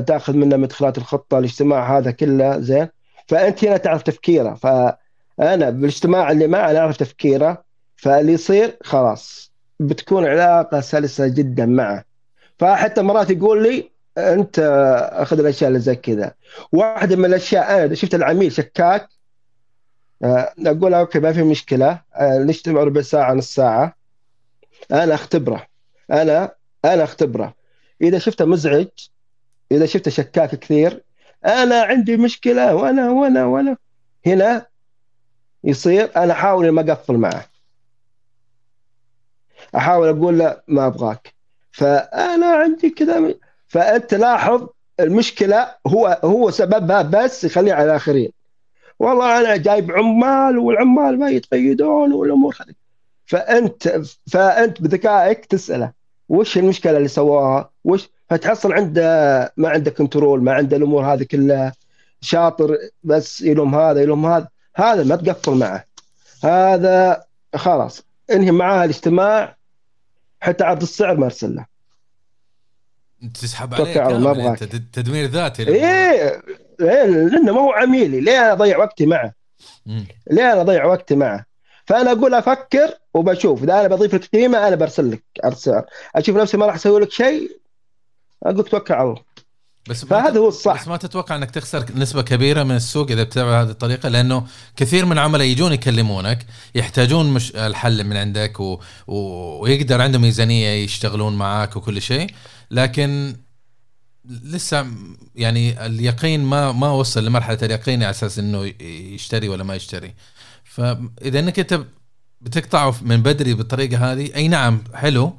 تاخذ 0.07 0.37
منه 0.37 0.57
مدخلات 0.57 0.99
الخطة 0.99 1.39
الاجتماع 1.39 1.99
هذا 1.99 2.11
كله 2.11 2.61
زين؟ 2.61 2.89
فأنت 3.29 3.65
هنا 3.65 3.77
تعرف 3.77 4.03
تفكيره. 4.03 4.55
فأنا 4.55 5.71
بالاجتماع 5.71 6.31
اللي 6.31 6.47
معه 6.47 6.71
أنا 6.71 6.79
أعرف 6.79 6.97
تفكيره. 6.97 7.65
فاللي 7.97 8.33
يصير 8.33 8.77
خلاص 8.83 9.53
بتكون 9.81 10.27
علاقة 10.27 10.81
سلسة 10.81 11.27
جدا 11.27 11.67
معه. 11.67 12.05
فحتى 12.59 13.03
مرات 13.03 13.31
يقول 13.31 13.63
لي 13.63 13.91
أنت 14.19 14.59
أخذ 15.13 15.39
الأشياء 15.39 15.69
اللي 15.69 15.81
زي 15.81 15.97
كذا. 15.97 16.35
واحدة 16.73 17.17
من 17.17 17.25
الأشياء 17.25 17.75
أنا 17.75 17.85
إذا 17.85 17.95
شفت 17.95 18.15
العميل 18.15 18.53
شكاك 18.53 19.09
آه، 20.25 20.53
أقول 20.67 20.95
أوكي 20.95 21.19
ما 21.19 21.33
في 21.33 21.43
مشكلة 21.43 22.01
آه، 22.15 22.39
نجتمع 22.39 22.83
ربع 22.83 23.01
ساعة 23.01 23.35
نص 23.35 23.55
ساعة. 23.55 23.97
أنا 24.93 25.15
أختبره. 25.15 25.67
أنا 26.13 26.55
أنا 26.85 27.05
أختبره. 27.05 27.55
إذا 28.03 28.19
شفته 28.19 28.45
مزعج 28.45 28.89
إذا 29.77 29.87
شفته 29.87 30.11
شكاك 30.11 30.55
كثير 30.55 31.03
أنا 31.47 31.83
عندي 31.83 32.17
مشكلة 32.17 32.75
وأنا 32.75 33.11
وأنا 33.11 33.45
وأنا. 33.45 33.77
هنا 34.27 34.67
يصير 35.65 36.11
أنا 36.17 36.33
أحاول 36.33 36.69
ما 36.69 36.93
أقفل 36.93 37.15
معه 37.15 37.45
أحاول 39.77 40.09
أقول 40.09 40.39
له 40.39 40.61
ما 40.69 40.87
أبغاك. 40.87 41.35
فأنا 41.73 42.47
عندي 42.47 42.91
كذا 42.91 43.35
فأنت 43.69 44.15
لاحظ 44.15 44.69
المشكلة 45.01 45.75
هو 45.87 46.21
هو 46.25 46.51
سببها 46.51 47.03
بس 47.03 47.45
يخليها 47.45 47.75
على 47.75 47.85
الآخرين. 47.85 48.33
والله 48.99 49.41
أنا 49.41 49.57
جايب 49.57 49.93
عمال 49.93 50.59
والعمال 50.59 51.19
ما 51.19 51.31
يتقيدون 51.31 52.13
والأمور 52.13 52.57
هذه. 52.61 52.75
فأنت 53.27 54.03
فأنت 54.33 54.83
بذكائك 54.83 55.47
تسأله 55.47 55.93
وش 56.29 56.59
المشكلة 56.59 56.97
اللي 56.97 57.09
سواها؟ 57.09 57.71
وش 57.85 58.09
فتحصل 58.33 58.73
عنده 58.73 59.03
ما 59.57 59.69
عنده 59.69 59.91
كنترول 59.91 60.43
ما 60.43 60.53
عنده 60.53 60.77
الأمور 60.77 61.05
هذه 61.05 61.23
كلها. 61.23 61.73
شاطر 62.21 62.79
بس 63.03 63.41
يلوم 63.41 63.75
هذا 63.75 64.01
يلوم 64.01 64.27
هذا. 64.27 64.49
هذا 64.77 65.05
ما 65.05 65.17
تقفل 65.17 65.53
معه. 65.53 65.85
هذا 66.45 67.25
خلاص. 67.55 68.05
انهي 68.31 68.51
معاه 68.51 68.85
الاجتماع 68.85 69.57
حتى 70.41 70.65
عرض 70.65 70.83
السعر 70.83 71.17
ما 71.17 71.25
ارسل 71.25 71.55
له. 71.55 71.67
تسحب 73.35 73.75
عليه 73.75 74.19
ما 74.19 74.31
ابغاك 74.31 74.59
تدمير 74.93 75.27
ذاتي. 75.27 75.69
إيه 75.69 76.43
إيه 76.81 77.05
لأنه 77.05 77.53
ما 77.53 77.61
هو 77.61 77.73
عميلي. 77.73 78.21
ليه 78.21 78.39
أنا 78.41 78.53
أضيع 78.53 78.79
وقتي 78.79 79.07
معه؟ 79.07 79.33
ليه 80.31 80.53
أنا 80.53 80.61
أضيع 80.61 80.85
وقتي 80.85 81.15
معه؟ 81.15 81.45
فأنا 81.87 82.13
أقول 82.13 82.35
أفكر 82.35 82.95
وبشوف. 83.15 83.63
إذا 83.63 83.81
أنا 83.81 83.89
بضيف 83.89 84.15
لك 84.15 84.25
قيمة 84.25 84.69
أنا 84.69 84.77
برسل 84.77 85.11
لك 85.11 85.23
عرض 85.45 85.55
سعر 85.55 85.85
أشوف 86.17 86.37
نفسي 86.37 86.57
ما 86.57 86.67
راح 86.67 86.75
أسوي 86.75 87.01
لك 87.01 87.11
شيء 87.11 87.62
أقول 88.43 88.59
لك 88.59 88.69
توكل 88.69 88.95
على 88.95 89.03
الله. 89.03 89.23
بس 89.89 90.05
فهذا 90.05 90.39
هو 90.39 90.49
الصح. 90.49 90.83
بس 90.83 90.89
ما 90.89 90.97
تتوقع 90.97 91.37
إنك 91.37 91.51
تخسر 91.51 91.85
نسبة 91.95 92.23
كبيرة 92.23 92.63
من 92.63 92.77
السوق 92.77 93.11
إذا 93.11 93.23
بتتابع 93.23 93.63
هذه 93.63 93.71
الطريقة؟ 93.71 94.09
لأنه 94.09 94.47
كثير 94.77 95.05
من 95.05 95.13
العملاء 95.13 95.47
يجون 95.47 95.73
يكلمونك 95.73 96.47
يحتاجون 96.75 97.33
مش 97.35 97.57
الحل 97.57 98.05
من 98.05 98.17
عندك 98.17 98.61
و... 98.61 98.81
و... 99.07 99.17
ويقدر 99.63 100.01
عندهم 100.01 100.23
ميزانية 100.23 100.69
يشتغلون 100.69 101.37
معاك 101.37 101.77
وكل 101.77 102.03
شيء 102.03 102.31
لكن 102.71 103.37
لسه 104.25 104.87
يعني 105.35 105.87
اليقين 105.87 106.45
ما 106.45 106.73
ما 106.73 106.91
وصل 106.91 107.25
لمرحلة 107.25 107.59
اليقين 107.63 108.03
على 108.03 108.11
أساس 108.11 108.39
إنه 108.39 108.73
يشتري 109.15 109.49
ولا 109.49 109.65
ما 109.65 109.75
يشتري. 109.75 110.15
فإذا 110.65 111.39
إنك 111.39 111.59
أنت 111.59 111.81
بتقطعه 112.41 112.95
من 113.03 113.23
بدري 113.23 113.55
بالطريقة 113.55 114.13
هذه 114.13 114.35
أي 114.35 114.49
نعم 114.49 114.85
حلو. 114.95 115.33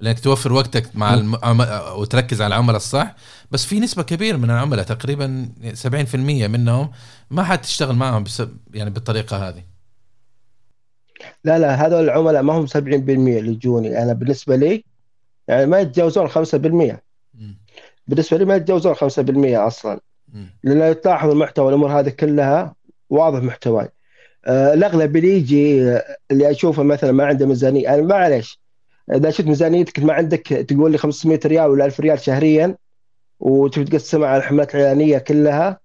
لأنك 0.00 0.20
توفر 0.20 0.52
وقتك 0.52 0.96
مع 0.96 1.14
الم... 1.14 1.36
وتركز 1.96 2.42
على 2.42 2.54
العملاء 2.54 2.76
الصح. 2.76 3.14
بس 3.50 3.66
في 3.66 3.80
نسبة 3.80 4.02
كبيرة 4.02 4.36
من 4.36 4.50
العملاء 4.50 4.84
تقريبا 4.84 5.48
70% 5.82 6.14
منهم 6.14 6.90
ما 7.30 7.42
حتشتغل 7.42 7.96
معهم 7.96 8.24
بس 8.24 8.42
يعني 8.74 8.90
بالطريقة 8.90 9.48
هذه. 9.48 9.62
لا 11.44 11.58
لا 11.58 11.86
هذول 11.86 12.04
العملاء 12.04 12.42
ما 12.42 12.52
هم 12.52 12.66
70% 12.66 12.76
اللي 12.76 13.52
يجوني 13.52 14.02
أنا 14.02 14.12
بالنسبة 14.12 14.56
لي 14.56 14.84
يعني 15.48 15.66
ما 15.66 15.80
يتجاوزون 15.80 16.28
5% 16.28 16.34
بالنسبة 18.06 18.36
لي 18.36 18.44
ما 18.44 18.56
يتجاوزون 18.56 18.94
5% 18.94 18.98
أصلا. 19.56 20.00
لأن 20.64 21.00
تلاحظ 21.00 21.30
المحتوى 21.30 21.68
الأمور 21.68 22.00
هذه 22.00 22.08
كلها 22.08 22.74
واضح 23.10 23.42
محتواي. 23.42 23.88
آه 24.46 24.74
الأغلب 24.74 25.16
اللي 25.16 25.36
يجي 25.36 25.80
اللي 26.30 26.50
أشوفه 26.50 26.82
مثلا 26.82 27.12
ما 27.12 27.24
عنده 27.24 27.46
ميزانية 27.46 27.94
أنا 27.94 28.02
معلش 28.02 28.60
إذا 29.14 29.30
شفت 29.30 29.46
ميزانيتك 29.46 29.98
ما 29.98 30.12
عندك 30.12 30.42
تقول 30.42 30.92
لي 30.92 30.98
500 30.98 31.40
ريال 31.44 31.70
ولا 31.70 31.84
1000 31.84 32.00
ريال 32.00 32.20
شهريا 32.20 32.76
وتبي 33.40 33.84
تقسمها 33.84 34.28
على 34.28 34.38
الحملات 34.38 34.74
الإعلانية 34.74 35.18
كلها 35.18 35.80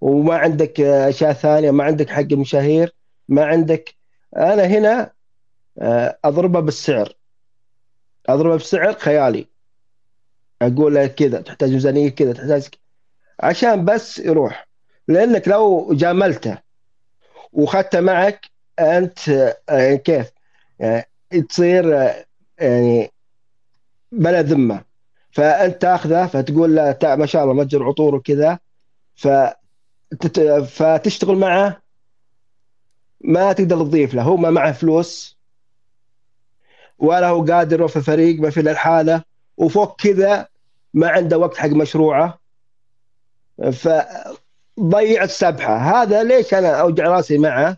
وما 0.00 0.36
عندك 0.36 0.80
أشياء 0.80 1.32
ثانية 1.32 1.70
ما 1.70 1.84
عندك 1.84 2.10
حق 2.10 2.20
المشاهير 2.20 2.94
ما 3.28 3.44
عندك. 3.44 3.94
أنا 4.36 4.64
هنا 4.64 5.12
آه، 5.78 6.18
أضربها 6.24 6.60
بالسعر. 6.60 7.12
أضربها 8.28 8.56
بسعر 8.56 8.92
خيالي. 8.92 9.46
أقول 10.62 10.94
له 10.94 11.06
كذا 11.06 11.40
تحتاج 11.40 11.72
ميزانية 11.72 12.08
كذا 12.08 12.32
تحتاج 12.32 12.68
عشان 13.40 13.84
بس 13.84 14.18
يروح. 14.18 14.68
لأنك 15.08 15.48
لو 15.48 15.94
جاملته 15.94 16.58
واخذته 17.52 18.00
معك 18.00 18.46
أنت 18.78 19.28
يعني 19.68 19.98
كيف؟ 19.98 20.32
يعني 20.78 21.06
تصير 21.48 22.14
يعني 22.58 23.12
بلا 24.12 24.42
ذمة. 24.42 24.84
فأنت 25.30 25.82
تاخذه 25.82 26.26
فتقول 26.26 26.76
له 26.76 26.96
ما 27.02 27.26
شاء 27.26 27.42
الله 27.42 27.54
متجر 27.54 27.84
عطور 27.84 28.14
وكذا. 28.14 28.58
فتشتغل 30.66 31.36
معه. 31.36 31.82
ما 33.20 33.52
تقدر 33.52 33.76
تضيف 33.76 34.14
له. 34.14 34.22
هو 34.22 34.36
ما 34.36 34.50
معه 34.50 34.72
فلوس. 34.72 35.36
ولا 36.98 37.28
هو 37.28 37.44
قادر 37.44 37.88
في 37.88 38.00
فريق 38.00 38.40
ما 38.40 38.50
في 38.50 38.60
الا 38.60 38.70
الحالة. 38.70 39.22
وفوق 39.56 40.00
كذا 40.00 40.48
ما 40.94 41.08
عنده 41.08 41.38
وقت 41.38 41.56
حق 41.56 41.68
مشروعه. 41.68 42.38
فضيع 43.72 45.24
السبحة. 45.24 45.76
هذا 45.76 46.22
ليش 46.22 46.54
أنا 46.54 46.80
أوجع 46.80 47.04
رأسي 47.04 47.38
معه؟ 47.38 47.76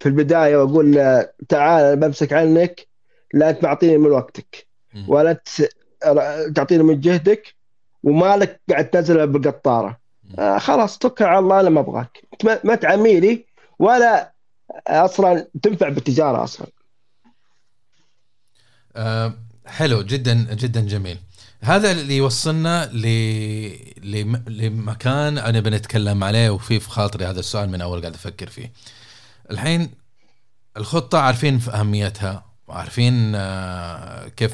في 0.00 0.06
البداية 0.06 0.56
وأقول 0.56 1.24
تعال 1.48 1.96
بمسك 1.96 2.32
عنك. 2.32 2.86
لا 3.34 3.50
انت 3.50 3.64
معطيني 3.64 3.98
من 3.98 4.10
وقتك 4.10 4.66
ولا 5.08 5.40
تعطيني 6.54 6.82
من 6.82 7.00
جهدك 7.00 7.54
ومالك 8.02 8.60
قاعد 8.70 8.90
تنزل 8.90 9.26
بالقطارة. 9.26 9.98
آه 10.38 10.58
خلاص 10.58 10.98
توكل 10.98 11.24
على 11.24 11.38
الله 11.38 11.60
أنا 11.60 11.70
ما 11.70 11.80
أبغاك. 11.80 12.22
ما 12.64 12.74
تعميلي 12.74 13.44
ولا 13.78 14.32
أصلا 14.86 15.48
تنفع 15.62 15.88
بالتجارة 15.88 16.44
أصلا. 16.44 16.66
أه 18.96 19.34
حلو 19.66 20.02
جدا 20.02 20.54
جدا 20.54 20.80
جميل. 20.80 21.18
هذا 21.60 21.90
اللي 21.90 22.16
يوصلنا 22.16 22.90
ل... 22.92 23.06
لمكان 24.48 25.38
أنا 25.38 25.60
بنتكلم 25.60 26.24
عليه 26.24 26.50
وفي 26.50 26.80
في 26.80 26.90
خاطري 26.90 27.24
هذا 27.24 27.40
السؤال 27.40 27.70
من 27.70 27.80
أول 27.80 28.00
قاعد 28.00 28.14
أفكر 28.14 28.48
فيه. 28.48 28.72
الحين 29.50 29.90
الخطة 30.76 31.18
عارفين 31.18 31.58
في 31.58 31.70
أهميتها. 31.70 32.55
وعارفين 32.68 33.32
آه، 33.34 34.28
كيف 34.28 34.52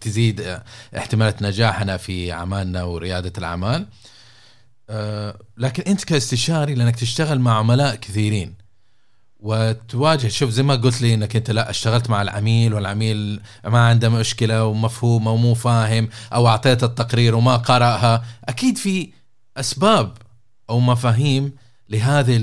تزيد 0.00 0.60
احتمالات 0.96 1.42
نجاحنا 1.42 1.96
في 1.96 2.32
أعمالنا 2.32 2.82
وريادة 2.82 3.32
الأعمال. 3.38 3.86
آه، 4.90 5.38
لكن 5.56 5.82
أنت 5.82 6.04
كاستشاري 6.04 6.74
لأنك 6.74 6.96
تشتغل 6.96 7.38
مع 7.40 7.58
عملاء 7.58 7.94
كثيرين 7.94 8.54
وتواجه 9.40 10.28
شوف 10.28 10.50
زي 10.50 10.62
ما 10.62 10.74
قلت 10.74 11.02
لي 11.02 11.14
إنك 11.14 11.36
أنت 11.36 11.50
لا 11.50 11.70
اشتغلت 11.70 12.10
مع 12.10 12.22
العميل 12.22 12.74
والعميل 12.74 13.40
ما 13.64 13.88
عنده 13.88 14.08
مشكلة 14.08 14.64
ومفهوم 14.64 15.28
أو 15.28 15.36
مو 15.36 15.54
فاهم 15.54 16.08
أو 16.32 16.48
اعطيت 16.48 16.84
التقرير 16.84 17.34
وما 17.34 17.56
قرأها. 17.56 18.24
أكيد 18.44 18.78
في 18.78 19.10
أسباب 19.56 20.12
أو 20.70 20.80
مفاهيم 20.80 21.52
لهذه 21.88 22.36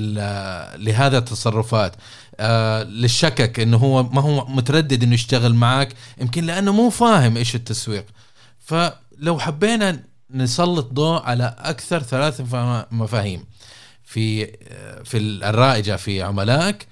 لهذا 0.75 1.17
التصرفات. 1.17 1.95
آه 2.39 2.83
للشكك 2.83 3.59
إنه 3.59 3.77
هو 3.77 4.03
ما 4.03 4.21
هو 4.21 4.45
متردد 4.45 5.03
إنه 5.03 5.13
يشتغل 5.13 5.53
معك 5.53 5.93
يمكن 6.17 6.45
لأنه 6.45 6.73
مو 6.73 6.89
فاهم 6.89 7.37
إيش 7.37 7.55
التسويق. 7.55 8.05
فلو 8.59 9.39
حبينا 9.39 10.03
نسلط 10.29 10.93
ضوء 10.93 11.21
على 11.21 11.55
أكثر 11.59 11.99
ثلاث 11.99 12.41
مفاهيم 12.91 13.45
في 14.03 14.45
في 15.03 15.17
الرائجة 15.17 15.95
في 15.95 16.21
عملائك 16.21 16.87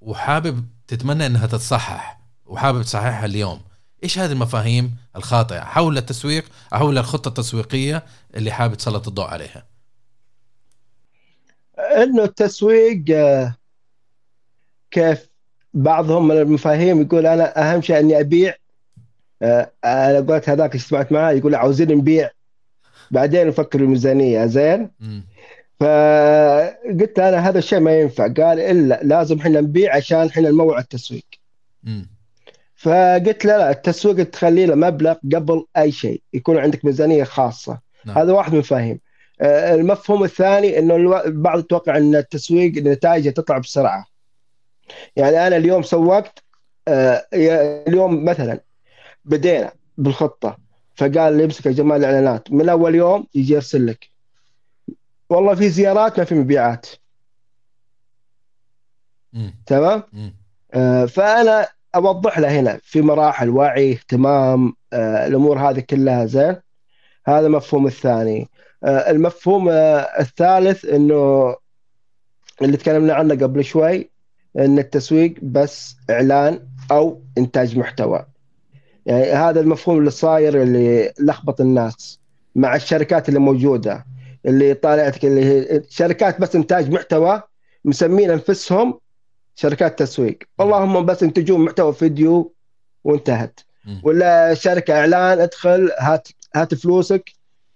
وحابب 0.00 0.66
تتمنى 0.88 1.26
إنها 1.26 1.46
تتصحح 1.46 2.20
وحابب 2.46 2.82
تصححها 2.82 3.24
اليوم. 3.24 3.60
إيش 4.04 4.18
هذه 4.18 4.32
المفاهيم 4.32 4.96
الخاطئة؟ 5.16 5.60
حول 5.60 5.98
التسويق 5.98 6.44
حول 6.72 6.98
الخطة 6.98 7.28
التسويقية 7.28 8.04
اللي 8.34 8.52
حابب 8.52 8.74
تسلط 8.74 9.08
الضوء 9.08 9.26
عليها. 9.26 9.66
إنه 11.78 12.24
التسويق 12.24 13.04
آه، 13.10 13.56
كيف 14.94 15.28
بعضهم 15.74 16.28
من 16.28 16.36
المفاهيم 16.36 17.02
يقول 17.02 17.26
أنا 17.26 17.74
أهم 17.74 17.82
شيء 17.82 17.98
أني 17.98 18.20
أبيع 18.20 18.54
آه، 19.42 19.70
أنا 19.84 20.20
قلت 20.20 20.48
هذاك 20.48 20.70
اللي 20.70 20.82
سمعت 20.82 21.12
معاه 21.12 21.32
يقول 21.32 21.54
عاوزين 21.54 21.92
نبيع. 21.92 22.30
بعدين 23.10 23.46
نفكر 23.46 23.80
الميزانيه 23.80 24.46
زين؟ 24.46 24.90
فقلت 25.80 27.18
أنا 27.18 27.48
هذا 27.48 27.58
الشيء 27.58 27.80
ما 27.80 28.00
ينفع. 28.00 28.24
قال 28.24 28.60
إلا 28.60 29.00
لازم 29.02 29.38
إحنا 29.38 29.60
نبيع 29.60 29.96
عشان 29.96 30.26
إحنا 30.26 30.50
نموع 30.50 30.78
التسويق. 30.78 31.24
فقلت 32.76 33.44
له 33.44 33.56
لا 33.56 33.70
التسويق 33.70 34.30
تخلي 34.30 34.66
له 34.66 34.74
مبلغ 34.74 35.14
قبل 35.34 35.64
أي 35.76 35.92
شيء 35.92 36.22
يكون 36.32 36.58
عندك 36.58 36.84
ميزانية 36.84 37.24
خاصة. 37.24 37.78
نعم. 38.04 38.18
هذا 38.18 38.32
واحد 38.32 38.48
من 38.48 38.54
المفاهيم. 38.54 39.00
آه، 39.40 39.74
المفهوم 39.74 40.24
الثاني 40.24 40.78
إنه 40.78 40.96
البعض 41.24 41.58
يتوقع 41.58 41.96
إن 41.96 42.14
التسويق 42.14 42.72
نتائجه 42.76 43.30
تطلع 43.30 43.58
بسرعة. 43.58 44.13
يعني 45.16 45.46
أنا 45.46 45.56
اليوم 45.56 45.82
سوقت 45.82 46.44
آه، 46.88 47.26
اليوم 47.88 48.24
مثلا 48.24 48.60
بدينا 49.24 49.72
بالخطة 49.98 50.56
فقال 50.96 51.36
لي 51.36 51.44
امسك 51.44 51.66
يا 51.66 51.72
جمال 51.72 51.96
الإعلانات 51.96 52.52
من 52.52 52.68
أول 52.68 52.94
يوم 52.94 53.26
يجي 53.34 53.54
يرسل 53.54 53.86
لك. 53.86 54.08
والله 55.30 55.54
في 55.54 55.68
زيارات 55.68 56.18
ما 56.18 56.24
في 56.24 56.34
مبيعات. 56.34 56.86
تمام؟ 59.66 60.02
آه 60.74 61.04
فأنا 61.06 61.68
أوضح 61.94 62.38
له 62.38 62.60
هنا 62.60 62.80
في 62.82 63.02
مراحل 63.02 63.48
وعي 63.50 63.92
اهتمام 63.92 64.74
آه 64.92 65.26
الأمور 65.26 65.58
هذه 65.58 65.80
كلها 65.80 66.26
زين؟ 66.26 66.56
هذا 67.26 67.46
المفهوم 67.46 67.86
الثاني. 67.86 68.48
آه 68.84 69.10
المفهوم 69.10 69.68
آه 69.68 69.98
الثالث 70.20 70.84
إنه 70.84 71.56
اللي 72.62 72.76
تكلمنا 72.76 73.14
عنه 73.14 73.34
قبل 73.34 73.64
شوي 73.64 74.10
إن 74.58 74.78
التسويق 74.78 75.34
بس 75.42 75.96
إعلان 76.10 76.60
أو 76.90 77.22
إنتاج 77.38 77.78
محتوى. 77.78 78.26
يعني 79.06 79.24
هذا 79.24 79.60
المفهوم 79.60 79.98
اللي 79.98 80.10
صاير 80.10 80.62
اللي 80.62 81.12
لخبط 81.20 81.60
الناس 81.60 82.20
مع 82.54 82.76
الشركات 82.76 83.28
اللي 83.28 83.40
موجودة 83.40 84.06
اللي 84.46 84.74
طالعتك 84.74 85.24
اللي 85.24 85.44
هي 85.44 85.82
شركات 85.88 86.40
بس 86.40 86.56
إنتاج 86.56 86.90
محتوى 86.90 87.42
مسمين 87.84 88.30
أنفسهم 88.30 88.98
شركات 89.54 89.98
تسويق. 89.98 90.38
اللهم 90.60 91.06
بس 91.06 91.22
ينتجون 91.22 91.60
محتوى 91.64 91.92
فيديو 91.92 92.54
وانتهت. 93.04 93.60
ولا 94.02 94.54
شركة 94.54 94.94
إعلان 94.94 95.40
ادخل 95.40 95.90
هات 95.98 96.28
هات 96.54 96.74
فلوسك 96.74 97.30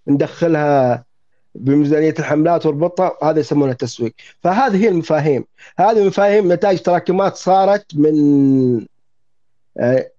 ندخلها 0.08 1.04
بميزانية 1.54 2.14
الحملات 2.18 2.66
واربطها 2.66 3.18
هذا 3.22 3.40
يسمونه 3.40 3.72
التسويق 3.72 4.14
فهذه 4.42 4.76
هي 4.76 4.88
المفاهيم 4.88 5.44
هذه 5.78 5.98
المفاهيم 6.02 6.52
نتائج 6.52 6.78
تراكمات 6.78 7.36
صارت 7.36 7.86
من 7.94 8.14
آه، 9.78 10.10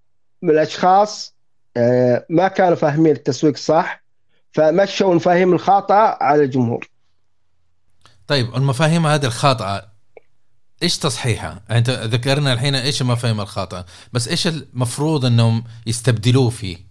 من 0.41 0.49
الأشخاص 0.49 1.35
آه، 1.77 2.25
ما 2.29 2.47
كانوا 2.47 2.75
فاهمين 2.75 3.15
التسويق 3.15 3.57
صح 3.57 4.03
فمشوا 4.51 5.11
المفاهيم 5.11 5.53
الخاطئة 5.53 6.17
على 6.21 6.43
الجمهور 6.43 6.89
طيب 8.27 8.55
المفاهيم 8.55 9.07
هذه 9.07 9.25
الخاطئة 9.25 9.89
إيش 10.83 10.97
تصحيحها؟ 10.97 11.63
يعني 11.69 11.79
أنت 11.79 11.89
ذكرنا 11.89 12.53
الحين 12.53 12.75
إيش 12.75 13.01
المفاهيم 13.01 13.41
الخاطئة، 13.41 13.85
بس 14.13 14.27
إيش 14.27 14.47
المفروض 14.47 15.25
إنهم 15.25 15.63
يستبدلوه 15.87 16.49
فيه؟ 16.49 16.88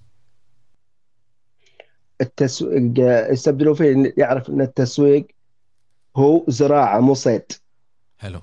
التسويق 2.21 2.93
يستبدلوه 3.33 3.75
فيه 3.75 4.15
يعرف 4.17 4.51
إن 4.51 4.61
التسويق 4.61 5.27
هو 6.17 6.45
زراعة 6.49 7.01
مو 7.01 7.15
صيد. 7.15 7.53
حلو. 8.19 8.41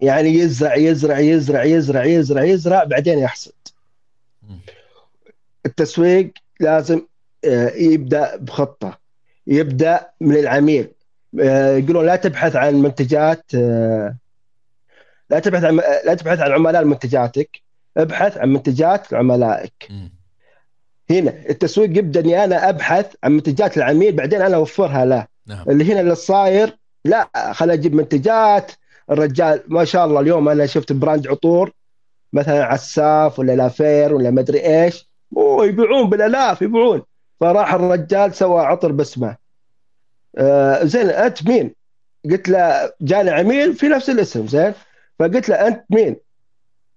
يعني 0.00 0.28
يزرع 0.28 0.76
يزرع 0.76 1.18
يزرع 1.18 1.64
يزرع 1.64 2.04
يزرع 2.04 2.44
يزرع 2.44 2.84
بعدين 2.84 3.18
يحصد. 3.18 3.52
التسويق 5.66 6.32
لازم 6.60 7.06
آه، 7.44 7.70
يبدأ 7.70 8.36
بخطة 8.36 8.98
يبدأ 9.46 10.10
من 10.20 10.36
العميل 10.36 10.88
آه، 11.40 11.76
يقولون 11.76 12.06
لا 12.06 12.16
تبحث 12.16 12.56
عن 12.56 12.74
منتجات 12.74 13.44
آه، 13.54 14.16
لا 15.30 15.38
تبحث 15.38 15.64
عن 15.64 15.76
لا 15.76 16.14
تبحث 16.14 16.40
عن 16.40 16.52
عملاء 16.52 16.84
منتجاتك 16.84 17.62
ابحث 17.96 18.38
عن 18.38 18.48
منتجات 18.52 19.14
عملائك 19.14 19.88
هنا 21.12 21.34
التسويق 21.50 21.98
يبدأ 21.98 22.20
إني 22.20 22.44
أنا 22.44 22.68
أبحث 22.68 23.14
عن 23.24 23.32
منتجات 23.32 23.76
العميل 23.76 24.12
بعدين 24.12 24.42
أنا 24.42 24.56
أوفرها 24.56 25.04
له 25.04 25.26
نعم. 25.46 25.64
اللي 25.70 25.92
هنا 25.92 26.00
اللي 26.00 26.14
صاير 26.14 26.78
لا 27.04 27.52
خليني 27.52 27.74
أجيب 27.80 27.94
منتجات 27.94 28.72
الرجال 29.10 29.62
ما 29.66 29.84
شاء 29.84 30.06
الله 30.06 30.20
اليوم 30.20 30.48
أنا 30.48 30.66
شفت 30.66 30.92
brand 30.92 31.26
عطور 31.28 31.72
مثلا 32.32 32.64
عساف 32.64 33.38
ولا 33.38 33.52
لافير 33.52 34.14
ولا 34.14 34.30
مدري 34.30 34.84
إيش 34.84 35.10
ويبيعون 35.30 36.10
بالألاف 36.10 36.62
يبيعون 36.62 37.02
فراح 37.40 37.74
الرجال 37.74 38.34
سوى 38.34 38.62
عطر 38.62 38.92
باسمه 38.92 39.36
آه 40.38 40.84
زين 40.84 41.10
أنت 41.10 41.48
مين؟ 41.48 41.74
قلت 42.30 42.48
له 42.48 42.92
جاني 43.00 43.30
عميل 43.30 43.74
في 43.74 43.88
نفس 43.88 44.10
الاسم 44.10 44.46
زين 44.46 44.74
فقلت 45.18 45.48
له 45.48 45.66
أنت 45.66 45.84
مين؟ 45.90 46.16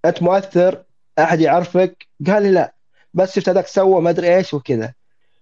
أنت 0.05 0.24
مؤثر 0.24 0.84
أحد 1.20 1.41
يعرفك؟ 1.41 2.07
قال 2.28 2.43
لي 2.43 2.51
لا 2.51 2.74
بس 3.16 3.36
شفت 3.36 3.49
هذاك 3.49 3.68
سوى 3.68 4.01
ما 4.01 4.09
أدري 4.09 4.36
إيش 4.36 4.53
وكذا. 4.53 4.93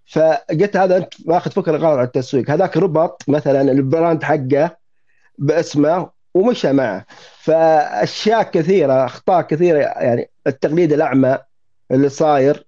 فقلت 0.06 0.78
هذا 0.78 0.98
أنت 0.98 1.14
ماخذ 1.26 1.52
فكرة 1.52 1.78
غلط 1.78 1.98
عن 1.98 2.06
التسويق. 2.06 2.52
هذاك 2.52 2.78
ربط 2.78 3.24
مثلا 3.28 3.62
البراند 3.62 4.24
حقه 4.24 4.78
باسمه 5.38 6.10
ومشى 6.34 6.72
معه. 6.74 7.06
فأشياء 7.40 8.44
كثيرة 8.44 9.06
أخطاء 9.06 9.42
كثيرة 9.42 9.78
يعني 9.80 10.30
التقليد 10.48 10.94
الأعمى 10.94 11.38
اللي 11.92 12.10
صاير 12.10 12.68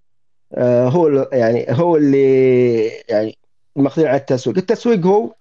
آه، 0.53 0.87
هو 0.87 1.29
يعني 1.33 1.65
هو 1.69 1.97
اللي 1.97 2.87
يعني 2.87 3.37
ماخذين 3.75 4.07
على 4.07 4.17
التسويق. 4.17 4.57
التسويق 4.57 5.05
هو 5.05 5.35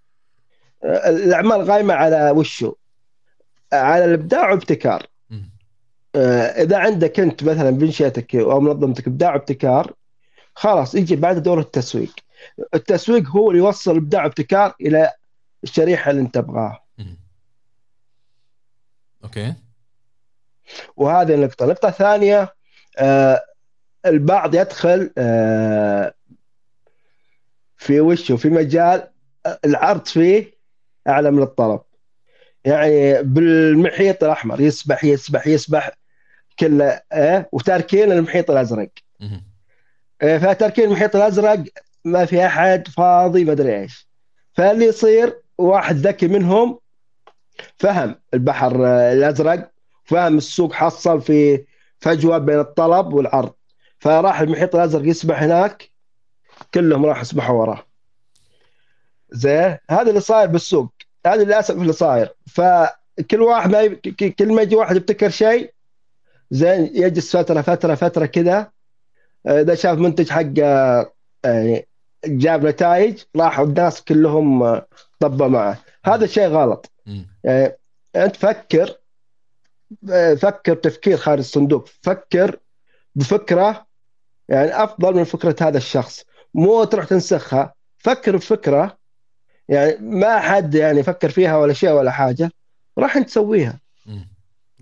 آه، 0.85 1.11
الأعمال 1.11 1.71
قايمة 1.71 1.95
على 1.95 2.31
وشه 2.31 2.77
على 3.73 4.05
الإبداع 4.05 4.51
وابتكار. 4.51 5.07
إذا 6.17 6.79
عندك 6.79 7.21
أنت 7.21 7.45
مثلا 7.45 7.71
بنشاتك 7.71 8.37
أو 8.37 8.61
منظمتك 8.61 9.07
ابداع 9.07 9.35
وابتكار 9.35 9.93
خلاص 10.55 10.95
يجي 10.95 11.17
بعد 11.17 11.43
دور 11.43 11.61
التسويق. 11.61 12.15
التسويق 12.75 13.29
هو 13.29 13.51
اللي 13.51 13.62
يوصل 13.62 13.91
الابداع 13.91 14.25
وابتكار 14.25 14.75
إلى 14.81 15.12
الشريحة 15.65 16.11
اللي 16.11 16.23
أنت 16.23 16.35
تبغاها. 16.35 16.85
أوكي. 19.25 19.55
وهذه 20.97 21.35
النقطة. 21.35 21.65
النقطه 21.65 21.89
الثانية 21.89 22.55
آه، 22.99 23.43
البعض 24.07 24.55
يدخل 24.55 25.11
آه، 25.19 26.15
في 27.77 28.01
وشه 28.01 28.37
في 28.37 28.49
مجال 28.49 29.09
العرض 29.65 30.07
فيه 30.07 30.55
أعلى 31.09 31.31
من 31.31 31.43
الطلب. 31.43 31.81
يعني 32.65 33.23
بالمحيط 33.23 34.25
الأحمر 34.25 34.61
يسبح 34.61 35.05
يسبح 35.05 35.47
يسبح. 35.47 36.03
كله 36.59 37.02
آه، 37.12 37.48
وتاركين 37.52 38.12
المحيط 38.12 38.50
الأزرق. 38.50 38.90
آه، 40.22 40.38
فتركين 40.38 40.84
المحيط 40.84 41.16
الأزرق 41.16 41.64
ما 42.05 42.24
في 42.24 42.46
أحد 42.46 42.88
فاضي 42.88 43.44
ما 43.44 43.52
أدري 43.52 43.80
إيش. 43.80 44.09
فاللي 44.52 44.84
يصير 44.84 45.40
واحد 45.59 45.96
ذكي 45.96 46.28
منهم 46.28 46.78
فهم 47.76 48.14
البحر 48.34 48.86
آه، 48.86 49.12
الأزرق 49.12 49.70
فهم 50.05 50.36
السوق 50.36 50.72
حصل 50.72 51.20
في 51.20 51.64
فجوة 52.00 52.38
بين 52.38 52.59
الطلب 52.59 53.12
والعرض. 53.12 53.52
فراح 53.98 54.40
المحيط 54.40 54.76
الأزرق 54.76 55.09
يسبح 55.09 55.42
هناك 55.42 55.90
كلهم 56.74 57.07
راح 57.07 57.20
يسبحوا 57.20 57.61
وراه. 57.61 57.86
زين 59.30 59.76
هذا 59.90 60.09
اللي 60.09 60.20
صاير 60.20 60.48
بالسوق. 60.48 60.92
هذا 61.26 61.44
للأسف 61.44 61.74
اللي 61.74 61.92
صاير. 61.92 62.34
فكل 62.46 63.40
واحد 63.40 63.70
ما 63.70 63.80
يب... 63.80 63.98
كل 64.38 64.52
ما 64.52 64.62
يجي 64.62 64.76
واحد 64.76 64.96
يبتكر 64.96 65.30
شيء 65.30 65.74
زين 66.55 66.90
يجلس 66.94 67.36
فتره 67.36 67.61
فترة 67.61 67.94
فترة 67.94 68.26
كذا 68.26 68.70
آه، 69.46 69.61
إذا 69.61 69.74
شاف 69.74 69.98
منتج 69.98 70.30
حقه 70.30 71.11
يعني 71.44 71.88
جاب 72.24 72.66
نتائج 72.66 73.22
راحوا 73.36 73.64
الناس 73.64 74.02
كلهم 74.02 74.62
آه، 74.62 74.86
طبوا 75.20 75.48
معه. 75.48 75.78
هذا 76.05 76.26
شيء 76.26 76.46
غلط. 76.46 76.92
يعني 77.44 77.72
أنت 78.16 78.36
فكر 78.36 78.96
آه، 80.11 80.34
فكر 80.34 80.74
تفكير 80.74 81.16
خارج 81.16 81.38
الصندوق. 81.38 81.88
فكر 82.02 82.59
بفكرة 83.14 83.86
يعني 84.48 84.84
أفضل 84.84 85.14
من 85.14 85.24
فكرة 85.24 85.57
هذا 85.61 85.76
الشخص. 85.78 86.24
مو 86.55 86.84
تروح 86.84 87.05
تنسخها 87.05 87.74
فكر 87.98 88.36
بفكرة. 88.36 88.98
يعني 89.68 89.96
ما 90.00 90.40
حد 90.40 90.74
يعني 90.74 91.02
فكر 91.02 91.30
فيها 91.30 91.57
ولا 91.57 91.72
شيء 91.72 91.90
ولا 91.90 92.11
حاجة 92.11 92.50
راح 92.98 93.18
تسويها. 93.18 93.84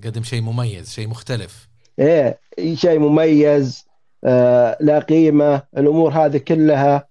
قدم 0.05 0.22
شيء 0.22 0.42
مميز 0.42 0.90
شيء 0.90 1.09
مختلف. 1.09 1.68
إيه 1.98 2.38
شيء 2.74 2.98
مميز 2.98 3.86
آه 4.24 4.76
لا 4.80 4.98
قيمة 4.98 5.62
الأمور 5.78 6.12
هذه 6.12 6.36
كلها. 6.36 7.09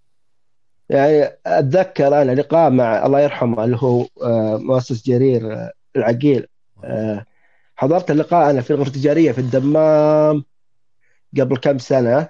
يعني 0.89 1.37
أتذكر 1.45 2.21
أنا 2.21 2.31
لقاء 2.31 2.69
مع 2.69 3.05
الله 3.05 3.19
يرحمه 3.19 3.63
اللي 3.63 3.77
هو 3.79 4.05
آه 4.23 4.57
مؤسس 4.57 5.05
جرير 5.05 5.53
آه 5.53 5.71
العقيل. 5.95 6.47
آه 6.83 7.25
حضرت 7.75 8.11
اللقاء 8.11 8.49
أنا 8.49 8.61
في 8.61 8.71
الغرفه 8.71 8.87
التجاريه 8.89 9.31
في 9.31 9.39
الدمام 9.39 10.43
قبل 11.39 11.57
كم 11.57 11.77
سنة. 11.77 12.29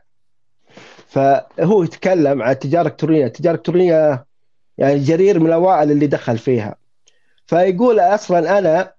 فهو 1.07 1.83
يتكلم 1.83 2.41
عن 2.41 2.51
التجارة 2.51 2.81
الالكترونيه، 2.87 3.25
التجارة 3.25 3.53
الالكترونيه 3.53 4.25
يعني 4.77 4.99
جرير 4.99 5.39
من 5.39 5.47
الأوائل 5.47 5.91
اللي 5.91 6.07
دخل 6.07 6.37
فيها. 6.37 6.75
فيقول 7.45 7.99
أصلا 7.99 8.57
أنا 8.57 8.93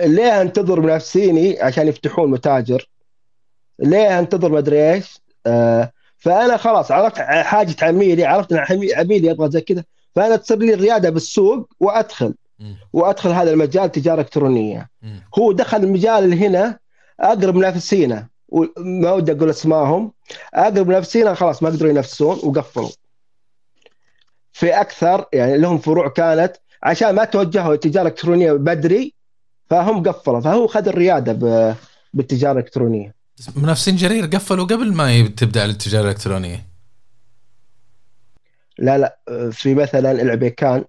ليه 0.00 0.40
انتظر 0.40 0.80
منافسيني 0.80 1.60
عشان 1.62 1.88
يفتحون 1.88 2.30
متاجر؟ 2.30 2.88
ليه 3.78 4.18
انتظر 4.18 4.48
ما 4.48 4.58
ادري 4.58 4.92
إيش؟ 4.92 5.18
آه 5.46 5.92
فأنا 6.18 6.56
خلاص 6.56 6.90
عرفت 6.90 7.18
حاجة 7.20 7.76
عميلي، 7.82 8.24
عرفت 8.24 8.52
إن 8.52 8.58
عمي- 8.58 8.94
عميلي 8.94 9.28
يبغى 9.28 9.50
زي 9.50 9.60
كذا، 9.60 9.84
فأنا 10.16 10.36
تصير 10.36 10.58
لي 10.58 10.74
الريادة 10.74 11.10
بالسوق 11.10 11.68
وأدخل. 11.80 12.34
وأدخل 12.92 13.30
هذا 13.30 13.50
المجال 13.50 13.92
تجارة 13.92 14.20
إلكترونية. 14.20 14.90
هو 15.38 15.52
دخل 15.52 15.76
المجال 15.76 16.24
اللي 16.24 16.46
هنا 16.46 16.78
أقرب 17.20 17.54
منافسينه 17.54 18.26
ما 18.78 19.12
ودي 19.12 19.32
أقول 19.32 19.50
أسمائهم 19.50 20.12
أقرب 20.54 20.88
منافسينه 20.88 21.34
خلاص 21.34 21.62
ما 21.62 21.68
قدروا 21.68 21.90
ينافسون 21.90 22.38
وقفلوا 22.42 22.88
في 24.52 24.80
أكثر 24.80 25.24
يعني 25.32 25.58
لهم 25.58 25.78
فروع 25.78 26.08
كانت 26.08 26.56
عشان 26.82 27.10
ما 27.10 27.24
توجهوا 27.24 27.74
التجاره 27.74 28.02
الإلكترونية 28.06 28.52
بدري 28.52 29.14
فهم 29.70 30.02
قفلوا 30.02 30.40
فهو 30.40 30.66
خذ 30.66 30.88
الريادة 30.88 31.76
بالتجارة 32.14 32.52
الإلكترونية. 32.52 33.14
منافسين 33.56 33.96
جرير 33.96 34.26
قفلوا 34.26 34.64
قبل 34.64 34.92
ما 34.92 35.26
تبدأ 35.26 35.64
التجارة 35.64 36.02
الإلكترونية. 36.02 36.66
لا 38.78 38.98
لا 38.98 39.18
في 39.52 39.74
مثلا 39.74 40.10
العبيكان 40.10 40.84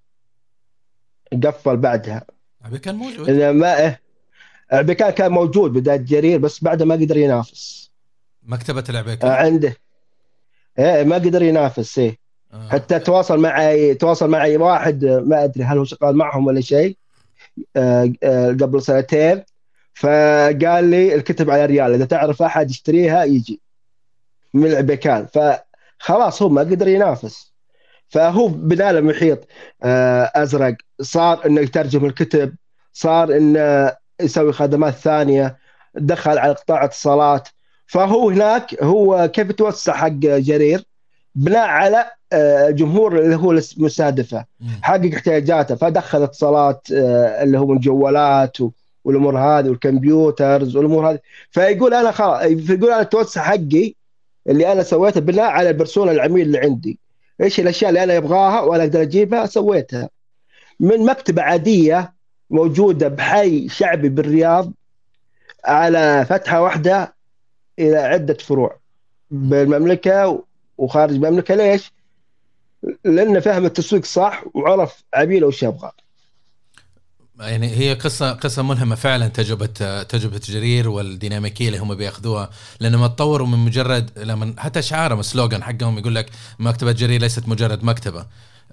قفل 1.44 1.78
بعدها. 1.78 2.26
أبي 2.66 2.80
كان 2.80 2.96
موجود. 2.96 3.30
إذا 3.30 3.52
ما 3.52 3.80
إيه 3.80 4.02
العبيكان 4.74 5.10
كان 5.10 5.32
موجود 5.32 5.74
بداية 5.74 5.98
جرير 5.98 6.40
بس 6.40 6.64
بعده 6.64 6.86
ما 6.86 6.96
قدر 6.96 7.18
ينافس. 7.18 7.92
مكتبة 8.44 8.84
آه، 8.88 8.90
العبيكان 8.90 9.32
عنده. 9.32 9.76
إيه 10.80 11.04
ما 11.04 11.16
قدر 11.16 11.44
ينافس 11.44 12.00
إيه. 12.00 12.18
آه. 12.54 12.70
حتى 12.70 13.00
تواصل 13.00 13.40
معي 13.40 13.94
تواصل 13.94 14.30
معي 14.30 14.58
واحد 14.58 15.04
آه، 15.04 15.20
ما 15.20 15.44
أدري 15.44 15.64
هل 15.64 15.78
هو 15.78 15.84
شغال 15.84 16.16
معهم 16.16 16.48
ولا 16.48 16.62
شيء. 16.62 16.90
آه، 16.90 16.92
آه، 16.92 17.01
قبل 18.62 18.82
سنتين 18.82 19.44
فقال 19.94 20.84
لي 20.84 21.16
الكتب 21.16 21.50
على 21.50 21.66
ريال 21.66 21.94
إذا 21.94 22.06
تعرف 22.06 22.42
أحد 22.42 22.70
يشتريها 22.70 23.24
يجي. 23.24 23.62
من 24.54 24.66
العبيكان 24.66 25.28
فخلاص 25.34 26.42
هو 26.42 26.50
ما 26.50 26.62
قدر 26.62 26.88
ينافس. 26.88 27.54
فهو 28.10 28.48
له 28.66 29.02
محيط 29.02 29.48
آه، 29.84 30.32
أزرق. 30.36 30.76
صار 31.02 31.46
إنه 31.46 31.62
يترجم 31.62 32.06
الكتب. 32.06 32.56
صار 32.94 33.38
إنه 33.38 33.94
يسوي 34.22 34.54
خدمات 34.54 34.94
ثانية. 34.94 35.58
دخل 35.96 36.38
على 36.38 36.54
قطاع 36.54 36.84
اتصالات. 36.84 37.48
فهو 37.86 38.30
هناك 38.30 38.84
هو 38.84 39.28
كيف 39.34 39.50
يتوسع 39.50 39.94
حق 39.94 40.08
جرير؟ 40.20 40.84
بناء 41.36 41.68
على 41.68 42.12
آه، 42.34 42.68
الجمهور 42.68 43.20
اللي 43.20 43.36
هو 43.36 43.52
المستهدفة. 43.52 44.46
حقق 44.82 45.14
احتياجاته 45.14 45.76
فدخل 45.76 46.24
اتصالات 46.24 46.88
آه، 46.94 47.44
اللي 47.44 47.60
هو 47.60 47.66
من 47.66 47.80
جوالات 47.80 48.62
و- 48.62 48.72
والأمور 49.06 49.38
هذه 49.40 49.70
والكمبيوترز 49.70 50.76
والأمور 50.76 51.10
هذه. 51.12 51.20
فيقول 51.52 51.94
أنا 51.94 52.12
خلاص 52.12 52.44
يقول 52.44 52.92
أنا 52.92 53.02
التوسع 53.02 53.42
حقي 53.42 53.94
اللي 54.50 54.72
أنا 54.72 54.84
سويته 54.84 55.20
بناء 55.22 55.46
على 55.46 55.70
البرسونا 55.70 56.12
العميل 56.12 56.46
اللي 56.48 56.60
عندي. 56.60 57.00
إيش 57.42 57.60
الأشياء 57.60 57.90
اللي 57.90 58.04
أنا 58.04 58.18
ابغاها 58.18 58.62
وأنا 58.62 58.84
أقدر 58.84 59.02
أجيبها؟ 59.02 59.46
سويتها. 59.46 60.10
من 60.80 61.06
مكتبة 61.06 61.42
عادية 61.42 62.14
موجودة 62.50 63.08
بحي 63.08 63.70
شعبي 63.70 64.10
بالرياض 64.10 64.72
على 65.66 66.26
فتحة 66.30 66.62
واحدة 66.62 67.14
إلى 67.80 67.98
عدة 67.98 68.34
فروع. 68.34 68.78
بالمملكه 69.32 70.44
وخارج 70.78 71.14
المملكة. 71.14 71.56
ليش؟ 71.56 71.92
لأنه 73.06 73.40
فهم 73.40 73.66
التسويق 73.66 74.06
صح 74.06 74.44
وعرف 74.54 75.04
عميله 75.14 75.48
وش 75.48 75.64
يبغى. 75.64 75.92
يعني 77.40 77.68
هي 77.76 77.94
قصة 77.94 78.34
قصة 78.34 78.64
ملهمة 78.64 78.96
فعلا 78.96 79.28
تجربة 79.28 80.04
تجربة 80.04 80.42
جرير 80.46 80.90
والديناميكية 80.90 81.68
اللي 81.68 81.80
هم 81.80 81.96
بيأخذوها. 81.96 82.50
لأنهم 82.80 83.08
تطوروا 83.08 83.48
من 83.48 83.58
مجرد 83.58 84.20
لما 84.20 84.54
حتى 84.58 84.82
شعارهم 84.82 85.20
السلوغان 85.20 85.64
حقهم 85.64 85.98
يقول 85.98 86.16
لك 86.16 86.30
مكتبة 86.60 86.92
جرير 86.92 87.22
ليست 87.22 87.48
مجرد 87.48 87.84
مكتبة. 87.84 88.26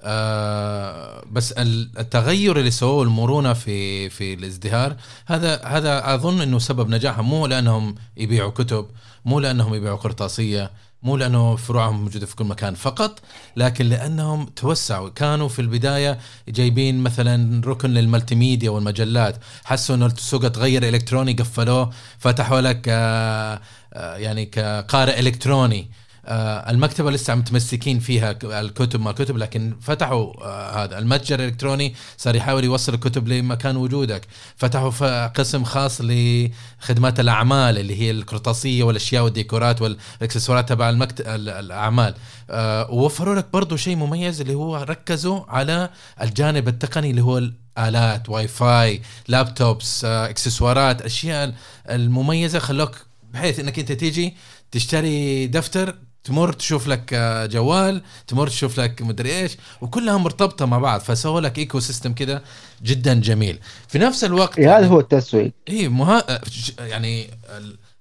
آه 0.03 1.25
بس 1.31 1.53
ال- 1.53 1.91
التغير 1.99 2.59
اللي 2.59 2.71
سووه 2.71 3.03
المرونة 3.03 3.53
في 3.53 4.11
في 4.11 4.35
الازدهار 4.35 4.97
هذا 5.27 5.65
هذا 5.65 6.15
أظن 6.15 6.41
إنه 6.41 6.59
سبب 6.59 6.89
نجاحهم. 6.89 7.29
مو 7.29 7.47
لأنهم 7.47 7.95
يبيعوا 8.17 8.51
كتب 8.51 8.87
مو 9.25 9.41
لأنهم 9.41 9.75
يبيعوا 9.75 9.97
قرطاسية. 9.97 10.71
مو 11.03 11.17
لأنه 11.17 11.57
فروعهم 11.57 12.03
موجودة 12.03 12.27
في 12.27 12.37
كل 12.37 12.45
مكان 12.45 12.75
فقط 12.75 13.21
لكن 13.57 13.87
لأنهم 13.87 14.47
توسعوا 14.47 15.09
كانوا 15.09 15.49
في 15.49 15.59
البداية 15.59 16.19
جايبين 16.49 16.99
مثلا 17.01 17.63
ركن 17.67 17.91
للملتي 17.91 18.35
ميديا 18.35 18.71
والمجلات 18.71 19.37
حسوا 19.65 19.95
إنه 19.95 20.07
السوق 20.07 20.49
تغير 20.49 20.89
إلكتروني 20.89 21.33
قفلوه 21.33 21.91
فتحوا 22.19 22.61
لك 22.61 22.83
آه، 22.89 23.61
آه، 23.93 24.17
يعني 24.17 24.47
كقارئ 24.47 25.21
إلكتروني. 25.21 25.91
المكتبة 26.31 27.11
لسه 27.11 27.35
متمسكين 27.35 27.99
فيها 27.99 28.39
الكتب 28.45 29.01
ما 29.01 29.11
الكتب 29.11 29.37
لكن 29.37 29.77
فتحوا 29.81 30.45
آه، 30.45 30.85
هذا 30.85 30.99
المتجر 30.99 31.39
الإلكتروني 31.39 31.95
صار 32.17 32.37
يحاول 32.37 32.65
يوصل 32.65 32.95
الكتب 32.95 33.29
لمكان 33.29 33.77
وجودك. 33.77 34.27
فتحوا 34.57 35.27
قسم 35.27 35.65
خاص 35.65 36.01
لخدمات 36.01 37.21
الأعمال 37.21 37.79
اللي 37.79 38.01
هي 38.01 38.11
القرطاسية 38.11 38.85
والأشياء 38.85 39.25
والديكورات 39.25 39.83
والإكسسوارات 39.83 40.69
تبع 40.69 40.91
المكتب 40.91 41.25
الأعمال. 41.29 42.15
آه، 42.51 42.91
ووفروا 42.91 43.35
لك 43.35 43.47
برضه 43.53 43.77
شيء 43.77 43.97
مميز 43.97 44.41
اللي 44.41 44.55
هو 44.55 44.77
ركزوا 44.77 45.41
على 45.49 45.91
الجانب 46.23 46.69
التقني 46.69 47.11
اللي 47.11 47.23
هو 47.23 47.43
آلات 47.79 48.29
Wi-Fi 48.29 49.03
laptops 49.29 50.05
إكسسوارات 50.05 51.03
أشياء 51.03 51.55
المميزة 51.91 52.59
خلوك 52.59 52.97
بحيث 53.33 53.61
إنك 53.61 53.79
أنت 53.79 53.93
تيجي 53.93 54.37
تشتري 54.71 55.47
دفتر 55.47 55.95
تمر 56.25 56.53
تشوف 56.53 56.89
لك 56.89 57.11
آه، 57.15 57.47
جوال 57.47 58.03
تمر 58.27 58.49
تشوف 58.49 58.81
لك 58.81 59.03
مدري 59.03 59.39
إيش 59.39 59.57
وكلها 59.81 60.17
مرتبطة 60.17 60.67
مع 60.67 60.79
بعض 60.79 61.01
فسووا 61.01 61.41
لك 61.41 61.59
ecosystem 61.59 62.13
كده 62.13 62.43
جدا 62.83 63.15
جميل. 63.15 63.59
في 63.89 63.99
نفس 63.99 64.25
الوقت 64.25 64.59
إيه 64.59 64.79
هذا 64.79 64.87
هو 64.87 65.01
التسويق. 65.01 65.53
اي 65.69 65.89
مها... 65.89 66.35
آه، 66.35 66.41
يعني 66.79 67.31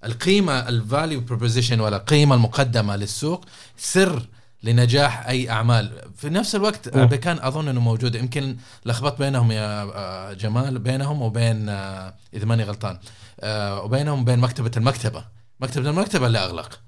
القيمة 0.06 0.54
ال 0.54 0.65
value 0.65 1.22
proposition 1.22 1.80
ولا 1.80 1.98
القيمة 1.98 2.36
المقدمة 2.36 2.96
للسوق 2.96 3.46
سر 3.78 4.28
لنجاح 4.64 5.28
أي 5.28 5.50
أعمال. 5.50 5.92
في 6.18 6.30
نفس 6.30 6.56
الوقت 6.56 6.90
عبيكان 6.98 7.40
أظن 7.42 7.68
إنه 7.68 7.82
موجود. 7.82 8.16
يمكن 8.16 8.58
لخبط 8.86 9.20
بينهم 9.20 9.52
يا 9.52 9.82
آه، 9.82 10.34
جمال 10.34 10.80
بينهم 10.80 11.22
وبين 11.22 11.70
إذا 12.34 12.46
ماني 12.46 12.64
غلطان 12.64 12.98
وبينهم 13.84 14.22
وبين 14.22 14.40
مكتبة 14.40 14.72
المكتبة. 14.78 15.26
مكتبة 15.60 15.90
المكتبة 15.90 16.28
اللي 16.28 16.40
أغلق. 16.40 16.80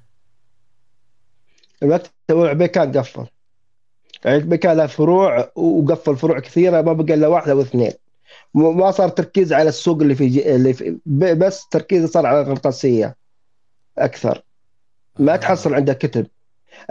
المكتب 1.84 2.12
عبيكان 2.32 2.98
قفل. 2.98 3.26
يعني 4.26 4.38
عبيكان 4.38 4.78
له 4.78 4.88
فروع 4.88 5.52
وقفل 5.56 6.18
فروع 6.18 6.40
كثيرة 6.40 6.82
ما 6.82 6.94
بقى 6.94 7.14
إلا 7.14 7.28
واحدة 7.28 7.52
أو 7.52 7.62
اثنين. 7.62 7.92
ما 8.54 8.92
صار 8.92 9.10
تركيز 9.10 9.54
على 9.54 9.70
السوق 9.70 10.02
اللي 10.02 10.16
في 10.16 10.56
اللي 10.56 10.74
في 10.74 10.98
بس 11.06 11.68
تركيز 11.72 12.06
صار 12.06 12.26
على 12.26 12.42
القرطاسيه 12.42 13.16
أكثر. 13.98 14.44
ما 15.20 15.34
آه. 15.34 15.36
تحصل 15.36 15.74
عنده 15.74 15.94
كتب. 15.94 16.28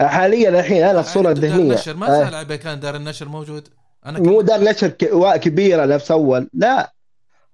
حاليا 0.00 0.48
الحين 0.48 0.82
أنا 0.82 1.00
الصورة 1.00 1.30
الذهنية. 1.30 1.62
النشر 1.62 1.96
ما 1.96 2.06
سال 2.06 2.34
آه. 2.34 2.38
عبيكان 2.38 2.80
دار 2.80 2.96
النشر 2.96 3.28
موجود؟ 3.28 3.68
أنا 4.06 4.18
مو 4.20 4.40
دار 4.40 4.60
نشر 4.60 4.88
كبيره 5.36 5.84
نفس 5.84 6.10
اول 6.10 6.50
لا. 6.54 6.92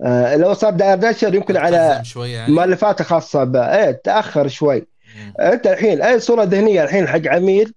آه 0.02 0.36
لو 0.36 0.54
صار 0.54 0.72
دار 0.72 0.98
نشر 0.98 1.34
يمكن 1.34 1.56
على 1.56 2.02
يعني. 2.16 2.52
مؤلفات 2.52 3.02
خاصة 3.02 3.44
به 3.44 3.60
إيه 3.60 3.90
تأخر 3.90 4.48
شوي. 4.48 4.86
انت 5.40 5.66
الحين 5.66 6.02
اي 6.02 6.20
صورة 6.20 6.44
ذهنية 6.44 6.84
الحين 6.84 7.08
حق 7.08 7.26
عميل 7.26 7.74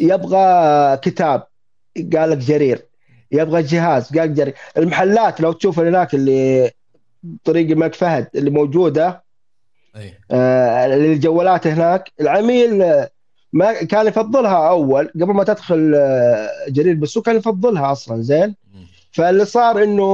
يبغى 0.00 0.96
كتاب 0.96 1.46
قال 2.16 2.30
لك 2.30 2.38
جرير. 2.38 2.86
يبغى 3.32 3.62
جهاز 3.62 4.18
قال 4.18 4.34
جرير. 4.34 4.54
المحلات 4.76 5.40
لو 5.40 5.52
تشوف 5.52 5.78
هناك 5.78 6.14
اللي 6.14 6.70
طريق 7.44 7.70
الملك 7.70 7.94
فهد 7.94 8.28
اللي 8.34 8.50
موجودة 8.50 9.24
أي. 9.96 10.14
آه 10.30 10.86
للجوالات 10.86 11.66
هناك 11.66 12.12
العميل 12.20 12.78
ما 13.52 13.72
كان 13.72 14.06
يفضلها 14.06 14.68
أول 14.68 15.10
قبل 15.14 15.32
ما 15.34 15.44
تدخل 15.44 15.92
آه، 15.96 16.48
جرير 16.68 16.94
بالسوق 16.94 17.26
كان 17.26 17.36
يفضلها 17.36 17.92
أصلا 17.92 18.22
زين؟ 18.22 18.54
فاللي 19.12 19.44
صار 19.44 19.82
إنه 19.82 20.04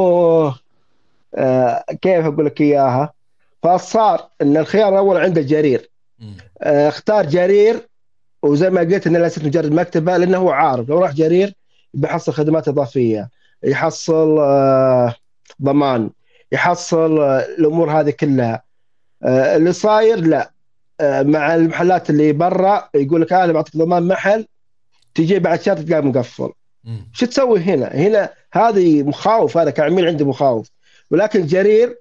آه 1.35 1.85
كيف 2.03 2.27
أقول 2.27 2.47
لك 2.47 2.61
إياها؟ 2.61 3.13
فصار 3.63 4.29
إن 4.43 4.57
الخيار 4.57 4.89
الأول 4.93 5.17
عنده 5.17 5.43
جرير. 5.43 5.91
اختار 6.63 7.27
جرير 7.27 7.89
وزي 8.43 8.71
ما 8.71 8.81
قلت 8.81 9.07
انه 9.07 9.19
ليست 9.19 9.45
مجرد 9.45 9.73
مكتبة 9.73 10.17
لأنه 10.17 10.39
هو 10.39 10.51
عارف. 10.51 10.89
لو 10.89 10.99
راح 10.99 11.13
جرير 11.13 11.55
بيحصل 11.95 12.33
خدمات 12.33 12.69
إضافية 12.69 13.31
يحصل 13.63 14.39
آه، 14.39 15.15
ضمان 15.63 16.11
يحصل 16.53 17.21
آه، 17.21 17.39
الأمور 17.59 17.91
هذه 17.91 18.11
كلها. 18.11 18.63
اللي 19.25 19.73
صاير 19.73 20.21
لا. 20.21 20.51
مع 21.03 21.55
المحلات 21.55 22.11
اللي 22.11 22.33
برا 22.33 22.89
يقول 22.95 23.21
لك 23.21 23.33
أنا 23.33 23.53
بعطيك 23.53 23.77
ضمان 23.77 24.03
محل 24.03 24.47
تجي 25.15 25.39
بعد 25.39 25.63
شهر 25.63 25.77
تلقاه 25.77 26.01
مقفل. 26.01 26.51
شو 27.13 27.27
تسوي 27.27 27.61
هنا؟ 27.61 27.87
هنا 27.95 28.31
هذه 28.53 29.03
مخاوف 29.03 29.57
هذا 29.57 29.71
كعميل 29.71 30.07
عندي 30.07 30.25
مخاوف. 30.25 30.71
ولكن 31.11 31.47
جرير 31.47 31.99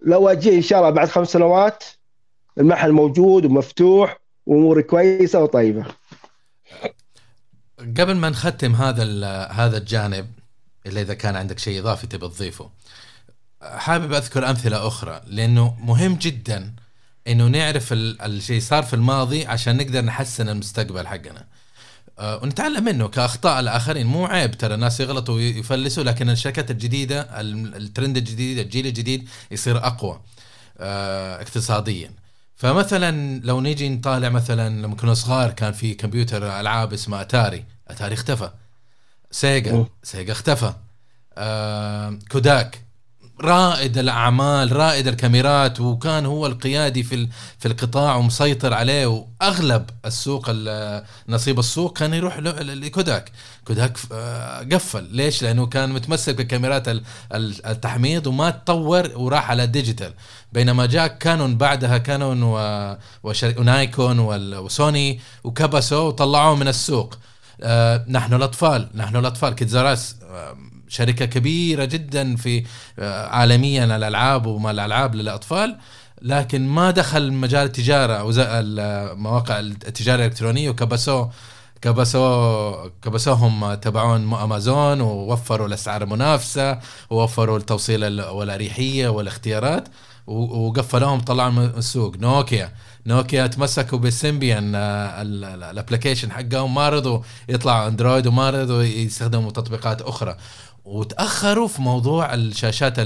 لو 0.00 0.28
أجي 0.28 0.56
إن 0.56 0.62
شاء 0.62 0.78
الله 0.78 0.90
بعد 0.90 1.08
خمس 1.08 1.28
سنوات 1.28 1.84
المحل 2.58 2.92
موجود 2.92 3.44
ومفتوح 3.44 4.18
وأموري 4.46 4.82
كويسة 4.82 5.42
وطيبة. 5.42 5.84
قبل 7.78 8.14
ما 8.14 8.30
نختم 8.30 8.74
هذا 8.74 9.04
هذا 9.46 9.76
الجانب 9.76 10.30
إلا 10.86 11.00
إذا 11.00 11.14
كان 11.14 11.36
عندك 11.36 11.58
شيء 11.58 11.80
إضافي 11.80 12.06
تبي 12.06 12.28
تضيفه 12.28 12.70
حابب 13.62 14.12
أذكر 14.12 14.50
أمثلة 14.50 14.86
أخرى 14.86 15.20
لأنه 15.26 15.76
مهم 15.80 16.14
جدا 16.14 16.74
إنه 17.28 17.46
نعرف 17.46 17.88
الشيء 17.92 18.60
صار 18.60 18.82
في 18.82 18.94
الماضي 18.94 19.46
عشان 19.46 19.76
نقدر 19.76 20.04
نحسن 20.04 20.48
المستقبل 20.48 21.06
حقنا. 21.06 21.46
أه 22.18 22.42
ونتعلم 22.42 22.84
منه 22.84 23.08
كأخطاء 23.08 23.60
الآخرين. 23.60 24.06
مو 24.06 24.26
عيب 24.26 24.54
ترى 24.54 24.74
الناس 24.74 25.00
يغلطوا 25.00 25.34
ويفلسوا 25.34 26.04
لكن 26.04 26.30
الشركات 26.30 26.70
الجديدة 26.70 27.40
الترند 27.40 28.16
الجديد 28.16 28.58
الجيل 28.58 28.86
الجديد 28.86 29.28
يصير 29.50 29.76
أقوى 29.76 30.20
أه 30.78 31.42
اقتصاديا. 31.42 32.10
فمثلا 32.64 33.40
لو 33.44 33.60
نيجي 33.60 33.88
نطالع 33.88 34.28
مثلا 34.28 34.82
لما 34.82 34.96
كنا 34.96 35.14
صغار 35.14 35.50
كان 35.50 35.72
في 35.72 35.94
كمبيوتر 35.94 36.60
ألعاب 36.60 36.92
اسمه 36.92 37.20
أتاري. 37.20 37.64
أتاري 37.88 38.14
اختفى. 38.14 38.50
سيجا. 39.30 39.86
سيجا 40.02 40.32
اختفى. 40.32 40.72
آه 41.38 42.18
كوداك. 42.30 42.83
رائد 43.40 43.98
الأعمال 43.98 44.72
رائد 44.72 45.08
الكاميرات 45.08 45.80
وكان 45.80 46.26
هو 46.26 46.46
القيادي 46.46 47.02
في 47.02 47.28
في 47.58 47.68
القطاع 47.68 48.16
ومسيطر 48.16 48.74
عليه 48.74 49.06
وأغلب 49.06 49.90
السوق 50.04 50.50
نصيب 51.28 51.58
السوق 51.58 51.98
كان 51.98 52.14
يروح 52.14 52.38
لكوداك. 52.38 53.32
كوداك 53.64 53.98
آه، 54.12 54.66
قفل. 54.72 55.08
ليش؟ 55.10 55.42
لأنه 55.42 55.66
كان 55.66 55.92
متمسك 55.92 56.34
بكاميرات 56.34 56.88
التحميض 57.34 58.26
وما 58.26 58.50
تطور 58.50 59.10
وراح 59.14 59.50
على 59.50 59.66
ديجيتال 59.66 60.12
بينما 60.52 60.86
جاء 60.86 61.06
كانون 61.06 61.56
بعدها 61.56 61.98
كانون 61.98 62.42
ونايكون 63.22 64.18
وسوني 64.58 65.20
وكبسوا 65.44 66.08
وطلعوه 66.08 66.56
من 66.56 66.68
السوق. 66.68 67.14
آه، 67.62 68.04
نحن 68.08 68.34
الأطفال 68.34 68.88
نحن 68.94 69.16
الأطفال 69.16 69.54
كيدزاراس 69.54 70.16
آه، 70.22 70.56
شركة 70.94 71.24
كبيرة 71.24 71.84
جدا 71.84 72.36
في 72.36 72.64
آه، 72.98 73.26
عالميا 73.26 73.84
الألعاب 73.96 74.46
وما 74.46 74.70
الألعاب 74.70 75.14
للأطفال 75.14 75.76
لكن 76.22 76.66
ما 76.66 76.90
دخل 76.90 77.32
مجال 77.32 77.66
التجارة 77.66 78.12
أو 78.12 78.32
مواقع 79.16 79.60
التجارة 79.60 80.16
الإلكترونية 80.16 80.70
وكبسوه 80.70 81.30
كبسوا 81.82 82.88
كبسوهم 83.02 83.74
تبعون 83.74 84.34
أمازون 84.34 85.00
ووفروا 85.00 85.66
الأسعار 85.66 86.02
المنافسة 86.02 86.78
ووفروا 87.10 87.58
التوصيل 87.58 88.20
والأريحية 88.20 89.08
والاختيارات 89.08 89.88
وقفلوهم 90.26 91.20
طلعوا 91.20 91.50
من 91.50 91.64
السوق. 91.64 92.16
نوكيا 92.16 92.72
نوكيا 93.06 93.46
تمسكوا 93.46 93.98
بالسيمبيان 93.98 94.74
آه، 94.74 95.22
ال 95.70 95.75
application 95.75 96.32
حقهم 96.32 96.74
ما 96.74 96.88
رضوا 96.88 97.20
يطلعوا 97.48 97.88
أندرويد 97.88 98.26
وما 98.26 98.50
رضوا 98.50 98.82
يستخدموا 98.82 99.50
تطبيقات 99.50 100.02
أخرى. 100.02 100.36
وتأخروا 100.84 101.68
في 101.68 101.82
موضوع 101.82 102.34
الشاشات 102.34 103.00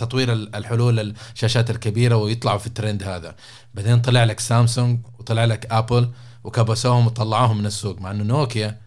تطوير 0.00 0.32
الحلول 0.32 1.14
الشاشات 1.34 1.70
الكبيرة 1.70 2.16
ويطلعوا 2.16 2.58
في 2.58 2.66
الترند 2.66 3.02
هذا. 3.02 3.34
بعدين 3.74 4.00
طلع 4.00 4.24
لك 4.24 4.40
سامسونج 4.40 5.00
وطلع 5.18 5.44
لك 5.44 5.66
أبل 5.72 6.10
وكبسوهم 6.44 7.06
وطلعوهم 7.06 7.58
من 7.58 7.66
السوق 7.66 8.00
مع 8.00 8.10
إنه 8.10 8.24
نوكيا 8.24 8.80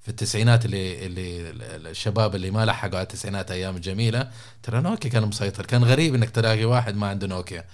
في 0.00 0.08
التسعينات 0.08 0.64
اللي 0.64 1.06
اللي 1.06 1.50
الشباب 1.90 2.34
اللي 2.34 2.50
ما 2.50 2.64
لحقوا 2.66 2.94
على 2.96 3.02
التسعينات 3.02 3.50
أيام 3.50 3.78
جميلة 3.78 4.30
ترى 4.62 4.80
نوكيا 4.80 5.10
كان 5.10 5.22
مسيطر. 5.22 5.66
كان 5.66 5.84
غريب 5.84 6.14
إنك 6.14 6.30
تلاقي 6.30 6.64
واحد 6.64 6.96
ما 6.96 7.06
عنده 7.06 7.26
نوكيا. 7.26 7.64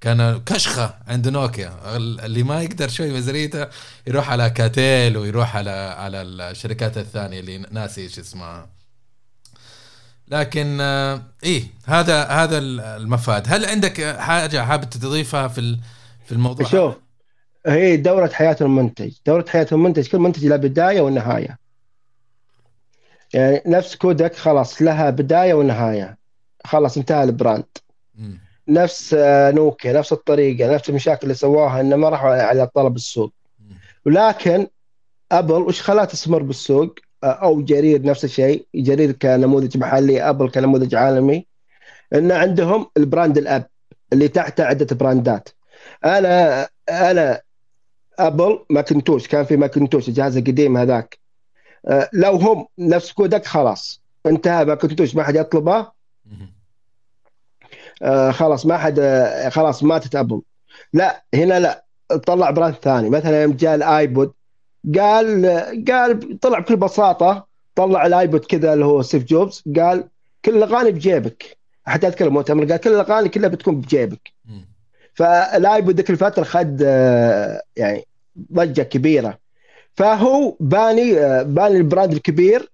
كان 0.00 0.40
كشخة 0.46 0.94
عند 1.08 1.28
نوكيا. 1.28 1.96
اللي 1.96 2.42
ما 2.42 2.62
يقدر 2.62 2.88
شوي 2.88 3.12
ميزانيته 3.12 3.66
يروح 4.06 4.30
على 4.30 4.50
كاتيل 4.50 5.16
ويروح 5.16 5.56
على 5.56 5.70
على 5.70 6.22
الشركات 6.22 6.98
الثانية 6.98 7.40
اللي 7.40 7.58
ناسي 7.58 8.00
إيش 8.00 8.18
اسمها. 8.18 8.75
لكن 10.28 10.78
آه، 10.80 11.22
إيه 11.44 11.62
هذا 11.86 12.24
هذا 12.24 12.58
المفاد. 12.58 13.44
هل 13.46 13.64
عندك 13.64 14.02
حاجة 14.02 14.64
حابب 14.64 14.90
تضيفها 14.90 15.48
في 15.48 15.78
في 16.24 16.32
الموضوع؟ 16.32 16.66
شوف 16.66 16.94
هي 17.66 17.96
دورة 17.96 18.30
حياة 18.32 18.56
المنتج. 18.60 19.12
دورة 19.26 19.44
حياة 19.48 19.66
المنتج 19.72 20.08
كل 20.08 20.18
منتج 20.18 20.46
له 20.46 20.56
بداية 20.56 21.00
ونهاية. 21.00 21.58
يعني 23.34 23.62
نفس 23.66 23.96
كودك 23.96 24.34
خلاص 24.34 24.82
لها 24.82 25.10
بداية 25.10 25.54
ونهاية. 25.54 26.18
خلاص 26.64 26.96
انتهى 26.96 27.24
ال 27.24 27.30
brand. 27.30 27.64
م. 28.14 28.34
نفس 28.68 29.14
آه، 29.18 29.50
نوكيا 29.50 29.92
نفس 29.92 30.12
الطريقة 30.12 30.74
نفس 30.74 30.88
المشاكل 30.88 31.22
اللي 31.22 31.34
سواها 31.34 31.80
إنه 31.80 31.96
ما 31.96 32.08
راحوا 32.08 32.42
على 32.42 32.66
طلب 32.66 32.96
السوق. 32.96 33.32
ولكن 34.06 34.66
أبل 35.32 35.62
وش 35.62 35.82
خلاها 35.82 36.04
تستمر 36.04 36.42
بالسوق؟ 36.42 36.94
أو 37.30 37.62
جرير 37.62 38.02
نفس 38.02 38.24
الشيء. 38.24 38.66
جرير 38.74 39.12
كنموذج 39.12 39.78
محلي 39.78 40.22
أبل 40.22 40.50
كنموذج 40.50 40.94
عالمي. 40.94 41.46
إن 42.14 42.32
عندهم 42.32 42.86
ال 42.96 43.03
brand 43.03 43.38
الأب 43.38 43.66
اللي 44.12 44.28
تحته 44.28 44.64
عدة 44.64 44.96
براندات. 44.96 45.48
أنا 46.04 46.68
أنا 46.88 47.40
أبل 48.18 48.58
ماكنتوش 48.70 49.28
كان 49.28 49.44
في 49.44 49.56
ماكنتوش 49.56 50.08
الجهاز 50.08 50.36
القديم 50.36 50.76
هذاك. 50.76 51.18
أه، 51.88 52.08
لو 52.12 52.32
هم 52.32 52.66
نفس 52.78 53.12
كودك 53.12 53.46
خلاص. 53.46 54.02
انتهى 54.26 54.64
ماكنتوش 54.64 55.14
ما 55.14 55.22
حد 55.22 55.36
يطلبه. 55.36 55.86
أه، 58.02 58.30
خلاص 58.30 58.66
ما 58.66 58.78
حد 58.78 59.00
خلاص 59.48 59.82
ماتت 59.82 60.16
أبل. 60.16 60.42
لا 60.92 61.24
هنا 61.34 61.60
لا 61.60 61.84
طلع 62.26 62.50
brand 62.50 62.74
ثاني. 62.74 63.10
مثلا 63.10 63.42
يوم 63.42 63.52
جاء 63.52 63.74
الآيبود. 63.74 64.32
قال 64.94 65.46
قال 65.88 66.40
طلع 66.40 66.58
بكل 66.58 66.76
بساطة 66.76 67.46
طلع 67.74 68.06
الايبود 68.06 68.44
كذا 68.44 68.72
اللي 68.72 68.84
هو 68.84 69.02
ستيف 69.02 69.24
جوبز 69.24 69.64
قال 69.76 70.04
كل 70.44 70.56
الاغاني 70.56 70.90
بجيبك. 70.90 71.56
حتى 71.86 72.06
اذكر 72.06 72.26
المؤتمر 72.26 72.64
قال 72.64 72.76
كل 72.76 72.90
الاغاني 72.90 73.28
كلها 73.28 73.48
بتكون 73.48 73.80
بجيبك. 73.80 74.32
فالايبود 75.14 75.96
ذيك 75.96 76.10
الفترة 76.10 76.44
خد 76.44 76.82
آه، 76.86 77.62
يعني 77.76 78.04
ضجة 78.52 78.82
كبيرة. 78.82 79.38
فهو 79.94 80.56
باني 80.60 81.18
آه، 81.20 81.42
باني 81.42 81.76
ال 81.76 81.82
brand 81.82 82.12
الكبير 82.12 82.70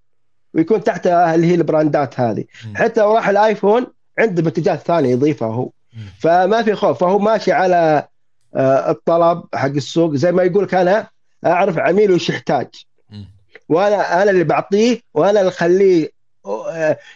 ويكون 0.55 0.85
تحته 0.85 1.35
اللي 1.35 1.47
هي 1.47 1.55
البراندات 1.55 2.21
هذه. 2.21 2.45
حتى 2.75 3.01
لو 3.01 3.15
راح 3.15 3.29
الآيفون 3.29 3.87
عنده 4.19 4.43
منتجات 4.43 4.81
ثانية 4.81 5.11
يضيفها 5.11 5.49
هو. 5.49 5.71
فما 6.19 6.63
في 6.63 6.75
خوف. 6.75 6.99
فهو 7.01 7.19
ماشي 7.19 7.53
على 7.53 8.09
آه، 8.55 8.91
الطلب 8.91 9.43
حق 9.55 9.69
السوق. 9.69 10.15
زي 10.15 10.33
ما 10.33 10.43
يقول 10.43 10.69
أنا 10.75 11.09
أعرف 11.47 11.79
عميل 11.79 12.13
وش 12.13 12.29
يحتاج. 12.29 12.69
وأنا 13.69 14.23
أنا 14.23 14.31
اللي 14.31 14.45
بعطيه 14.45 15.01
وأنا 15.15 15.41
اللي 15.41 15.49
أخليه 15.49 16.11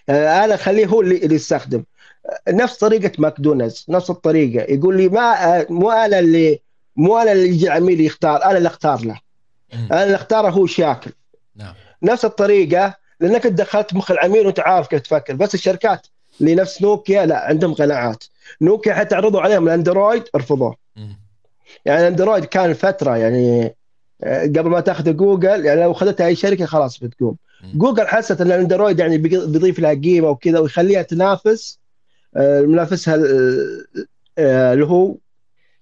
أنا 0.09 0.55
أخليه 0.55 0.87
هو 0.87 1.01
اللي 1.01 1.35
يستخدم. 1.35 1.85
نفس 2.49 2.79
طريقة 2.79 3.13
ماكدونالدز 3.19 3.87
نفس 3.89 4.11
الطريقة. 4.11 4.73
يقول 4.75 4.97
لي 4.97 5.09
ما 5.09 5.67
مو 5.71 5.91
أنا 5.91 6.19
اللي 6.19 6.61
مو 6.97 7.19
أنا 7.19 7.33
اللي 7.33 7.49
يجي 7.49 7.69
عميل 7.69 8.01
يختار 8.01 8.45
أنا 8.45 8.59
اللي 8.59 8.69
أختار 8.69 9.05
له. 9.05 9.21
أنا 9.75 10.05
اللي 10.05 10.15
أختاره 10.15 10.49
هو 10.51 10.67
شاكل. 10.67 11.11
نعم. 11.57 11.75
نفس 12.03 12.25
الطريقة 12.25 12.95
لأنك 13.21 13.47
دخلت 13.47 13.95
مخ 13.95 14.11
العميل 14.11 14.47
وأنت 14.47 14.61
عارف 14.61 14.89
كيف 14.89 15.01
تفكر. 15.01 15.35
بس 15.35 15.55
الشركات 15.55 16.07
اللي 16.41 16.55
نفس 16.55 16.83
نوكيا 16.83 17.27
لا 17.27 17.39
عندهم 17.39 17.75
قناعات. 17.75 18.25
نوكيا 18.61 18.95
حتى 18.95 19.15
عرضوا 19.15 19.41
عليهم 19.41 19.69
الأندرويد 19.69 20.25
رفضوه. 20.37 20.77
يعني 21.85 22.01
الأندرويد 22.01 22.45
كان 22.45 22.73
فترة 22.73 23.17
يعني 23.17 23.76
قبل 24.25 24.69
ما 24.69 24.81
تاخذ 24.81 25.17
جوجل 25.17 25.65
يعني 25.65 25.81
لو 25.81 25.93
اخذتها 25.93 26.27
أي 26.27 26.35
شركة 26.35 26.67
خلاص 26.67 26.99
بتقوم. 26.99 27.37
جوجل 27.75 28.07
حست 28.07 28.41
إن 28.41 28.47
الأندرويد 28.47 28.99
يعني 28.99 29.19
بيضيف 29.19 29.79
لها 29.79 29.95
قيمة 29.95 30.29
وكذا 30.29 30.59
ويخليها 30.59 31.03
تنافس 31.03 31.79
آه، 32.37 32.61
منافسها 32.61 33.15
آه، 34.39 34.73
اللي 34.73 34.87
هو 34.87 35.15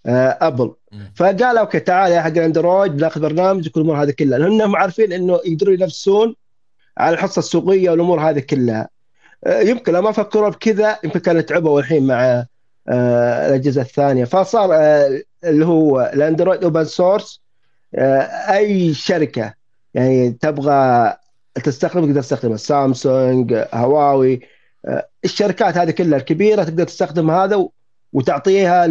ابل 0.06 0.74
فقال 1.14 1.58
okay 1.58 1.80
تعال 1.80 2.12
يا 2.12 2.20
حق 2.20 2.28
الأندرويد 2.28 2.96
بناخذ 2.96 3.20
برنامج 3.20 3.68
وكل 3.68 3.80
الأمور 3.80 4.02
هذه 4.02 4.10
كلها. 4.10 4.38
لانهم 4.38 4.76
عارفين 4.76 5.12
إنه 5.12 5.40
يقدروا 5.44 5.74
ينافسون 5.74 6.34
على 6.98 7.14
الحصة 7.14 7.38
السوقية 7.38 7.90
والأمور 7.90 8.20
هذه 8.20 8.38
كلها. 8.40 8.88
يمكن 9.46 9.92
لو 9.92 10.02
ما 10.02 10.12
فكروا 10.12 10.48
بكذا 10.48 10.98
يمكن 11.04 11.20
كانوا 11.20 11.40
تعبوا 11.40 11.80
الحين 11.80 12.06
مع 12.06 12.44
الأجهزة 12.88 13.80
الثانية. 13.82 14.24
فصار 14.24 14.74
اللي 15.44 15.66
هو 15.66 16.10
الأندرويد 16.14 16.64
open 16.64 16.84
source 16.84 17.43
أي 18.50 18.94
شركة 18.94 19.54
يعني 19.94 20.30
تبغى 20.30 21.14
تستخدم 21.64 22.06
تقدر 22.06 22.20
تستخدمها 22.20 22.56
سامسونج 22.56 23.64
هواوي 23.74 24.40
الشركات 25.24 25.76
هذه 25.76 25.90
كلها 25.90 26.18
الكبيرة 26.18 26.64
تقدر 26.64 26.84
تستخدم 26.84 27.30
هذا 27.30 27.66
وتعطيها 28.12 28.86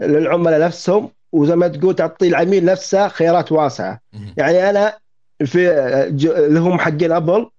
للعملاء 0.00 0.60
نفسهم 0.60 1.10
وزي 1.32 1.56
ما 1.56 1.68
تقول 1.68 1.96
تعطي 1.96 2.28
العميل 2.28 2.64
نفسه 2.64 3.08
خيارات 3.08 3.52
واسعة. 3.52 4.00
يعني 4.36 4.70
أنا 4.70 4.98
في 5.44 5.70
اللي 6.22 6.60
هم 6.60 6.78
حقين 6.78 7.12
أبل 7.12 7.50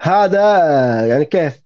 هذا 0.00 0.40
يعني 1.06 1.24
كيف؟ 1.24 1.60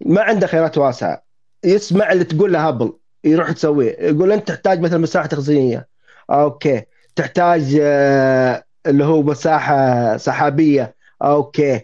ما 0.00 0.22
عنده 0.22 0.46
خيارات 0.46 0.78
واسعة. 0.78 1.22
يسمع 1.64 2.12
اللي 2.12 2.24
تقول 2.24 2.52
له 2.52 2.68
أبل 2.68 2.92
يروح 3.24 3.52
تسويه. 3.52 3.96
يقول 4.00 4.32
أنت 4.32 4.48
تحتاج 4.48 4.80
مثلا 4.80 4.98
مساحة 4.98 5.26
تخزينية. 5.26 5.88
okay. 6.30 6.82
تحتاج 7.16 7.78
آه، 7.82 8.64
اللي 8.86 9.04
هو 9.04 9.22
مساحة 9.22 10.16
سحابية. 10.16 10.94
okay. 11.22 11.80